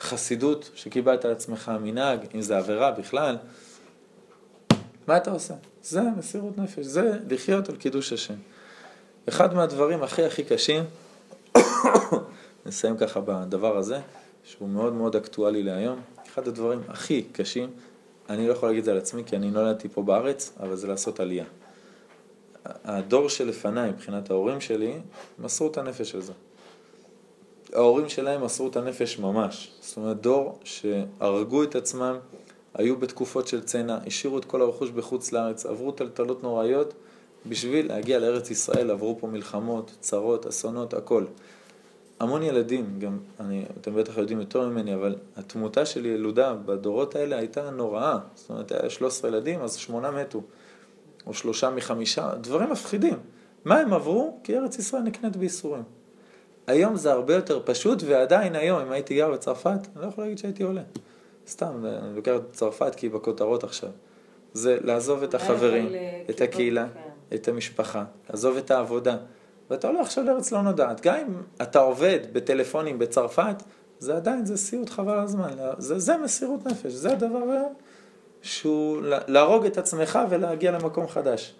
חסידות 0.00 0.70
שקיבלת 0.74 1.24
על 1.24 1.32
עצמך, 1.32 1.72
מנהג, 1.80 2.18
אם 2.34 2.40
זה 2.40 2.58
עבירה 2.58 2.90
בכלל. 2.90 3.36
מה 5.06 5.16
אתה 5.16 5.30
עושה? 5.30 5.54
זה 5.82 6.00
מסירות 6.18 6.58
נפש, 6.58 6.84
זה 6.84 7.18
לחיות 7.30 7.68
על 7.68 7.76
קידוש 7.76 8.12
השם. 8.12 8.34
אחד 9.28 9.54
מהדברים 9.54 10.02
הכי 10.02 10.24
הכי 10.24 10.44
קשים, 10.44 10.84
נסיים 12.66 12.96
ככה 12.96 13.20
בדבר 13.20 13.76
הזה, 13.76 14.00
שהוא 14.44 14.68
מאוד 14.68 14.92
מאוד 14.92 15.16
אקטואלי 15.16 15.62
להיום, 15.62 16.00
אחד 16.34 16.48
הדברים 16.48 16.80
הכי 16.88 17.22
קשים, 17.32 17.70
אני 18.28 18.48
לא 18.48 18.52
יכול 18.52 18.68
להגיד 18.68 18.78
את 18.78 18.84
זה 18.84 18.92
על 18.92 18.98
עצמי 18.98 19.22
כי 19.26 19.36
אני 19.36 19.50
נולדתי 19.50 19.88
פה 19.88 20.02
בארץ, 20.02 20.52
אבל 20.60 20.76
זה 20.76 20.86
לעשות 20.86 21.20
עלייה. 21.20 21.44
הדור 22.64 23.28
שלפניי, 23.28 23.90
מבחינת 23.90 24.30
ההורים 24.30 24.60
שלי, 24.60 24.94
מסרו 25.38 25.70
את 25.70 25.78
הנפש 25.78 26.14
על 26.14 26.20
זה. 26.20 26.32
ההורים 27.72 28.08
שלהם 28.08 28.44
מסרו 28.44 28.68
את 28.68 28.76
הנפש 28.76 29.18
ממש. 29.18 29.72
זאת 29.80 29.96
אומרת, 29.96 30.20
דור 30.20 30.58
שהרגו 30.64 31.62
את 31.62 31.76
עצמם, 31.76 32.16
היו 32.74 32.96
בתקופות 32.96 33.48
של 33.48 33.62
צנע, 33.62 33.98
השאירו 34.06 34.38
את 34.38 34.44
כל 34.44 34.62
הרכוש 34.62 34.90
בחוץ 34.90 35.32
לארץ, 35.32 35.66
עברו 35.66 35.92
טלטלות 35.92 36.42
נוראיות 36.42 36.94
בשביל 37.46 37.88
להגיע 37.88 38.18
לארץ 38.18 38.50
ישראל, 38.50 38.90
עברו 38.90 39.16
פה 39.20 39.26
מלחמות, 39.26 39.96
צרות, 40.00 40.46
אסונות, 40.46 40.94
הכל. 40.94 41.24
המון 42.20 42.42
ילדים, 42.42 42.98
גם 42.98 43.18
אני, 43.40 43.64
אתם 43.80 43.94
בטח 43.94 44.18
יודעים 44.18 44.40
יותר 44.40 44.68
ממני, 44.68 44.94
אבל 44.94 45.16
התמותה 45.36 45.86
של 45.86 46.06
ילודה 46.06 46.54
בדורות 46.54 47.16
האלה 47.16 47.36
הייתה 47.36 47.70
נוראה. 47.70 48.18
זאת 48.34 48.50
אומרת, 48.50 48.72
היה 48.72 48.90
13 48.90 49.30
ילדים, 49.30 49.60
אז 49.60 49.76
שמונה 49.76 50.10
מתו. 50.10 50.42
או 51.26 51.34
שלושה 51.34 51.70
מחמישה, 51.70 52.34
דברים 52.34 52.70
מפחידים. 52.70 53.14
מה 53.64 53.78
הם 53.78 53.92
עברו? 53.92 54.40
כי 54.44 54.56
ארץ 54.56 54.78
ישראל 54.78 55.02
נקנית 55.02 55.36
בייסורים. 55.36 55.82
היום 56.66 56.96
זה 56.96 57.12
הרבה 57.12 57.34
יותר 57.34 57.62
פשוט, 57.64 58.02
ועדיין 58.06 58.54
היום, 58.54 58.80
אם 58.80 58.92
הייתי 58.92 59.16
גר 59.16 59.32
בצרפת, 59.32 59.70
אני 59.70 60.02
לא 60.02 60.06
יכול 60.08 60.24
להגיד 60.24 60.38
שהייתי 60.38 60.62
עולה. 60.62 60.82
סתם, 61.48 61.84
אני 62.02 62.16
לוקח 62.16 62.32
את 62.36 62.52
צרפת 62.52 62.94
כי 62.94 63.06
היא 63.06 63.12
בכותרות 63.12 63.64
עכשיו. 63.64 63.90
זה 64.52 64.78
לעזוב 64.84 65.22
את 65.22 65.34
החברים, 65.34 65.88
את 66.30 66.40
הקהילה, 66.40 66.86
כן. 66.94 67.36
את 67.36 67.48
המשפחה, 67.48 68.04
לעזוב 68.30 68.56
את 68.56 68.70
העבודה. 68.70 69.16
ואתה 69.70 69.86
עולה 69.86 70.00
עכשיו 70.00 70.24
לארץ 70.24 70.52
לא 70.52 70.62
נודעת. 70.62 71.00
גם 71.00 71.14
אם 71.14 71.42
אתה 71.62 71.78
עובד 71.78 72.20
בטלפונים 72.32 72.98
בצרפת, 72.98 73.62
זה 73.98 74.16
עדיין, 74.16 74.46
זה 74.46 74.56
סיוט 74.56 74.90
חבל 74.90 75.18
הזמן. 75.18 75.56
זה, 75.78 75.98
זה 75.98 76.16
מסירות 76.16 76.66
נפש, 76.66 76.92
זה 76.92 77.12
הדבר 77.12 77.62
שהוא 78.42 79.02
להרוג 79.28 79.66
את 79.66 79.78
עצמך 79.78 80.18
ולהגיע 80.30 80.72
למקום 80.72 81.08
חדש. 81.08 81.54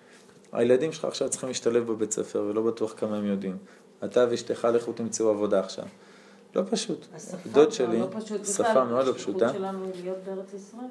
הילדים 0.53 0.93
שלך 0.93 1.05
עכשיו 1.05 1.29
צריכים 1.29 1.49
להשתלב 1.49 1.87
בבית 1.87 2.13
ספר 2.13 2.45
ולא 2.49 2.63
בטוח 2.63 2.95
כמה 2.97 3.17
הם 3.17 3.27
יודעים. 3.27 3.57
אתה 4.05 4.27
ואשתך 4.31 4.69
לכו 4.75 4.93
תמצאו 4.93 5.29
עבודה 5.29 5.61
עכשיו. 5.61 5.85
לא 6.57 6.63
פשוט. 6.71 7.07
דוד 7.53 7.73
שלי, 7.73 7.99
לא 7.99 8.09
פשוט 8.11 8.47
שפה 8.47 8.85
מאוד 8.85 9.07
לא 9.07 9.13
פשוטה. 9.13 9.47
השליחות 9.47 9.57
שלנו 9.57 9.87
להיות 10.03 10.19
בארץ 10.25 10.55
ישראל. 10.55 10.87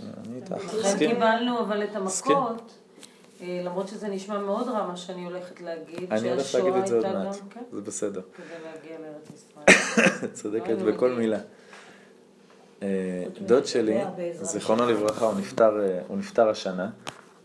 אני 0.00 0.36
איתך. 0.36 0.74
לכן 0.74 0.98
קיבלנו 0.98 1.60
אבל 1.60 1.84
את 1.84 1.96
המכות. 1.96 2.81
אה, 3.42 3.62
למרות 3.64 3.88
שזה 3.88 4.08
נשמע 4.08 4.38
מאוד 4.38 4.68
רע 4.68 4.86
מה 4.86 4.96
שאני 4.96 5.24
הולכת 5.24 5.60
להגיד, 5.60 6.12
אני 6.12 6.30
הולך 6.30 6.54
להגיד 6.54 6.74
את 6.74 6.86
זה 6.86 6.96
עוד 6.96 7.06
מעט, 7.06 7.36
כן? 7.50 7.62
זה 7.72 7.80
בסדר. 7.80 8.20
כדי 8.34 8.44
להגיע 8.64 8.96
לארץ 8.98 9.30
ישראל. 9.34 10.30
צודקת 10.42 10.76
בכל 10.76 11.10
מילה. 11.10 11.38
אה, 12.82 13.24
דוד 13.40 13.66
שלי, 13.66 14.04
זיכרונו 14.32 14.86
לברכה, 14.86 15.26
אה, 15.60 16.00
הוא 16.08 16.18
נפטר 16.18 16.48
השנה. 16.48 16.90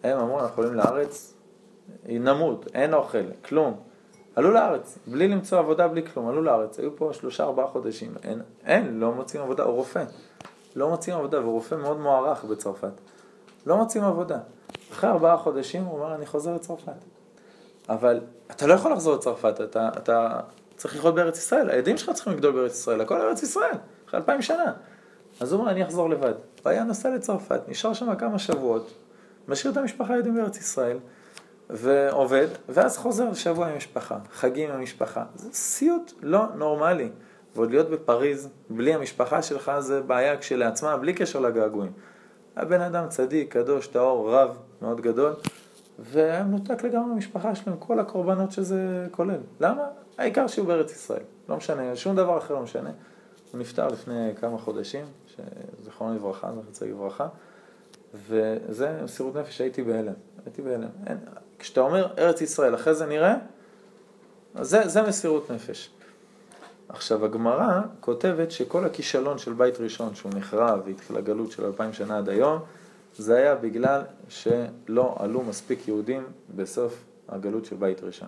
הם 0.04 0.20
אמרו, 0.20 0.40
אנחנו 0.40 0.64
עולים 0.64 0.78
לארץ, 0.78 1.34
נמות, 2.06 2.68
אין 2.74 2.94
אוכל, 2.94 3.24
כלום. 3.46 3.80
עלו 4.36 4.52
לארץ, 4.52 4.98
בלי 5.08 5.28
למצוא 5.28 5.60
עבודה, 5.60 5.88
בלי 5.88 6.06
כלום, 6.06 6.28
עלו 6.28 6.42
לארץ, 6.42 6.80
היו 6.80 6.96
פה 6.96 7.10
שלושה 7.14 7.44
ארבעה 7.44 7.68
חודשים, 7.68 8.14
אין, 8.24 8.42
אין, 8.66 9.00
לא 9.00 9.12
מוצאים 9.12 9.44
עבודה, 9.44 9.64
הוא 9.64 9.74
רופא, 9.74 10.04
לא 10.76 10.90
מוצאים 10.90 11.16
עבודה, 11.18 11.42
והוא 11.42 11.54
רופא 11.54 11.76
מאוד 11.76 12.00
מוערך 12.00 12.44
בצרפת, 12.44 12.92
לא 13.66 13.78
מוצאים 13.78 14.04
עבודה. 14.04 14.40
אחרי 14.92 15.10
ארבעה 15.10 15.38
חודשים 15.38 15.84
הוא 15.84 16.00
אומר, 16.00 16.16
אני 16.16 16.26
חוזר 16.26 16.56
לצרפת. 16.56 16.92
אבל 17.90 18.20
אתה 18.52 18.68
לא 18.68 18.74
יכול 18.74 18.94
לחזור 18.94 19.16
לצרפת, 19.16 19.62
אתה, 19.62 19.90
אתה 19.98 20.40
צריך 20.76 20.96
לחיות 20.96 21.16
בארץ 21.16 21.38
ישראל, 21.38 21.70
הילדים 21.70 21.98
שלך 21.98 22.10
צריכים 22.10 22.34
לגדול 22.34 22.52
בארץ 22.52 22.74
ישראל, 22.74 23.02
הכל 23.02 23.22
ארץ 23.22 23.44
ישראל, 23.44 23.78
אחרי 24.08 24.20
אלפיים 24.20 24.42
שנה. 24.42 24.74
אז 25.40 25.52
הוא 25.52 25.60
אומר, 25.60 25.72
אני 25.72 25.84
אחזור 25.84 26.10
לבד. 26.10 26.34
הוא 26.64 26.70
היה 26.70 26.84
נוסע 26.84 27.10
לצרפת, 27.10 27.62
נשאר 27.68 27.94
שם 27.94 28.16
כמה 28.16 28.40
שבועות, 28.40 28.94
משאיר 29.48 29.74
את 29.74 29.78
המשפחה 29.78 30.14
היהודים 30.14 30.36
בארץ 30.36 30.58
ישראל, 30.58 30.98
ועובד, 31.70 32.48
ואז 32.70 32.98
חוזר 32.98 33.34
שבוע 33.34 33.68
עם 33.68 33.74
המשפחה, 33.74 34.18
חגים 34.32 34.70
עם 34.70 34.76
המשפחה. 34.80 35.24
זה 35.36 35.50
סיוט 35.54 36.12
לא 36.22 36.46
נורמלי. 36.56 37.10
ועוד 37.56 37.72
להיות 37.72 37.90
בפריז, 37.90 38.50
בלי 38.70 38.94
המשפחה 38.94 39.42
שלך, 39.42 39.72
זה 39.80 40.02
בעיה 40.02 40.38
כשלעצמה, 40.38 40.98
בלי 40.98 41.14
קשר 41.14 41.40
לגעגועים. 41.40 41.92
הבן 42.58 42.82
אדם 42.82 43.10
צדיק, 43.10 43.54
קדוש, 43.54 43.88
טהור, 43.88 44.34
רב, 44.34 44.58
מאוד 44.82 45.02
גדול, 45.02 45.34
והיה 46.00 46.44
מנותק 46.44 46.84
לגמרי 46.84 47.10
מהמשפחה 47.10 47.56
שלו, 47.56 47.74
עם 47.74 47.80
כל 47.80 48.00
הקורבנות 48.00 48.52
שזה 48.52 49.08
כולל. 49.12 49.40
למה? 49.60 49.84
העיקר 50.18 50.48
שהוא 50.48 50.68
בארץ 50.68 50.92
ישראל. 50.92 51.24
לא 51.50 51.58
משנה, 51.58 51.96
שום 51.96 52.16
דבר 52.16 52.38
אחר 52.38 52.54
לא 52.54 52.62
משנה. 52.62 52.90
הוא 53.52 53.60
נפטר 53.60 53.88
לפני 53.88 54.32
כמה 54.40 54.58
חודשים, 54.58 55.06
זכרונו 55.84 56.16
לברכה, 56.16 56.52
זכר 56.72 56.86
לברכה, 56.86 57.28
וזה 58.28 59.02
מסירות 59.04 59.36
נפש, 59.36 59.62
הייתי 59.62 59.84
בהלם. 59.84 60.14
הייתי 60.46 60.62
בהלם. 60.62 60.90
אין, 61.08 61.18
כשאתה 61.60 61.82
אומר 61.82 62.08
ארץ 62.18 62.42
ישראל, 62.42 62.76
אחרי 62.76 62.96
זה 62.96 63.06
נראה, 63.06 63.36
זה, 64.62 64.88
זה 64.88 65.02
מסירות 65.02 65.52
נפש. 65.52 65.90
עכשיו, 66.90 67.26
הגמרא 67.26 67.82
כותבת 68.00 68.52
שכל 68.52 68.86
הכישלון 68.86 69.38
של 69.38 69.54
בית 69.54 69.80
ראשון, 69.80 70.16
שהוא 70.16 70.32
נחרב 70.36 70.82
והתחיל 70.86 71.18
הגלות 71.18 71.52
של 71.52 71.66
אלפיים 71.66 71.94
שנה 71.94 72.18
עד 72.18 72.30
היום, 72.30 72.60
זה 73.18 73.36
היה 73.36 73.56
בגלל 73.56 74.02
שלא 74.30 75.16
עלו 75.20 75.44
מספיק 75.44 75.88
יהודים 75.88 76.24
בסוף 76.56 77.04
הגלות 77.30 77.66
של 77.66 77.76
בית 77.76 78.04
ראשון. 78.04 78.28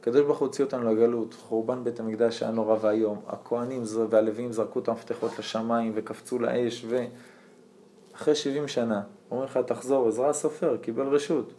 הקדוש 0.00 0.20
ברוך 0.20 0.38
הוא 0.38 0.46
הוציא 0.46 0.64
אותנו 0.64 0.94
לגלות, 0.94 1.34
חורבן 1.34 1.84
בית 1.84 2.00
המקדש 2.00 2.42
היה 2.42 2.52
נורא 2.52 2.76
ואיום, 2.80 3.20
הכהנים 3.26 3.82
והלווים 4.10 4.52
זרקו 4.52 4.78
את 4.78 4.88
המפתחות 4.88 5.38
לשמיים 5.38 5.92
וקפצו 5.94 6.38
לאש, 6.38 6.86
ואחרי 6.88 8.34
70 8.34 8.68
שנה 8.68 9.02
אומרים 9.30 9.48
לך 9.48 9.58
תחזור, 9.66 10.08
עזרא 10.08 10.28
הסופר 10.28 10.76
קיבל 10.76 11.06
רשות 11.06 11.52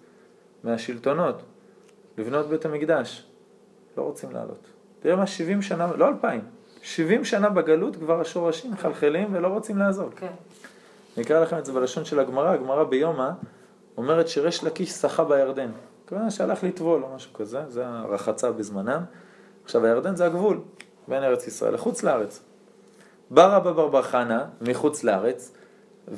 מהשלטונות 0.64 1.42
לבנות 2.18 2.48
בית 2.50 2.66
המקדש, 2.66 3.26
לא 3.98 4.04
רוצים 4.04 4.32
לעלות. 4.32 4.81
תראה 5.02 5.16
מה 5.16 5.28
70 5.28 5.62
שנה, 5.62 5.88
לא 5.96 6.08
2,000, 6.08 6.42
70 6.82 7.26
שנה 7.26 7.50
בגלות 7.50 7.96
כבר 7.96 8.22
השורשים 8.22 8.72
מחלחלים 8.72 9.28
ולא 9.32 9.48
רוצים 9.48 9.78
לעזור. 9.78 10.10
כן. 10.16 10.32
אני 11.18 11.26
אקרא 11.26 11.40
לכם 11.40 11.58
את 11.58 11.66
זה 11.66 11.74
בלשון 11.74 12.06
של 12.06 12.20
הגמרא, 12.20 12.50
הגמרא 12.50 12.84
ביומא 12.84 13.30
אומרת 13.98 14.28
שריש 14.28 14.64
לקיש 14.64 14.90
שחה 14.90 15.24
בירדן. 15.24 15.72
כמובן 16.08 16.30
שהלך 16.30 16.64
לטבול 16.64 17.04
או 17.04 17.16
משהו 17.16 17.34
כזה, 17.34 17.62
זה 17.68 17.88
הרחצה 17.88 18.52
בזמנם. 18.52 19.02
עכשיו 19.64 19.86
הירדן 19.86 20.16
זה 20.16 20.26
הגבול 20.26 20.60
בין 21.08 21.24
ארץ 21.24 21.48
ישראל 21.48 21.74
לחוץ 21.74 22.04
לארץ. 22.04 22.44
בא 23.30 23.56
רבא 23.56 23.72
בר 23.72 23.88
בר 23.88 24.02
חנה 24.02 24.46
מחוץ 24.62 25.04
לארץ 25.04 25.54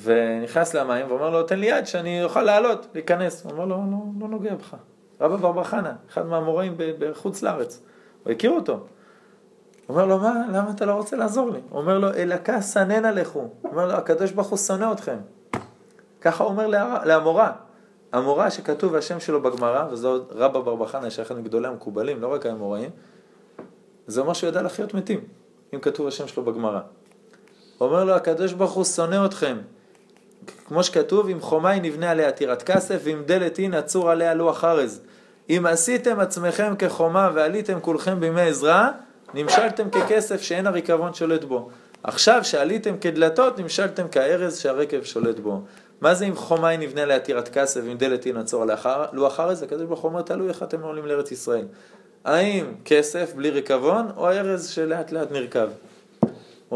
ונכנס 0.02 0.74
למים 0.74 1.06
ואומר 1.10 1.30
לו 1.30 1.44
תן 1.44 1.60
לי 1.60 1.66
יד 1.66 1.86
שאני 1.86 2.24
אוכל 2.24 2.42
לעלות, 2.44 2.88
להיכנס. 2.94 3.44
הוא 3.44 3.52
אומר 3.52 3.66
לו 3.66 3.76
לא, 3.76 3.98
לא 4.20 4.28
נוגע 4.28 4.56
בך. 4.56 4.76
רבא 5.22 5.36
בר 5.36 5.52
בר 5.52 5.64
חנה, 5.64 5.94
אחד 6.10 6.26
מהמוראים 6.26 6.76
בחוץ 6.78 7.42
לארץ. 7.42 7.84
הוא 8.24 8.32
הכיר 8.32 8.52
אותו. 8.52 8.80
אומר 9.90 10.06
לו, 10.06 10.20
מה, 10.20 10.34
למה 10.52 10.72
אתה 10.72 10.86
לא 10.86 10.94
רוצה 10.94 11.16
לעזור 11.16 11.52
לי? 11.52 11.60
אומר 11.72 12.00
לו, 12.00 12.08
אלקה 12.14 12.62
סננה 12.62 13.12
לכו. 13.12 13.50
אומר 13.64 13.88
לו, 13.88 13.94
הקדוש 13.94 14.32
ברוך 14.32 14.48
הוא 14.48 14.58
שונא 14.58 14.92
אתכם. 14.92 15.18
ככה 16.22 16.44
אומר 16.44 16.68
להמורה. 17.06 17.52
המורה 18.12 18.52
שכתוב 18.52 18.96
השם 18.96 19.20
שלו 19.20 19.42
בגמרא, 19.42 19.88
וזו 19.92 20.24
רבא 20.32 20.60
בר 20.60 20.76
בחנה, 20.76 21.10
שאחד 21.10 21.38
מגדולי 21.38 21.68
המקובלים, 21.68 22.22
לא 22.22 22.34
רק 22.34 22.46
האמוראים, 22.46 22.90
זה 24.08 24.22
אומר 24.22 24.34
שהוא 24.34 24.48
ידע 24.48 24.62
לחיות 24.62 24.94
מתים, 24.94 25.20
אם 25.74 25.80
כתוב 25.80 26.08
השם 26.08 26.28
שלו 26.28 26.44
בגמרא. 26.44 26.80
אומר 27.82 28.04
לו, 28.04 28.14
הקדוש 28.14 28.54
ברוך 28.54 28.72
הוא 28.72 28.84
שונא 28.84 29.26
אתכם. 29.26 29.58
כמו 30.68 30.84
שכתוב, 30.84 31.30
אם 31.30 31.40
חומי 31.40 31.80
נבנה 31.80 32.12
עליה 32.12 32.32
טירת 32.32 32.64
כסף, 32.64 33.02
ואם 33.04 33.24
דלת 33.26 33.58
היא 33.58 33.70
נצור 33.70 34.10
עליה 34.10 34.34
לוח 34.34 34.64
ארז. 34.64 35.02
אם 35.50 35.66
עשיתם 35.66 36.20
עצמכם 36.20 36.74
כחומה 36.80 37.30
ועליתם 37.34 37.80
כולכם 37.82 38.20
בימי 38.20 38.42
עזרא, 38.42 38.90
נמשלתם 39.34 39.90
ככסף 39.90 40.42
שאין 40.42 40.68
הריקבון 40.68 41.14
שולט 41.14 41.44
בו. 41.44 41.70
עכשיו 42.04 42.44
שעליתם 42.44 42.98
כדלתות, 42.98 43.60
נמשלתם 43.60 44.08
כארז 44.08 44.58
שהרקב 44.58 45.04
שולט 45.04 45.40
בו. 45.40 45.62
מה 46.02 46.14
זה 46.14 46.26
אם 46.26 46.36
חומי 46.36 46.78
נבנה 46.78 47.06
לעתירת 47.06 47.50
כסף 47.50 47.82
ועם 47.86 47.98
דלת 47.98 48.28
לאחר, 48.68 49.06
לו 49.14 49.28
אחר 49.28 49.54
זה, 49.54 49.66
הקדוש 49.66 49.84
ברוך 49.84 50.00
הוא 50.00 50.10
אומר, 50.10 50.22
תלוי 50.22 50.50
איך 50.50 50.64
אתם 50.64 50.82
עולים 50.82 51.06
לארץ 51.06 51.32
ישראל. 51.32 51.66
האם 52.26 52.66
כסף 52.86 53.34
בלי 53.34 53.50
ריקבון, 53.50 54.08
או 54.18 54.30
ארז 54.30 54.70
שלאט 54.70 55.12
לאט 55.12 55.32
נרכב. 55.32 55.70
הוא 56.20 56.30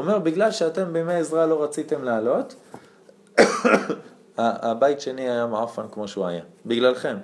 אומר, 0.03 0.19
בגלל 0.19 0.51
שאתם 0.51 0.93
בימי 0.93 1.13
עזרא 1.13 1.45
לא 1.45 1.63
רציתם 1.63 2.03
לעלות, 2.03 2.55
הבית 4.37 5.01
שני 5.01 5.29
היה 5.29 5.45
מעפן 5.45 5.85
כמו 5.91 6.07
שהוא 6.07 6.25
היה, 6.25 6.41
בגללכם. 6.65 7.17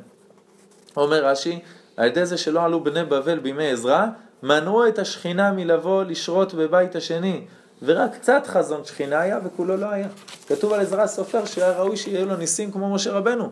אומר 0.97 1.25
רש"י, 1.25 1.59
על 1.97 2.07
ידי 2.07 2.25
זה 2.25 2.37
שלא 2.37 2.63
עלו 2.63 2.83
בני 2.83 3.03
בבל 3.03 3.39
בימי 3.39 3.71
עזרא, 3.71 4.05
מנעו 4.43 4.87
את 4.87 4.99
השכינה 4.99 5.51
מלבוא 5.51 6.03
לשרות 6.03 6.53
בבית 6.53 6.95
השני. 6.95 7.45
ורק 7.85 8.15
קצת 8.15 8.43
חזון 8.47 8.85
שכינה 8.85 9.19
היה 9.19 9.39
וכולו 9.43 9.77
לא 9.77 9.85
היה. 9.85 10.07
כתוב 10.47 10.73
על 10.73 10.79
עזרא 10.79 11.07
סופר 11.07 11.45
שהיה 11.45 11.71
ראוי 11.71 11.97
שיהיו 11.97 12.25
לו 12.25 12.35
ניסים 12.35 12.71
כמו 12.71 12.93
משה 12.93 13.11
רבנו. 13.11 13.51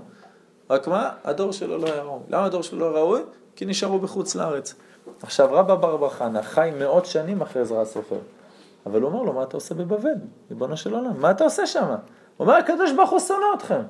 רק 0.69 0.87
מה? 0.87 1.09
הדור 1.23 1.51
שלו 1.51 1.77
לא 1.77 1.87
היה 1.93 2.03
ראוי. 2.03 2.19
למה 2.29 2.45
הדור 2.45 2.63
שלו 2.63 2.79
לא 2.79 2.97
ראוי? 2.97 3.21
כי 3.55 3.65
נשארו 3.65 3.99
בחוץ 3.99 4.35
לארץ. 4.35 4.75
עכשיו 5.23 5.49
רבא 5.51 5.75
בר 5.75 6.09
חנה 6.09 6.43
חי 6.43 6.71
מאות 6.79 7.05
שנים 7.05 7.41
אחרי 7.41 7.61
עזרא 7.61 7.85
סופר. 7.85 8.19
אבל 8.85 9.01
הוא 9.01 9.11
אומר 9.11 9.23
לו, 9.23 9.33
מה 9.33 9.43
אתה 9.43 9.57
עושה 9.57 9.75
בבבל? 9.75 10.09
ריבונו 10.49 10.77
של 10.77 10.93
עולם, 10.93 11.21
מה 11.21 11.31
אתה 11.31 11.43
עושה 11.43 11.67
שם? 11.67 11.85
הוא 11.87 11.97
אומר, 12.39 12.53
הקדוש 12.53 12.91
ברוך 12.91 13.09
הוא 13.09 13.19
שונא 13.19 13.45
אתכם. 13.57 13.81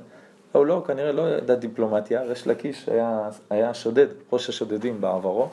הוא 0.52 0.66
לא, 0.66 0.84
כנראה 0.88 1.12
לא 1.12 1.22
ידע 1.22 1.56
דיפלומטיה, 1.56 2.24
ריש 2.24 2.48
לקיש 2.48 2.90
היה, 2.90 3.30
היה 3.50 3.74
שודד, 3.74 4.08
ראש 4.32 4.50
השודדים 4.50 5.02
בעברו, 5.02 5.50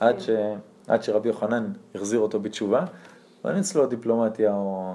עד, 0.00 0.20
ש, 0.20 0.30
עד 0.88 1.02
שרבי 1.02 1.28
יוחנן 1.28 1.72
החזיר 1.94 2.20
אותו 2.20 2.40
בתשובה. 2.40 2.84
ואין 3.44 3.58
אצלו 3.58 3.86
דיפלומטיה 3.86 4.52
או 4.54 4.94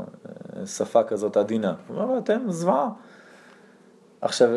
אה, 0.59 0.65
שפה 0.65 1.03
כזאת 1.03 1.37
עדינה. 1.37 1.73
הוא 1.87 1.97
אומר 1.97 2.13
לו, 2.13 2.17
אתם 2.17 2.39
זוועה. 2.49 2.89
עכשיו, 4.21 4.49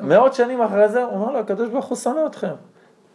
מאות 0.00 0.34
שנים 0.34 0.60
אחרי 0.60 0.88
זה, 0.88 1.04
הוא 1.04 1.14
אומר 1.14 1.32
לו, 1.32 1.38
הקדוש 1.38 1.68
ברוך 1.68 1.86
הוא 1.86 1.96
שונא 1.96 2.26
אתכם. 2.26 2.54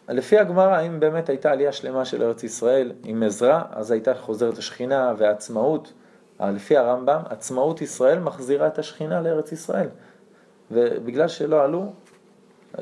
לפי 0.10 0.40
הגמרא, 0.40 0.82
אם 0.82 1.00
באמת 1.00 1.30
הייתה 1.30 1.52
עלייה 1.52 1.72
שלמה 1.72 2.06
של 2.06 2.24
ארץ 2.24 2.44
ישראל 2.44 2.92
עם 3.04 3.24
עזרה, 3.24 3.64
אז 3.72 3.92
הייתה 3.92 4.16
חוזרת 4.16 4.58
השכינה 4.58 5.14
והעצמאות. 5.18 5.94
לפי 6.40 6.78
הרמב"ם, 6.78 7.22
עצמאות 7.30 7.82
ישראל 7.82 8.20
מחזירה 8.20 8.68
את 8.68 8.80
השכינה 8.80 9.22
לארץ 9.22 9.52
ישראל. 9.52 9.88
ובגלל 10.72 11.28
שלא 11.28 11.64
עלו, 11.64 11.94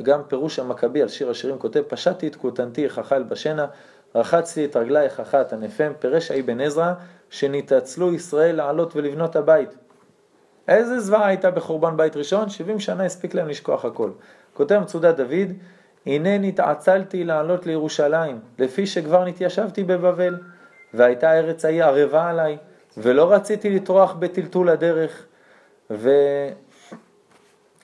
גם 0.01 0.21
פירוש 0.27 0.59
המכבי 0.59 1.01
על 1.01 1.07
שיר 1.07 1.29
השירים 1.29 1.59
כותב, 1.59 1.81
פשטתי 1.87 2.27
את 2.27 2.35
כותנתי 2.35 2.83
איך 2.83 2.99
אכל 2.99 3.23
בשנה, 3.23 3.65
רחצתי 4.15 4.65
את 4.65 4.75
רגלייך 4.75 5.19
אחת 5.19 5.53
ענפם, 5.53 5.91
פירש 5.99 6.31
אבן 6.31 6.61
עזרא, 6.61 6.93
שנתעצלו 7.29 8.13
ישראל 8.13 8.55
לעלות 8.55 8.95
ולבנות 8.95 9.35
הבית. 9.35 9.75
איזה 10.67 10.99
זוועה 10.99 11.27
הייתה 11.27 11.51
בחורבן 11.51 11.97
בית 11.97 12.15
ראשון? 12.15 12.49
70 12.49 12.79
שנה 12.79 13.05
הספיק 13.05 13.33
להם 13.33 13.49
לשכוח 13.49 13.85
הכל. 13.85 14.09
כותב 14.53 14.79
מצודת 14.79 15.15
דוד, 15.15 15.51
הנה 16.05 16.37
נתעצלתי 16.37 17.23
לעלות 17.23 17.65
לירושלים, 17.65 18.39
לפי 18.59 18.87
שכבר 18.87 19.25
נתיישבתי 19.25 19.83
בבבל, 19.83 20.37
והייתה 20.93 21.39
ארץ 21.39 21.65
ההיא 21.65 21.83
ערבה 21.83 22.29
עליי, 22.29 22.57
ולא 22.97 23.31
רציתי 23.31 23.69
לטרוח 23.69 24.13
בטלטול 24.13 24.69
הדרך, 24.69 25.25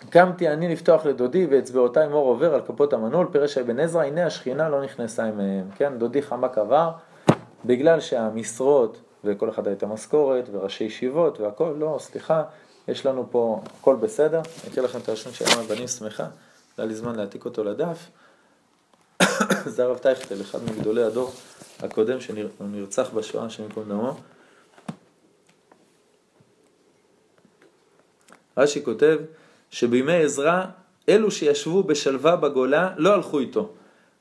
וקמתי 0.08 0.50
אני 0.50 0.74
לפתוח 0.74 1.06
לדודי, 1.06 1.48
ואצבעותיי 1.50 2.08
מור 2.08 2.28
עובר 2.28 2.54
על 2.54 2.62
כפות 2.62 2.94
המנעול, 2.94 3.28
פירש 3.32 3.58
אבן 3.58 3.80
עזרא, 3.80 4.04
הנה 4.04 4.26
השכינה 4.26 4.70
לא 4.70 4.84
נכנסה 4.84 5.26
עמהם, 5.26 5.70
כן, 5.76 5.94
דודי 5.98 6.22
חמק 6.22 6.58
עבר, 6.58 6.92
בגלל 7.66 8.00
שהמשרות 8.00 9.02
וכל 9.24 9.50
אחד 9.50 9.68
הייתה 9.68 9.88
משכורת, 9.88 10.50
וראשי 10.52 10.84
ישיבות 10.84 11.40
והכל, 11.40 11.76
לא, 11.78 11.98
סליחה, 12.00 12.44
יש 12.88 13.06
לנו 13.06 13.28
פה, 13.32 13.62
הכל 13.80 13.96
בסדר. 13.96 14.38
אני 14.38 14.72
אקריא 14.72 14.86
לכם 14.86 15.00
את 15.00 15.10
הראשון 15.10 15.34
של 15.34 15.46
ים 15.46 15.60
הבנים 15.66 15.88
שמחה, 15.88 16.28
היה 16.78 16.88
לי 16.88 16.96
זמן 16.96 17.16
להעתיק 17.16 17.46
אותו 17.46 17.64
לדף. 17.64 18.10
זה 19.76 19.84
הרב 19.84 19.98
טייכטל, 19.98 20.42
אחד 20.42 20.60
מגדולי 20.64 21.04
הדור 21.04 21.32
הקודם 21.80 22.20
שנרצח 22.22 23.10
בשואה, 23.10 23.46
השם 23.46 23.64
ייקום 23.64 23.84
דמו. 23.84 24.14
רש"י 28.58 28.86
כותב 28.86 29.18
שבימי 29.72 30.14
עזרא, 30.14 30.64
אלו 31.10 31.32
שישבו 31.32 31.84
בשלווה 31.84 32.36
בגולה 32.36 32.90
לא 32.98 33.14
הלכו 33.14 33.40
איתו. 33.40 33.70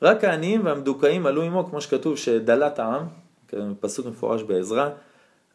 רק 0.03 0.25
העניים 0.25 0.65
והמדוכאים 0.67 1.27
עלו 1.27 1.43
עמו, 1.43 1.67
כמו 1.67 1.81
שכתוב 1.81 2.17
שדלת 2.17 2.79
העם, 2.79 3.07
כן, 3.49 3.75
פסוק 3.81 4.07
מפורש 4.07 4.43
בעזרא, 4.43 4.89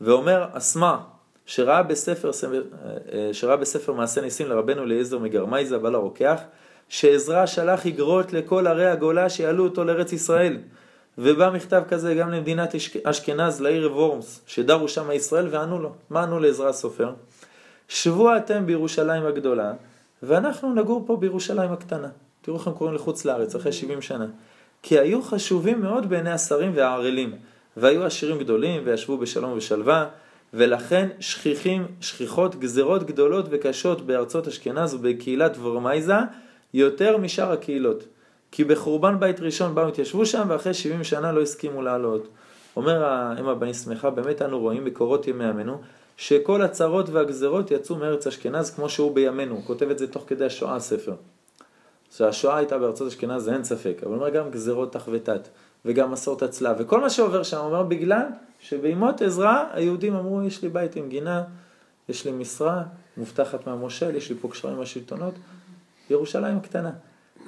ואומר 0.02 0.46
אסמע, 0.52 0.96
שראה 1.46 1.84
בספר, 1.84 2.32
אה, 3.14 3.30
שראה 3.34 3.56
בספר 3.56 3.94
מעשה 3.94 4.22
ניסים 4.22 4.50
לרבנו 4.50 4.84
אליעזר 4.84 5.20
מגרמייזה, 5.20 5.78
בעל 5.78 5.96
הרוקח, 5.96 6.40
שעזרא 6.90 7.46
שלח 7.46 7.86
איגרות 7.86 8.34
לכל 8.34 8.68
ערי 8.68 8.86
הגולה 8.86 9.30
שיעלו 9.30 9.64
אותו 9.64 9.84
לארץ 9.84 10.14
ישראל. 10.14 10.58
ובא 11.18 11.50
מכתב 11.54 11.84
כזה 11.88 12.14
גם 12.14 12.32
למדינת 12.32 12.76
אשכנז, 13.04 13.62
לעיר 13.62 13.94
וורמס, 13.94 14.42
שדרו 14.48 14.88
שם 14.88 15.12
ישראל 15.12 15.48
וענו 15.52 15.80
לו. 15.80 15.92
מה 16.10 16.24
ענו 16.24 16.40
לעזרא 16.40 16.70
הסופר? 16.70 17.14
שבו 17.88 18.38
אתם 18.38 18.66
בירושלים 18.66 19.26
הגדולה, 19.26 19.74
ואנחנו 20.24 20.74
נגור 20.74 21.04
פה 21.08 21.18
בירושלים 21.18 21.72
הקטנה. 21.72 22.08
תראו 22.42 22.58
איך 22.58 22.68
הם 22.68 22.74
קוראים 22.74 22.96
לחוץ 22.96 23.26
לארץ, 23.26 23.56
אחרי 23.56 23.72
70 23.72 24.02
שנה. 24.02 24.26
כי 24.84 25.00
היו 25.00 25.22
חשובים 25.22 25.82
מאוד 25.82 26.10
בעיני 26.10 26.32
השרים 26.32 26.72
והערלים, 26.76 27.36
והיו 27.78 28.06
עשירים 28.06 28.40
גדולים, 28.40 28.82
וישבו 28.86 29.18
בשלום 29.18 29.52
ובשלווה, 29.52 30.06
ולכן 30.54 31.10
שכיחים, 31.20 31.88
שכיחות 32.02 32.56
גזרות 32.56 33.04
גדולות 33.04 33.46
וקשות 33.50 34.02
בארצות 34.02 34.48
אשכנז 34.48 34.94
ובקהילת 34.94 35.58
ורמייזה, 35.62 36.16
יותר 36.74 37.18
משאר 37.18 37.52
הקהילות. 37.52 38.04
כי 38.52 38.64
בחורבן 38.64 39.20
בית 39.20 39.40
ראשון 39.40 39.76
באו 39.76 39.88
התיישבו 39.88 40.26
שם, 40.26 40.46
ואחרי 40.48 40.74
70 40.74 41.04
שנה 41.04 41.32
לא 41.32 41.42
הסכימו 41.42 41.82
לעלות. 41.82 42.28
אומר 42.76 43.04
האם 43.06 43.48
הבני 43.48 43.74
שמחה, 43.74 44.10
באמת 44.10 44.42
אנו 44.42 44.60
רואים 44.60 44.86
בקורות 44.86 45.28
ימי 45.28 45.44
ימינו, 45.44 45.82
שכל 46.18 46.62
הצרות 46.62 47.10
והגזרות 47.10 47.72
יצאו 47.72 47.96
מארץ 47.96 48.28
אשכנז 48.28 48.72
כמו 48.72 48.90
שהוא 48.90 49.16
בימינו. 49.16 49.56
הוא 49.56 49.64
כותב 49.66 49.90
את 49.90 49.98
זה 50.00 50.08
תוך 50.08 50.24
כדי 50.28 50.46
השואה 50.46 50.76
הספר. 50.76 51.16
שהשואה 52.12 52.58
הייתה 52.58 52.78
בארצות 52.78 53.08
אשכנז 53.08 53.44
זה 53.44 53.54
אין 53.54 53.64
ספק, 53.64 53.98
אבל 54.06 54.14
אומר 54.14 54.30
גם 54.30 54.52
גזרות 54.52 54.94
תח 54.94 55.08
ותת, 55.12 55.48
וגם 55.86 56.12
מסורת 56.12 56.42
הצלב, 56.42 56.76
וכל 56.80 57.02
מה 57.02 57.10
שעובר 57.10 57.44
שם, 57.44 57.58
אומר 57.58 57.84
בגלל 57.84 58.26
שבימות 58.60 59.22
עזרא 59.22 59.64
היהודים 59.74 60.16
אמרו 60.16 60.44
יש 60.44 60.62
לי 60.62 60.70
בית 60.70 60.96
עם 60.96 61.10
גינה, 61.10 61.44
יש 62.10 62.26
לי 62.26 62.32
משרה, 62.32 62.84
מובטחת 63.18 63.68
מהמושל, 63.68 64.16
יש 64.16 64.30
לי 64.30 64.36
פה 64.42 64.50
קשרים 64.50 64.74
עם 64.76 64.82
השלטונות, 64.82 65.34
ירושלים 66.10 66.58
הקטנה. 66.58 66.92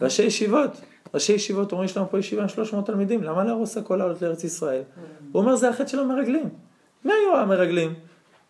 ראשי 0.02 0.24
ישיבות, 0.24 0.72
ראשי 1.14 1.34
ישיבות 1.34 1.72
אומרים 1.72 1.86
יש 1.86 1.98
לנו 1.98 2.10
פה 2.10 2.20
ישיבה 2.20 2.42
עם 2.42 2.48
300 2.50 2.86
תלמידים, 2.86 3.24
למה 3.24 3.44
להרוס 3.44 3.78
הכל 3.78 3.96
לעלות 3.96 4.22
לארץ 4.22 4.44
ישראל? 4.44 4.82
הוא 5.32 5.42
אומר 5.42 5.56
זה 5.56 5.70
החטא 5.70 5.88
של 5.88 6.00
המרגלים. 6.00 6.50
מי 7.06 7.14
היו 7.14 7.38
המרגלים? 7.38 7.94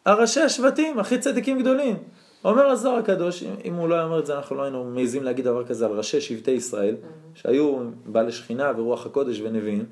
הראשי 0.07 0.41
השבטים, 0.41 0.99
הכי 0.99 1.17
צדיקים 1.17 1.59
גדולים. 1.59 1.97
אומר 2.45 2.65
הזוהר 2.65 2.97
הקדוש, 2.97 3.43
אם 3.65 3.73
הוא 3.73 3.89
לא 3.89 3.95
היה 3.95 4.03
אומר 4.03 4.19
את 4.19 4.25
זה, 4.25 4.35
אנחנו 4.35 4.55
לא 4.55 4.63
היינו 4.63 4.83
מעזים 4.83 5.23
להגיד 5.23 5.45
דבר 5.45 5.65
כזה 5.65 5.85
על 5.85 5.91
ראשי 5.91 6.21
שבטי 6.21 6.51
ישראל, 6.51 6.95
שהיו 7.33 7.77
בעלי 8.05 8.31
שכינה 8.31 8.71
ורוח 8.77 9.05
הקודש 9.05 9.41
ונביאים. 9.41 9.85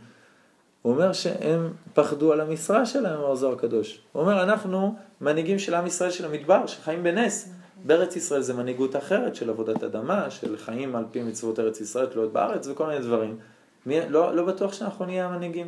הוא 0.81 0.93
אומר 0.93 1.13
שהם 1.13 1.73
פחדו 1.93 2.33
על 2.33 2.41
המשרה 2.41 2.85
שלהם, 2.85 3.19
אומר 3.19 3.31
הזוהר 3.31 3.53
הקדוש. 3.53 4.01
הוא 4.11 4.21
אומר, 4.21 4.43
אנחנו 4.43 4.95
מנהיגים 5.21 5.59
של 5.59 5.73
עם 5.73 5.87
ישראל 5.87 6.11
של 6.11 6.25
המדבר, 6.25 6.67
שחיים 6.67 7.03
בנס. 7.03 7.49
בארץ 7.83 8.15
ישראל 8.15 8.41
זה 8.41 8.53
מנהיגות 8.53 8.95
אחרת 8.95 9.35
של 9.35 9.49
עבודת 9.49 9.83
אדמה, 9.83 10.29
של 10.29 10.57
חיים 10.57 10.95
על 10.95 11.05
פי 11.11 11.23
מצוות 11.23 11.59
ארץ 11.59 11.81
ישראל, 11.81 12.05
תלויות 12.05 12.33
בארץ 12.33 12.67
וכל 12.67 12.87
מיני 12.87 12.99
דברים. 12.99 13.37
מי, 13.85 14.09
לא, 14.09 14.35
לא 14.35 14.45
בטוח 14.45 14.73
שאנחנו 14.73 15.05
נהיה 15.05 15.25
המנהיגים. 15.25 15.67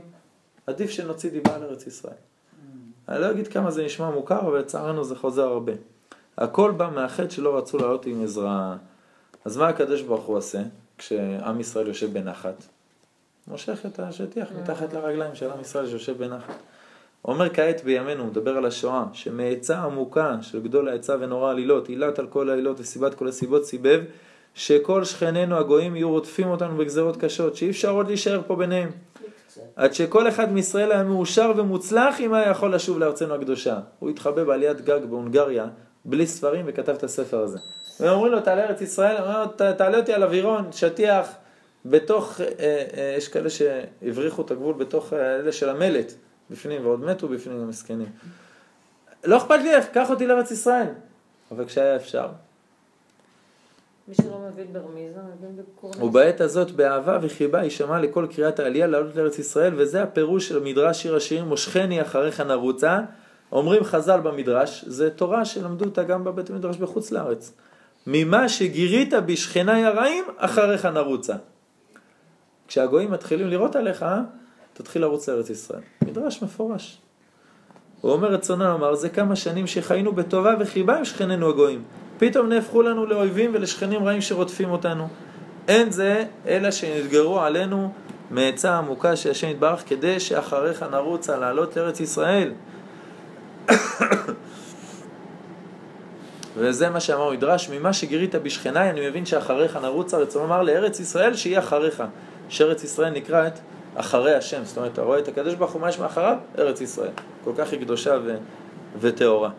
עדיף 0.68 0.92
שנוציא 0.92 1.30
דיבה 1.30 1.56
על 1.56 1.64
ארץ 1.64 1.88
ישראל. 1.88 2.14
אני 3.10 3.22
לא 3.22 3.32
אגיד 3.32 3.48
כמה 3.48 3.72
זה 3.72 3.86
נשמע 3.86 4.10
מוכר, 4.10 4.40
אבל 4.40 4.60
לצערנו 4.60 5.04
זה 5.04 5.16
חוזר 5.16 5.48
הרבה. 5.48 5.74
הכל 6.38 6.72
בא 6.72 6.90
מהחטא 6.96 7.30
שלא 7.30 7.58
רצו 7.58 7.78
לעלות 7.78 8.06
עם 8.06 8.24
עזרה. 8.24 8.76
אז 9.46 9.58
מה 9.58 9.68
הקדוש 9.68 10.02
ברוך 10.02 10.26
הוא 10.26 10.38
עושה 10.38 10.62
כשעם 10.98 11.60
ישראל 11.60 11.88
יושב 11.88 12.14
בנחת? 12.14 12.64
מושך 13.48 13.86
את 13.86 14.00
השטיח 14.00 14.48
מתחת 14.62 14.94
לרגליים 14.94 15.36
של 15.36 15.52
עם 15.52 15.62
ישראל 15.62 15.88
שיושב 15.88 16.18
בנחת. 16.18 16.56
אומר 17.26 17.54
כעת 17.54 17.84
בימינו, 17.84 18.26
מדבר 18.26 18.58
על 18.58 18.66
השואה, 18.66 19.04
שמעצה 19.14 19.80
עמוקה 19.80 20.36
של 20.42 20.64
גדול 20.64 20.90
העצה 20.90 21.16
ונורא 21.20 21.52
עלילות, 21.52 21.88
עילת 21.88 22.20
על 22.20 22.28
כל 22.28 22.50
העילות 22.50 22.80
וסיבת 22.80 23.14
כל 23.14 23.28
הסיבות 23.28 23.66
סיבב, 23.66 24.04
שכל 24.54 25.04
שכנינו 25.04 25.58
הגויים 25.58 25.96
יהיו 25.96 26.10
רודפים 26.10 26.48
אותנו 26.48 26.78
בגזרות 26.78 27.18
קשות, 27.18 27.56
שאי 27.56 27.70
אפשר 27.70 27.90
עוד 27.90 28.08
להישאר 28.08 28.42
פה 28.48 28.56
ביניהם. 28.56 28.90
עד 29.76 29.94
שכל 29.94 30.28
אחד 30.28 30.52
מישראל 30.52 30.92
היה 30.92 31.04
מאושר 31.04 31.52
ומוצלח 31.58 32.22
אם 32.22 32.34
היה 32.34 32.50
יכול 32.50 32.76
לשוב 32.76 33.00
לארצנו 33.00 33.36
הקדושה. 33.36 33.80
הוא 34.00 34.10
התחבא 34.10 34.44
בעליית 34.44 34.82
גג 34.82 35.00
בהונגריה, 35.10 35.66
בלי 36.06 36.28
ספרים, 36.28 36.66
וכתב 36.68 36.94
את 36.94 37.04
הספר 37.04 37.40
הזה. 37.40 37.60
והם 38.00 38.14
אומרים 38.14 38.32
לו, 38.32 38.40
תעלה 38.40 38.64
ארץ 38.64 38.82
ישראל, 38.82 39.18
אומר 39.18 39.44
לו, 39.44 39.74
תעלה 39.74 39.98
אותי 39.98 40.14
על 40.14 40.24
אווירון, 40.24 40.72
שטיח, 40.72 41.28
בתוך, 41.86 42.42
אה, 42.42 42.46
אה, 42.98 43.14
יש 43.18 43.28
כאלה 43.28 43.50
שהבריחו 43.50 44.42
את 44.42 44.52
הגבול 44.52 44.74
בתוך 44.74 45.14
אה, 45.14 45.36
אלה 45.36 45.52
של 45.52 45.70
המלט, 45.70 46.14
בפנים, 46.50 46.86
ועוד 46.86 47.06
מתו 47.06 47.28
בפנים 47.28 47.62
המסכנים. 47.62 48.12
לא 49.24 49.38
אכפת 49.38 49.60
לי 49.64 49.76
איך, 49.76 49.86
קח 49.94 50.10
אותי 50.10 50.28
לארץ 50.28 50.52
ישראל. 50.52 50.88
אבל 51.52 51.66
כשהיה 51.66 51.96
אפשר. 51.96 52.28
מי 54.08 54.16
שלא 54.16 54.40
מבין 54.48 54.74
ברמיזה, 54.74 55.20
מבין 55.38 55.58
בקורנס. 55.58 55.98
ובעת 56.02 56.42
הזאת 56.42 56.72
באהבה 56.72 57.20
וחיבה 57.22 57.64
יישמע 57.64 58.00
לכל 58.00 58.28
קריאת 58.32 58.60
העלייה 58.60 58.88
לעלות 58.88 59.16
לארץ 59.16 59.40
ישראל, 59.40 59.74
וזה 59.78 60.04
הפירוש 60.04 60.48
של 60.48 60.64
מדרש 60.64 61.02
שיר 61.02 61.16
השירים, 61.16 61.46
מושכני 61.46 62.02
אחריך 62.02 62.42
נרוצה. 62.42 63.00
אומרים 63.52 63.84
חז"ל 63.84 64.20
במדרש, 64.20 64.86
זה 64.88 65.10
תורה 65.10 65.46
שלמדו 65.46 65.86
אותה 65.86 66.04
גם 66.04 66.24
בבית 66.24 66.50
המדרש 66.50 66.78
בחוץ 66.78 67.12
לארץ. 67.12 67.54
ממה 68.08 68.50
שגירית 68.50 69.14
בשכני 69.14 69.86
הרעים, 69.86 70.24
אחריך 70.38 70.86
נרוצה. 70.86 71.36
כשהגויים 72.68 73.12
מתחילים 73.12 73.48
לראות 73.48 73.76
עליך, 73.76 74.06
תתחיל 74.74 75.02
לרוץ 75.02 75.30
לארץ 75.30 75.50
ישראל. 75.50 75.82
מדרש 76.06 76.44
מפורש. 76.44 77.02
הוא 78.02 78.12
אומר 78.12 78.32
רצונם 78.32 78.62
אמר, 78.62 78.96
זה 78.96 79.10
כמה 79.10 79.36
שנים 79.36 79.68
שחיינו 79.68 80.14
בטובה 80.14 80.56
וחיבה 80.60 80.98
עם 80.98 81.06
שכנינו 81.06 81.50
הגויים. 81.50 81.84
פתאום 82.18 82.50
נהפכו 82.50 82.82
לנו 82.82 83.06
לאויבים 83.06 83.52
ולשכנים 83.54 84.04
רעים 84.04 84.22
שרודפים 84.22 84.70
אותנו. 84.70 85.08
אין 85.68 85.92
זה 85.92 86.26
אלא 86.48 86.72
שנתגרו 86.72 87.42
עלינו 87.42 87.92
מעצה 88.32 88.78
עמוקה 88.78 89.16
של 89.16 89.32
השם 89.32 89.48
יתברך 89.48 89.84
כדי 89.88 90.20
שאחריך 90.20 90.86
נרוצה 90.92 91.38
לעלות 91.38 91.78
לארץ 91.78 92.00
ישראל. 92.00 92.52
וזה 96.58 96.90
מה 96.90 97.00
שאמר 97.00 97.32
מדרש, 97.32 97.70
ממה 97.70 97.94
שגירית 97.94 98.36
בשכניי, 98.36 98.90
אני 98.90 99.10
מבין 99.10 99.26
שאחריך 99.26 99.78
נרוצה, 99.78 100.18
רצון 100.18 100.42
לומר 100.42 100.62
לארץ 100.62 101.00
ישראל 101.00 101.34
שהיא 101.34 101.60
אחריך. 101.60 102.04
שארץ 102.50 102.84
ישראל 102.84 103.10
נקראת 103.10 103.60
אחרי 103.96 104.36
השם, 104.36 104.64
זאת 104.64 104.78
אומרת, 104.78 104.94
אתה 104.94 105.02
רואה 105.02 105.20
את 105.20 105.28
הקדוש 105.28 105.56
ברוך 105.56 105.72
הוא, 105.72 105.82
מה 105.82 105.90
יש 105.90 106.00
מאחריו? 106.00 106.38
ארץ 106.58 106.82
ישראל. 106.82 107.12
כל 107.44 107.52
כך 107.58 107.72
היא 107.72 107.80
קדושה 107.80 108.18
ו... 108.24 108.36
וטהורה. 109.00 109.50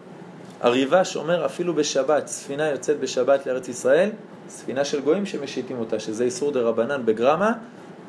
הריבש 0.61 1.17
אומר 1.17 1.47
אפילו 1.47 1.75
בשבת, 1.75 2.27
ספינה 2.27 2.67
יוצאת 2.67 3.01
בשבת 3.01 3.47
לארץ 3.47 3.69
ישראל, 3.69 4.11
ספינה 4.49 4.85
של 4.85 5.01
גויים 5.01 5.27
שמשיתים 5.27 5.79
אותה, 5.79 5.99
שזה 5.99 6.25
איסור 6.25 6.53
דה 6.53 6.61
רבנן 6.61 7.03
בגרמה, 7.05 7.53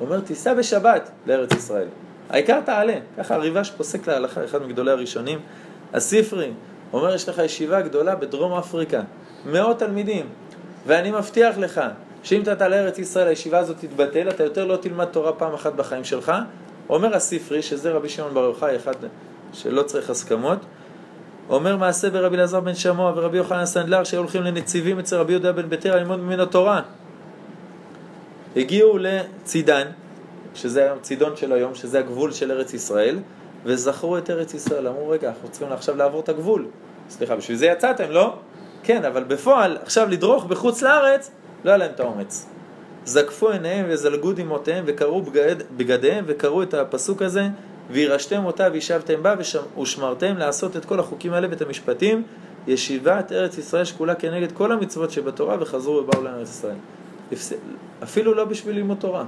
אומר 0.02 0.20
תיסע 0.20 0.54
בשבת 0.54 1.10
לארץ 1.28 1.54
ישראל. 1.54 1.88
העיקר 2.30 2.62
תעלה, 2.62 2.96
ככה 3.18 3.36
הריבש 3.36 3.72
פוסק 3.72 4.08
להלכה, 4.08 4.46
אחד 4.46 4.62
מגדולי 4.62 4.92
הראשונים. 4.92 5.40
הספרי 5.94 6.52
אומר 6.94 7.16
יש 7.16 7.30
לך 7.30 7.38
ישיבה 7.38 7.82
גדולה 7.82 8.16
בדרום 8.16 8.54
אפריקה, 8.54 9.02
מאות 9.46 9.80
תלמידים, 9.80 10.26
ואני 10.88 11.12
מבטיח 11.12 11.58
לך 11.58 11.82
שאם 12.24 12.42
אתה 12.42 12.56
תעלה 12.56 12.82
לארץ 12.82 13.00
ישראל 13.00 13.28
הישיבה 13.28 13.60
הזאת 13.60 13.78
תתבטל, 13.80 14.30
אתה 14.30 14.44
יותר 14.44 14.66
לא 14.66 14.76
תלמד 14.76 15.06
תורה 15.06 15.34
פעם 15.34 15.54
אחת 15.54 15.74
בחיים 15.74 16.04
שלך. 16.04 16.32
אומר 16.90 17.16
הספרי, 17.16 17.62
שזה 17.62 17.92
רבי 17.92 18.10
שמעון 18.10 18.34
בר 18.34 18.44
יוחאי, 18.44 18.76
אחד 18.76 18.94
שלא 19.54 19.84
צריך 19.84 20.10
הסכמות, 20.10 20.60
אומר 21.50 21.78
מעשה 21.78 22.10
ברבי 22.10 22.36
אלעזר 22.36 22.60
בן 22.60 22.76
שמוע 22.76 23.14
ורבי 23.16 23.38
יוחנן 23.38 23.66
סנדלר 23.66 24.04
שהיו 24.04 24.20
הולכים 24.20 24.44
לנציבים 24.44 25.00
אצל 25.00 25.16
רבי 25.16 25.32
יהודה 25.32 25.52
בן 25.52 25.70
ביתר 25.70 25.96
ללמוד 25.96 26.20
ממנו 26.20 26.46
תורה. 26.46 26.82
הגיעו 28.56 28.98
לצידן, 28.98 29.88
שזה 30.56 30.94
הצידון 30.94 31.36
של 31.36 31.54
היום, 31.54 31.76
שזה 31.76 32.00
הגבול 32.00 32.32
של 32.32 32.52
ארץ 32.52 32.74
ישראל, 32.74 33.20
וזכרו 33.66 34.18
את 34.18 34.30
ארץ 34.30 34.54
ישראל. 34.54 34.88
אמרו, 34.88 35.10
רגע, 35.10 35.30
אנחנו 35.30 35.50
צריכים 35.50 35.72
עכשיו 35.72 35.96
לעבור 35.96 36.22
את 36.22 36.30
הגבול. 36.30 36.68
סליחה, 37.10 37.36
בשביל 37.36 37.58
זה 37.58 37.66
יצאתם, 37.66 38.12
לא? 38.12 38.36
כן, 38.84 39.06
אבל 39.06 39.24
בפועל, 39.24 39.78
עכשיו 39.84 40.10
לדרוך 40.10 40.46
בחוץ 40.46 40.82
לארץ, 40.82 41.32
לא 41.64 41.70
היה 41.70 41.78
להם 41.78 41.92
את 41.96 42.00
האומץ. 42.00 42.46
זקפו 43.06 43.50
עיניהם 43.50 43.86
וזלגו 43.90 44.34
דמעותיהם 44.34 44.84
וקראו 44.88 45.22
בגדיהם 45.78 46.24
וקראו 46.28 46.64
את 46.64 46.74
הפסוק 46.74 47.22
הזה 47.22 47.48
וירשתם 47.92 48.46
אותה 48.46 48.68
וישבתם 48.74 49.24
בה 49.24 49.36
ושמרתם 49.78 50.38
לעשות 50.38 50.78
את 50.78 50.86
כל 50.86 51.00
החוקים 51.00 51.34
האלה 51.34 51.48
ואת 51.50 51.62
המשפטים 51.62 52.24
ישיבת 52.68 53.32
ארץ 53.32 53.58
ישראל 53.58 53.86
שקולה 53.86 54.16
כנגד 54.16 54.52
כל 54.52 54.72
המצוות 54.72 55.12
שבתורה 55.12 55.58
וחזרו 55.60 55.94
ובאו 55.94 56.24
לארץ 56.24 56.50
ישראל. 56.50 56.76
אפילו 58.04 58.34
לא 58.34 58.46
בשביל 58.46 58.76
לימוד 58.76 58.98
תורה. 58.98 59.26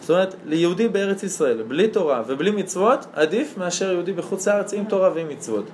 זאת 0.00 0.10
אומרת, 0.10 0.34
ליהודי 0.46 0.88
בארץ 0.88 1.22
ישראל, 1.22 1.62
בלי 1.62 1.88
תורה 1.88 2.22
ובלי 2.26 2.50
מצוות, 2.50 3.06
עדיף 3.12 3.58
מאשר 3.58 3.92
יהודי 3.92 4.12
בחוץ 4.12 4.48
לארץ 4.48 4.74
עם 4.74 4.84
תורה 4.84 5.10
ועם 5.14 5.28
מצוות. 5.28 5.64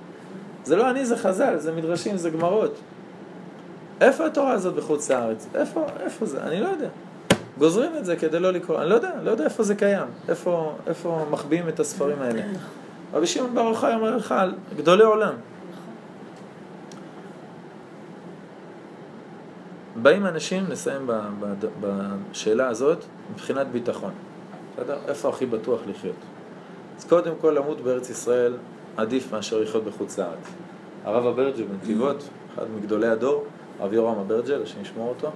זה 0.64 0.76
לא 0.76 0.90
אני, 0.90 1.06
זה 1.06 1.16
חז"ל, 1.16 1.56
זה 1.56 1.72
מדרשים, 1.72 2.16
זה 2.16 2.30
גמרות. 2.30 2.78
איפה 4.00 4.26
התורה 4.26 4.52
הזאת 4.52 4.74
בחוץ 4.74 5.10
לארץ? 5.10 5.46
איפה, 5.54 5.86
איפה 6.00 6.26
זה? 6.26 6.42
אני 6.42 6.60
לא 6.60 6.68
יודע. 6.68 6.88
גוזרים 7.60 7.96
את 7.96 8.04
זה 8.04 8.16
כדי 8.16 8.40
לא 8.40 8.50
לקרוא, 8.50 8.80
אני 8.80 8.90
לא 8.90 8.94
יודע, 8.94 9.10
לא 9.22 9.30
יודע 9.30 9.44
איפה 9.44 9.62
זה 9.62 9.74
קיים, 9.74 10.06
איפה, 10.28 10.74
איפה 10.86 11.26
מחביאים 11.30 11.68
את 11.68 11.80
הספרים 11.80 12.22
האלה. 12.22 12.42
רבי 13.12 13.26
שמעון 13.26 13.54
בר 13.54 13.60
יוחאי 13.60 13.94
אומר 13.94 14.16
לך 14.16 14.32
על 14.32 14.54
גדולי 14.76 15.04
עולם. 15.04 15.32
באים 20.02 20.26
אנשים, 20.26 20.64
נסיים 20.68 21.10
בשאלה 21.80 22.68
הזאת, 22.68 23.04
מבחינת 23.32 23.66
ביטחון. 23.66 24.12
בסדר? 24.74 24.98
איפה 25.08 25.28
הכי 25.28 25.46
בטוח 25.46 25.80
לחיות? 25.86 26.16
אז 26.98 27.04
קודם 27.04 27.32
כל 27.40 27.50
למות 27.50 27.80
בארץ 27.80 28.10
ישראל 28.10 28.54
עדיף 28.96 29.32
מאשר 29.32 29.60
לחיות 29.60 29.84
בחוץ 29.84 30.18
לארץ. 30.18 30.48
הרב 31.04 31.26
אברג'ל 31.26 31.64
בנתיבות, 31.64 32.28
אחד 32.54 32.64
מגדולי 32.76 33.08
הדור, 33.08 33.44
הרב 33.80 33.92
יורם 33.92 34.18
אברג'ל, 34.18 34.62
השם 34.62 34.82
ישמור 34.82 35.08
אותו, 35.08 35.30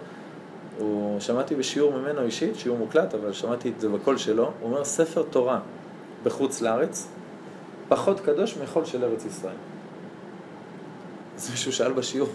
הוא, 0.79 1.21
שמעתי 1.21 1.55
בשיעור 1.55 1.93
ממנו 1.93 2.23
אישית, 2.23 2.57
שיעור 2.57 2.79
מוקלט, 2.79 3.15
אבל 3.15 3.33
שמעתי 3.33 3.69
את 3.69 3.81
זה 3.81 3.89
בקול 3.89 4.17
שלו, 4.17 4.45
הוא 4.45 4.71
אומר 4.71 4.85
ספר 4.85 5.23
תורה 5.31 5.61
בחוץ 6.25 6.61
לארץ 6.61 7.09
פחות 7.89 8.21
קדוש 8.21 8.59
מחול 8.63 8.85
של 8.85 9.05
ארץ 9.05 9.25
ישראל. 9.25 9.55
אז 11.37 11.51
מישהו 11.51 11.73
שאל 11.73 11.93
בשיעור, 11.93 12.29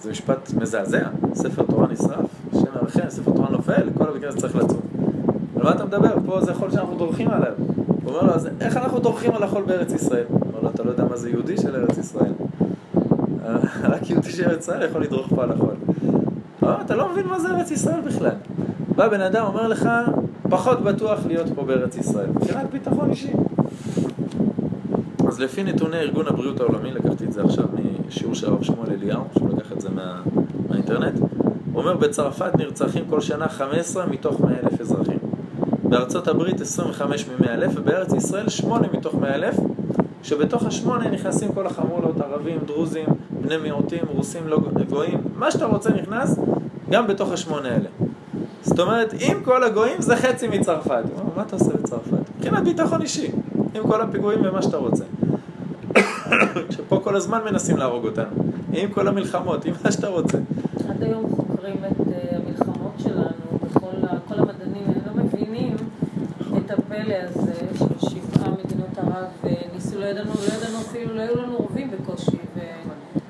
זה 0.00 0.10
משפט 0.10 0.52
מזעזע, 0.52 1.08
ספר 1.34 1.62
תורה 1.62 1.86
נשרף, 1.86 2.26
השם 2.52 2.64
ירחם, 2.82 3.10
ספר 3.10 3.30
תורה 3.30 3.50
נופל, 3.50 3.88
כל 3.98 4.20
כנסת 4.20 4.38
צריך 4.38 4.56
לצום. 4.56 4.80
על 5.56 5.62
מה 5.62 5.72
אתה 5.72 5.84
מדבר? 5.84 6.14
פה 6.26 6.40
זה 6.40 6.54
חול 6.54 6.70
שאנחנו 6.70 6.98
דורכים 6.98 7.28
עליו. 7.30 7.52
הוא 7.56 8.12
אומר 8.12 8.22
לו, 8.22 8.34
אז 8.34 8.48
איך 8.60 8.76
אנחנו 8.76 8.98
דורכים 8.98 9.34
על 9.34 9.42
החול 9.42 9.62
בארץ 9.62 9.92
ישראל? 9.92 10.24
הוא 10.28 10.40
אומר 10.42 10.60
לו, 10.60 10.70
אתה 10.70 10.82
לא 10.82 10.90
יודע 10.90 11.04
מה 11.04 11.16
זה 11.16 11.30
יהודי 11.30 11.56
של 11.56 11.76
ארץ 11.76 11.98
ישראל. 11.98 12.32
רק 13.92 14.10
יהודי 14.10 14.30
של 14.30 14.50
ארץ 14.50 14.62
ישראל 14.62 14.82
יכול 14.82 15.02
לדרוך 15.02 15.28
פה 15.34 15.42
על 15.42 15.52
החול. 15.52 15.74
אה, 16.62 16.80
אתה 16.80 16.96
לא 16.96 17.12
מבין 17.12 17.26
מה 17.26 17.40
זה 17.40 17.48
ארץ 17.48 17.70
ישראל 17.70 18.00
בכלל. 18.00 18.34
בא 18.96 19.08
בן 19.08 19.20
אדם, 19.20 19.46
אומר 19.46 19.68
לך, 19.68 19.88
פחות 20.50 20.80
בטוח 20.80 21.18
להיות 21.26 21.46
פה 21.54 21.64
בארץ 21.64 21.96
ישראל. 21.96 22.26
מבחינת 22.30 22.70
ביטחון 22.70 23.10
אישי. 23.10 23.32
אז 25.28 25.40
לפי 25.40 25.64
נתוני 25.64 25.96
ארגון 25.96 26.26
הבריאות 26.28 26.60
העולמי, 26.60 26.92
לקחתי 26.92 27.24
את 27.24 27.32
זה 27.32 27.42
עכשיו 27.44 27.64
משיעור 28.08 28.34
של 28.34 28.46
הרב 28.46 28.62
שמואל 28.62 28.90
אליהו, 28.90 29.24
שהוא 29.34 29.48
לקח 29.56 29.72
את 29.72 29.80
זה 29.80 29.90
מה, 29.90 30.22
מהאינטרנט, 30.68 31.18
הוא 31.72 31.82
אומר 31.82 31.96
בצרפת 31.96 32.56
נרצחים 32.58 33.04
כל 33.10 33.20
שנה 33.20 33.48
15 33.48 34.06
מתוך 34.06 34.40
100 34.40 34.50
אלף 34.50 34.80
אזרחים. 34.80 35.18
בארצות 35.82 36.28
הברית 36.28 36.60
25 36.60 37.28
מ-100 37.28 37.48
אלף, 37.48 37.72
ובארץ 37.74 38.12
ישראל 38.12 38.48
8 38.48 38.88
מתוך 38.92 39.14
100 39.14 39.34
אלף, 39.34 39.54
שבתוך 40.22 40.66
השמונה 40.66 41.10
נכנסים 41.10 41.52
כל 41.52 41.66
החמולות, 41.66 42.20
ערבים, 42.20 42.58
דרוזים, 42.66 43.06
בני 43.30 43.56
מיעוטים, 43.56 44.04
רוסים, 44.08 44.48
לא 44.48 44.58
גויים, 44.88 45.20
מה 45.40 45.50
שאתה 45.50 45.64
רוצה 45.66 45.90
נכנס, 45.90 46.38
גם 46.90 47.06
בתוך 47.06 47.32
השמונה 47.32 47.68
האלה. 47.68 47.88
זאת 48.62 48.78
אומרת, 48.80 49.14
אם 49.14 49.36
כל 49.44 49.64
הגויים 49.64 50.00
זה 50.02 50.16
חצי 50.16 50.48
מצרפת. 50.48 51.02
מה 51.36 51.42
אתה 51.42 51.56
עושה 51.56 51.72
בצרפת? 51.76 52.12
מבחינת 52.38 52.64
ביטחון 52.64 53.02
אישי, 53.02 53.30
עם 53.74 53.82
כל 53.82 54.00
הפיגועים 54.00 54.40
ומה 54.44 54.62
שאתה 54.62 54.76
רוצה. 54.76 55.04
שפה 56.70 57.00
כל 57.04 57.16
הזמן 57.16 57.40
מנסים 57.44 57.76
להרוג 57.76 58.04
אותנו, 58.06 58.42
עם 58.72 58.90
כל 58.90 59.08
המלחמות, 59.08 59.64
עם 59.64 59.74
מה 59.84 59.92
שאתה 59.92 60.08
רוצה. 60.08 60.38
עד 60.88 61.02
היום 61.02 61.24
חוקרים 61.36 61.76
את 61.76 62.00
אה, 62.12 62.36
המלחמות 62.36 62.92
שלנו, 62.98 63.32
וכל 63.62 63.86
המדענים 64.38 64.86
לא 65.06 65.22
מבינים 65.24 65.76
את 66.58 66.70
הפלא 66.70 67.14
הזה 67.24 67.54
של 67.78 68.08
שבעה 68.08 68.50
מדינות 68.64 68.98
ערב, 68.98 69.24
וניסו, 69.44 69.98
לא 70.00 70.04
ידענו, 70.04 70.30
לא 70.30 70.54
ידענו 70.58 70.78
אפילו, 70.80 71.14
לא 71.14 71.20
היו 71.20 71.34
לנו 71.36 71.56
רובים 71.56 71.90
בקושי, 71.90 72.36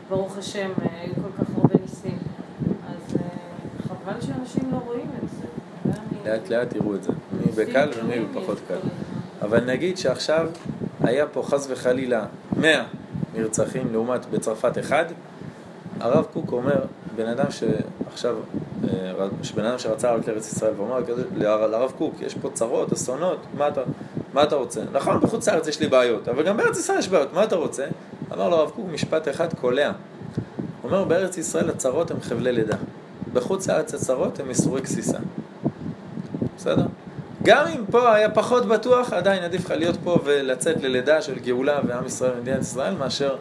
וברוך 0.07 0.39
השם, 0.39 0.71
אה, 0.83 1.01
היו 1.03 1.15
כל 1.15 1.45
כך 1.45 1.51
הרבה 1.57 1.75
ניסים. 1.83 2.19
אז 2.89 3.17
אה, 3.17 3.25
חבל 3.89 4.21
שאנשים 4.21 4.71
לא 4.73 4.79
רואים 4.87 5.07
את 5.25 5.29
זה. 5.31 5.47
ואני- 5.85 6.20
לאט 6.31 6.49
לאט 6.49 6.75
יראו 6.75 6.95
את 6.95 7.03
זה, 7.03 7.13
מי 7.33 7.53
בקל 7.53 7.89
ומי 8.01 8.21
בפחות 8.21 8.59
קל. 8.69 8.79
אבל 9.43 9.65
נגיד 9.65 9.99
שעכשיו 9.99 10.49
היה 11.01 11.27
פה 11.27 11.43
חס 11.43 11.67
וחלילה 11.71 12.25
100 12.57 12.85
נרצחים 13.35 13.93
לעומת 13.93 14.27
בצרפת 14.27 14.79
אחד, 14.79 15.05
הרב 16.01 16.27
קוק 16.33 16.53
אומר, 16.53 16.85
בן 17.17 17.27
אדם 17.27 17.47
שעכשיו, 17.51 18.37
אה, 18.85 19.27
בן 19.55 19.65
אדם 19.65 19.79
שרצה 19.79 20.09
לעלות 20.09 20.29
לארץ 20.29 20.53
ישראל 20.53 20.73
ואומר 20.77 21.01
לרב 21.67 21.93
קוק, 21.99 22.15
יש 22.21 22.35
פה 22.35 22.51
צרות, 22.53 22.93
אסונות, 22.93 23.39
מה 23.55 23.69
אתה, 23.69 23.83
מה 24.35 24.43
אתה 24.43 24.57
רוצה? 24.57 24.81
נכון, 24.93 25.21
בחוץ 25.21 25.49
לארץ 25.49 25.69
יש 25.69 25.81
לי 25.81 25.89
בעיות, 25.89 26.29
אבל 26.29 26.43
גם 26.43 26.57
בארץ 26.57 26.79
ישראל 26.79 26.99
יש 26.99 27.09
בעיות, 27.09 27.33
מה 27.33 27.45
אתה 27.45 27.57
רוצה? 27.57 27.87
אמר 28.33 28.49
לו 28.49 28.57
הרב 28.57 28.71
קוק 28.71 28.87
משפט 28.93 29.29
אחד 29.29 29.55
קולע. 29.55 29.87
הוא 29.87 30.91
אומר, 30.91 31.05
בארץ 31.05 31.39
ישראל 31.39 31.71
הצרות 31.71 32.11
הם 32.11 32.21
חבלי 32.21 32.53
לידה, 32.53 32.77
בחוץ 33.33 33.69
לארץ 33.69 33.95
הצרות 33.95 34.41
הם 34.41 34.49
איסורי 34.49 34.81
גסיסה. 34.81 35.19
בסדר? 36.61 36.87
גם 37.43 37.67
אם 37.67 37.85
פה 37.91 38.15
היה 38.15 38.31
פחות 38.31 38.67
בטוח, 38.67 39.13
עדיין 39.13 39.43
עדיף 39.43 39.65
לך 39.65 39.71
להיות 39.71 39.97
פה 40.05 40.19
ולצאת 40.25 40.83
ללידה 40.83 41.23
של 41.23 41.39
גאולה 41.39 41.81
ועם 41.87 42.07
ישראל 42.07 42.33
ומדינת 42.37 42.61
ישראל, 42.61 42.95
מאשר 42.95 43.37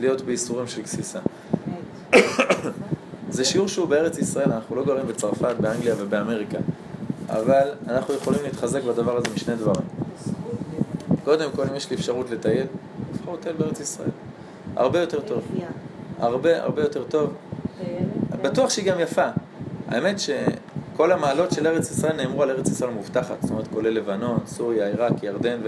להיות 0.00 0.20
בייסורים 0.22 0.66
של 0.66 0.82
גסיסה. 0.82 1.18
זה 3.30 3.44
שיעור 3.44 3.68
שהוא 3.68 3.88
בארץ 3.88 4.18
ישראל, 4.18 4.52
אנחנו 4.52 4.76
לא 4.76 4.84
גרים 4.84 5.06
בצרפת, 5.06 5.54
באנגליה 5.60 5.94
ובאמריקה, 5.98 6.58
אבל 7.28 7.68
אנחנו 7.88 8.14
יכולים 8.14 8.40
להתחזק 8.42 8.82
בדבר 8.82 9.16
הזה 9.16 9.26
משני 9.34 9.54
דברים. 9.54 9.86
קודם 11.24 11.50
כל, 11.56 11.62
אם 11.70 11.76
יש 11.76 11.90
לי 11.90 11.96
אפשרות 11.96 12.30
לטייל, 12.30 12.66
לבחור 13.14 13.34
לטייל 13.34 13.56
בארץ 13.56 13.80
ישראל. 13.80 14.10
הרבה 14.76 15.00
יותר 15.00 15.20
טוב. 15.20 15.42
הרבה 16.18 16.62
הרבה 16.62 16.82
יותר 16.82 17.04
טוב. 17.04 17.34
בטוח 18.42 18.70
שהיא 18.70 18.92
גם 18.92 19.00
יפה. 19.00 19.26
האמת 19.88 20.16
שכל 20.96 21.12
המעלות 21.12 21.50
של 21.52 21.66
ארץ 21.66 21.90
ישראל 21.90 22.16
נאמרו 22.16 22.42
על 22.42 22.50
ארץ 22.50 22.68
ישראל 22.68 22.90
מובטחת, 22.90 23.36
זאת 23.42 23.50
אומרת 23.50 23.68
כולל 23.68 23.90
לבנון, 23.90 24.38
סוריה, 24.46 24.86
עיראק, 24.86 25.22
ירדן 25.22 25.58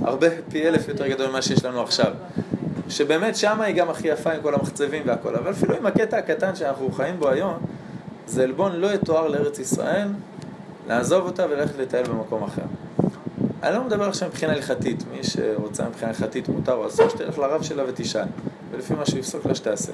והרבה 0.00 0.26
פי 0.48 0.68
אלף 0.68 0.88
יותר 0.88 1.08
גדול 1.08 1.30
ממה 1.30 1.42
שיש 1.42 1.64
לנו 1.64 1.82
עכשיו. 1.82 2.12
שבאמת 2.88 3.36
שמה 3.36 3.64
היא 3.64 3.76
גם 3.76 3.90
הכי 3.90 4.08
יפה 4.08 4.32
עם 4.32 4.42
כל 4.42 4.54
המחצבים 4.54 5.02
והכל, 5.06 5.36
אבל 5.36 5.50
אפילו 5.50 5.76
עם 5.76 5.86
הקטע 5.86 6.16
הקטן 6.18 6.56
שאנחנו 6.56 6.92
חיים 6.92 7.18
בו 7.18 7.28
היום, 7.28 7.54
זה 8.26 8.42
עלבון 8.42 8.72
לא 8.72 8.86
יתואר 8.94 9.28
לארץ 9.28 9.58
ישראל, 9.58 10.08
לעזוב 10.88 11.26
אותה 11.26 11.46
וללכת 11.50 11.78
לטייל 11.78 12.06
במקום 12.06 12.42
אחר. 12.42 12.62
אני 13.62 13.74
לא 13.74 13.84
מדבר 13.84 14.08
עכשיו 14.08 14.28
מבחינה 14.28 14.52
הלכתית, 14.52 15.04
מי 15.12 15.24
שרוצה 15.24 15.88
מבחינה 15.88 16.10
הלכתית 16.10 16.48
מותר 16.48 16.74
או 16.74 16.86
אסור, 16.86 17.08
שתלך 17.08 17.38
לרב 17.38 17.62
שלה 17.62 17.82
ותשאל, 17.88 18.26
ולפי 18.70 18.94
מה 18.94 19.06
שהוא 19.06 19.18
יפסוק 19.18 19.46
לה 19.46 19.54
שתעשה. 19.54 19.92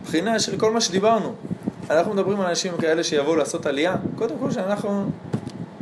מבחינה 0.00 0.38
של 0.38 0.58
כל 0.58 0.72
מה 0.72 0.80
שדיברנו, 0.80 1.34
אנחנו 1.90 2.14
מדברים 2.14 2.40
על 2.40 2.46
אנשים 2.46 2.72
כאלה 2.76 3.04
שיבואו 3.04 3.36
לעשות 3.36 3.66
עלייה, 3.66 3.96
קודם 4.16 4.34
כל 4.38 4.50
שאנחנו 4.50 5.10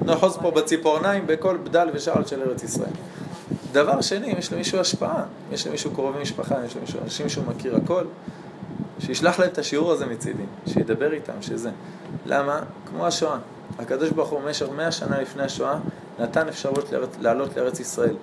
נאחוז 0.05 0.37
פה 0.37 0.51
בציפורניים 0.51 1.27
בכל 1.27 1.57
בדל 1.57 1.89
ושעל 1.93 2.27
של 2.27 2.43
ארץ 2.43 2.63
ישראל. 2.63 2.91
דבר 3.73 4.01
שני, 4.01 4.33
אם 4.33 4.39
יש 4.39 4.53
למישהו 4.53 4.79
השפעה, 4.79 5.23
יש 5.53 5.67
למישהו 5.67 5.91
קרובי 5.91 6.23
משפחה, 6.23 6.55
יש 6.67 6.77
למישהו 6.77 7.01
אנשים 7.05 7.29
שהוא 7.29 7.45
מכיר 7.49 7.77
הכל, 7.77 8.05
שישלח 8.99 9.39
להם 9.39 9.49
את 9.49 9.59
השיעור 9.59 9.93
הזה 9.93 10.07
מצידי, 10.07 10.43
שידבר 10.67 11.13
איתם, 11.13 11.33
שזה. 11.41 11.71
למה? 12.27 12.61
כמו 12.87 13.07
השואה. 13.07 13.39
הקדוש 13.79 14.11
ברוך 14.11 14.29
הוא 14.29 14.41
במשך 14.41 14.67
מאה 14.77 14.93
שנה 14.93 15.21
לפני 15.21 15.43
השואה 15.43 15.79
נתן 16.19 16.49
אפשרות 16.49 16.93
לארץ, 16.93 17.09
לעלות 17.21 17.57
לארץ 17.57 17.81
ישראל. 17.81 18.15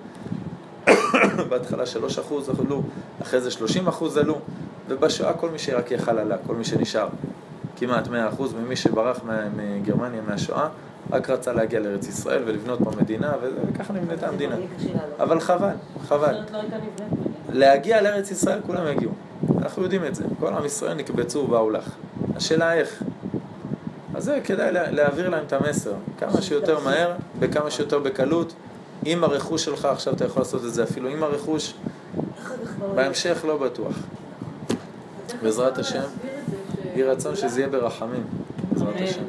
בהתחלה 1.48 1.86
שלוש 1.86 2.18
אחוז 2.18 2.48
עלו, 2.48 2.82
אחרי 3.22 3.40
זה 3.40 3.50
שלושים 3.50 3.88
אחוז 3.88 4.16
עלו, 4.16 4.38
ובשואה 4.88 5.32
כל 5.32 5.50
מי 5.50 5.58
שרק 5.58 5.90
יכל 5.90 6.18
עלה, 6.18 6.36
כל 6.46 6.54
מי 6.54 6.64
שנשאר. 6.64 7.08
כמעט 7.78 8.08
מאה 8.08 8.28
אחוז 8.28 8.54
ממי 8.54 8.76
שברח 8.76 9.20
מגרמניה 9.56 10.20
מהשואה, 10.28 10.68
רק 11.10 11.30
רצה 11.30 11.52
להגיע 11.52 11.80
לארץ 11.80 12.08
ישראל 12.08 12.42
ולבנות 12.46 12.78
פה 12.84 12.90
מדינה, 13.00 13.32
וככה 13.74 13.92
נבנתה 13.92 14.28
המדינה. 14.28 14.56
אבל 15.20 15.40
חבל, 15.40 15.68
חבל. 16.08 16.34
לא. 16.52 16.60
להגיע 17.52 18.02
לארץ 18.02 18.30
ישראל 18.30 18.60
כולם 18.66 18.86
יגיעו. 18.88 19.12
אנחנו 19.62 19.82
יודעים 19.82 20.04
את 20.04 20.14
זה. 20.14 20.24
כל 20.40 20.52
עם 20.52 20.64
ישראל 20.64 20.94
נקבצו 20.94 21.38
ובאו 21.38 21.70
לך. 21.70 21.90
השאלה 22.36 22.72
איך. 22.72 23.02
אז 24.14 24.24
זה 24.24 24.40
כדאי 24.44 24.72
לה- 24.72 24.90
להעביר 24.90 25.28
להם 25.28 25.44
את 25.46 25.52
המסר. 25.52 25.92
כמה 26.18 26.42
שיותר 26.42 26.80
מהר, 26.84 27.12
בכמה 27.38 27.70
שיותר 27.70 27.98
בקלות. 27.98 28.52
עם 29.04 29.24
הרכוש 29.24 29.64
שלך, 29.64 29.84
עכשיו 29.84 30.14
אתה 30.14 30.24
יכול 30.24 30.40
לעשות 30.42 30.64
את 30.64 30.74
זה 30.74 30.82
אפילו 30.82 31.08
עם 31.08 31.22
הרכוש, 31.22 31.74
בהמשך 32.94 33.44
לא 33.48 33.56
בטוח. 33.58 33.92
בעזרת 35.42 35.78
השם, 35.78 36.02
יהי 36.98 37.08
רצון 37.08 37.36
שזה 37.36 37.60
יהיה 37.60 37.70
ברחמים. 37.70 38.22
בעזרת 38.72 38.94
השם. 39.00 39.22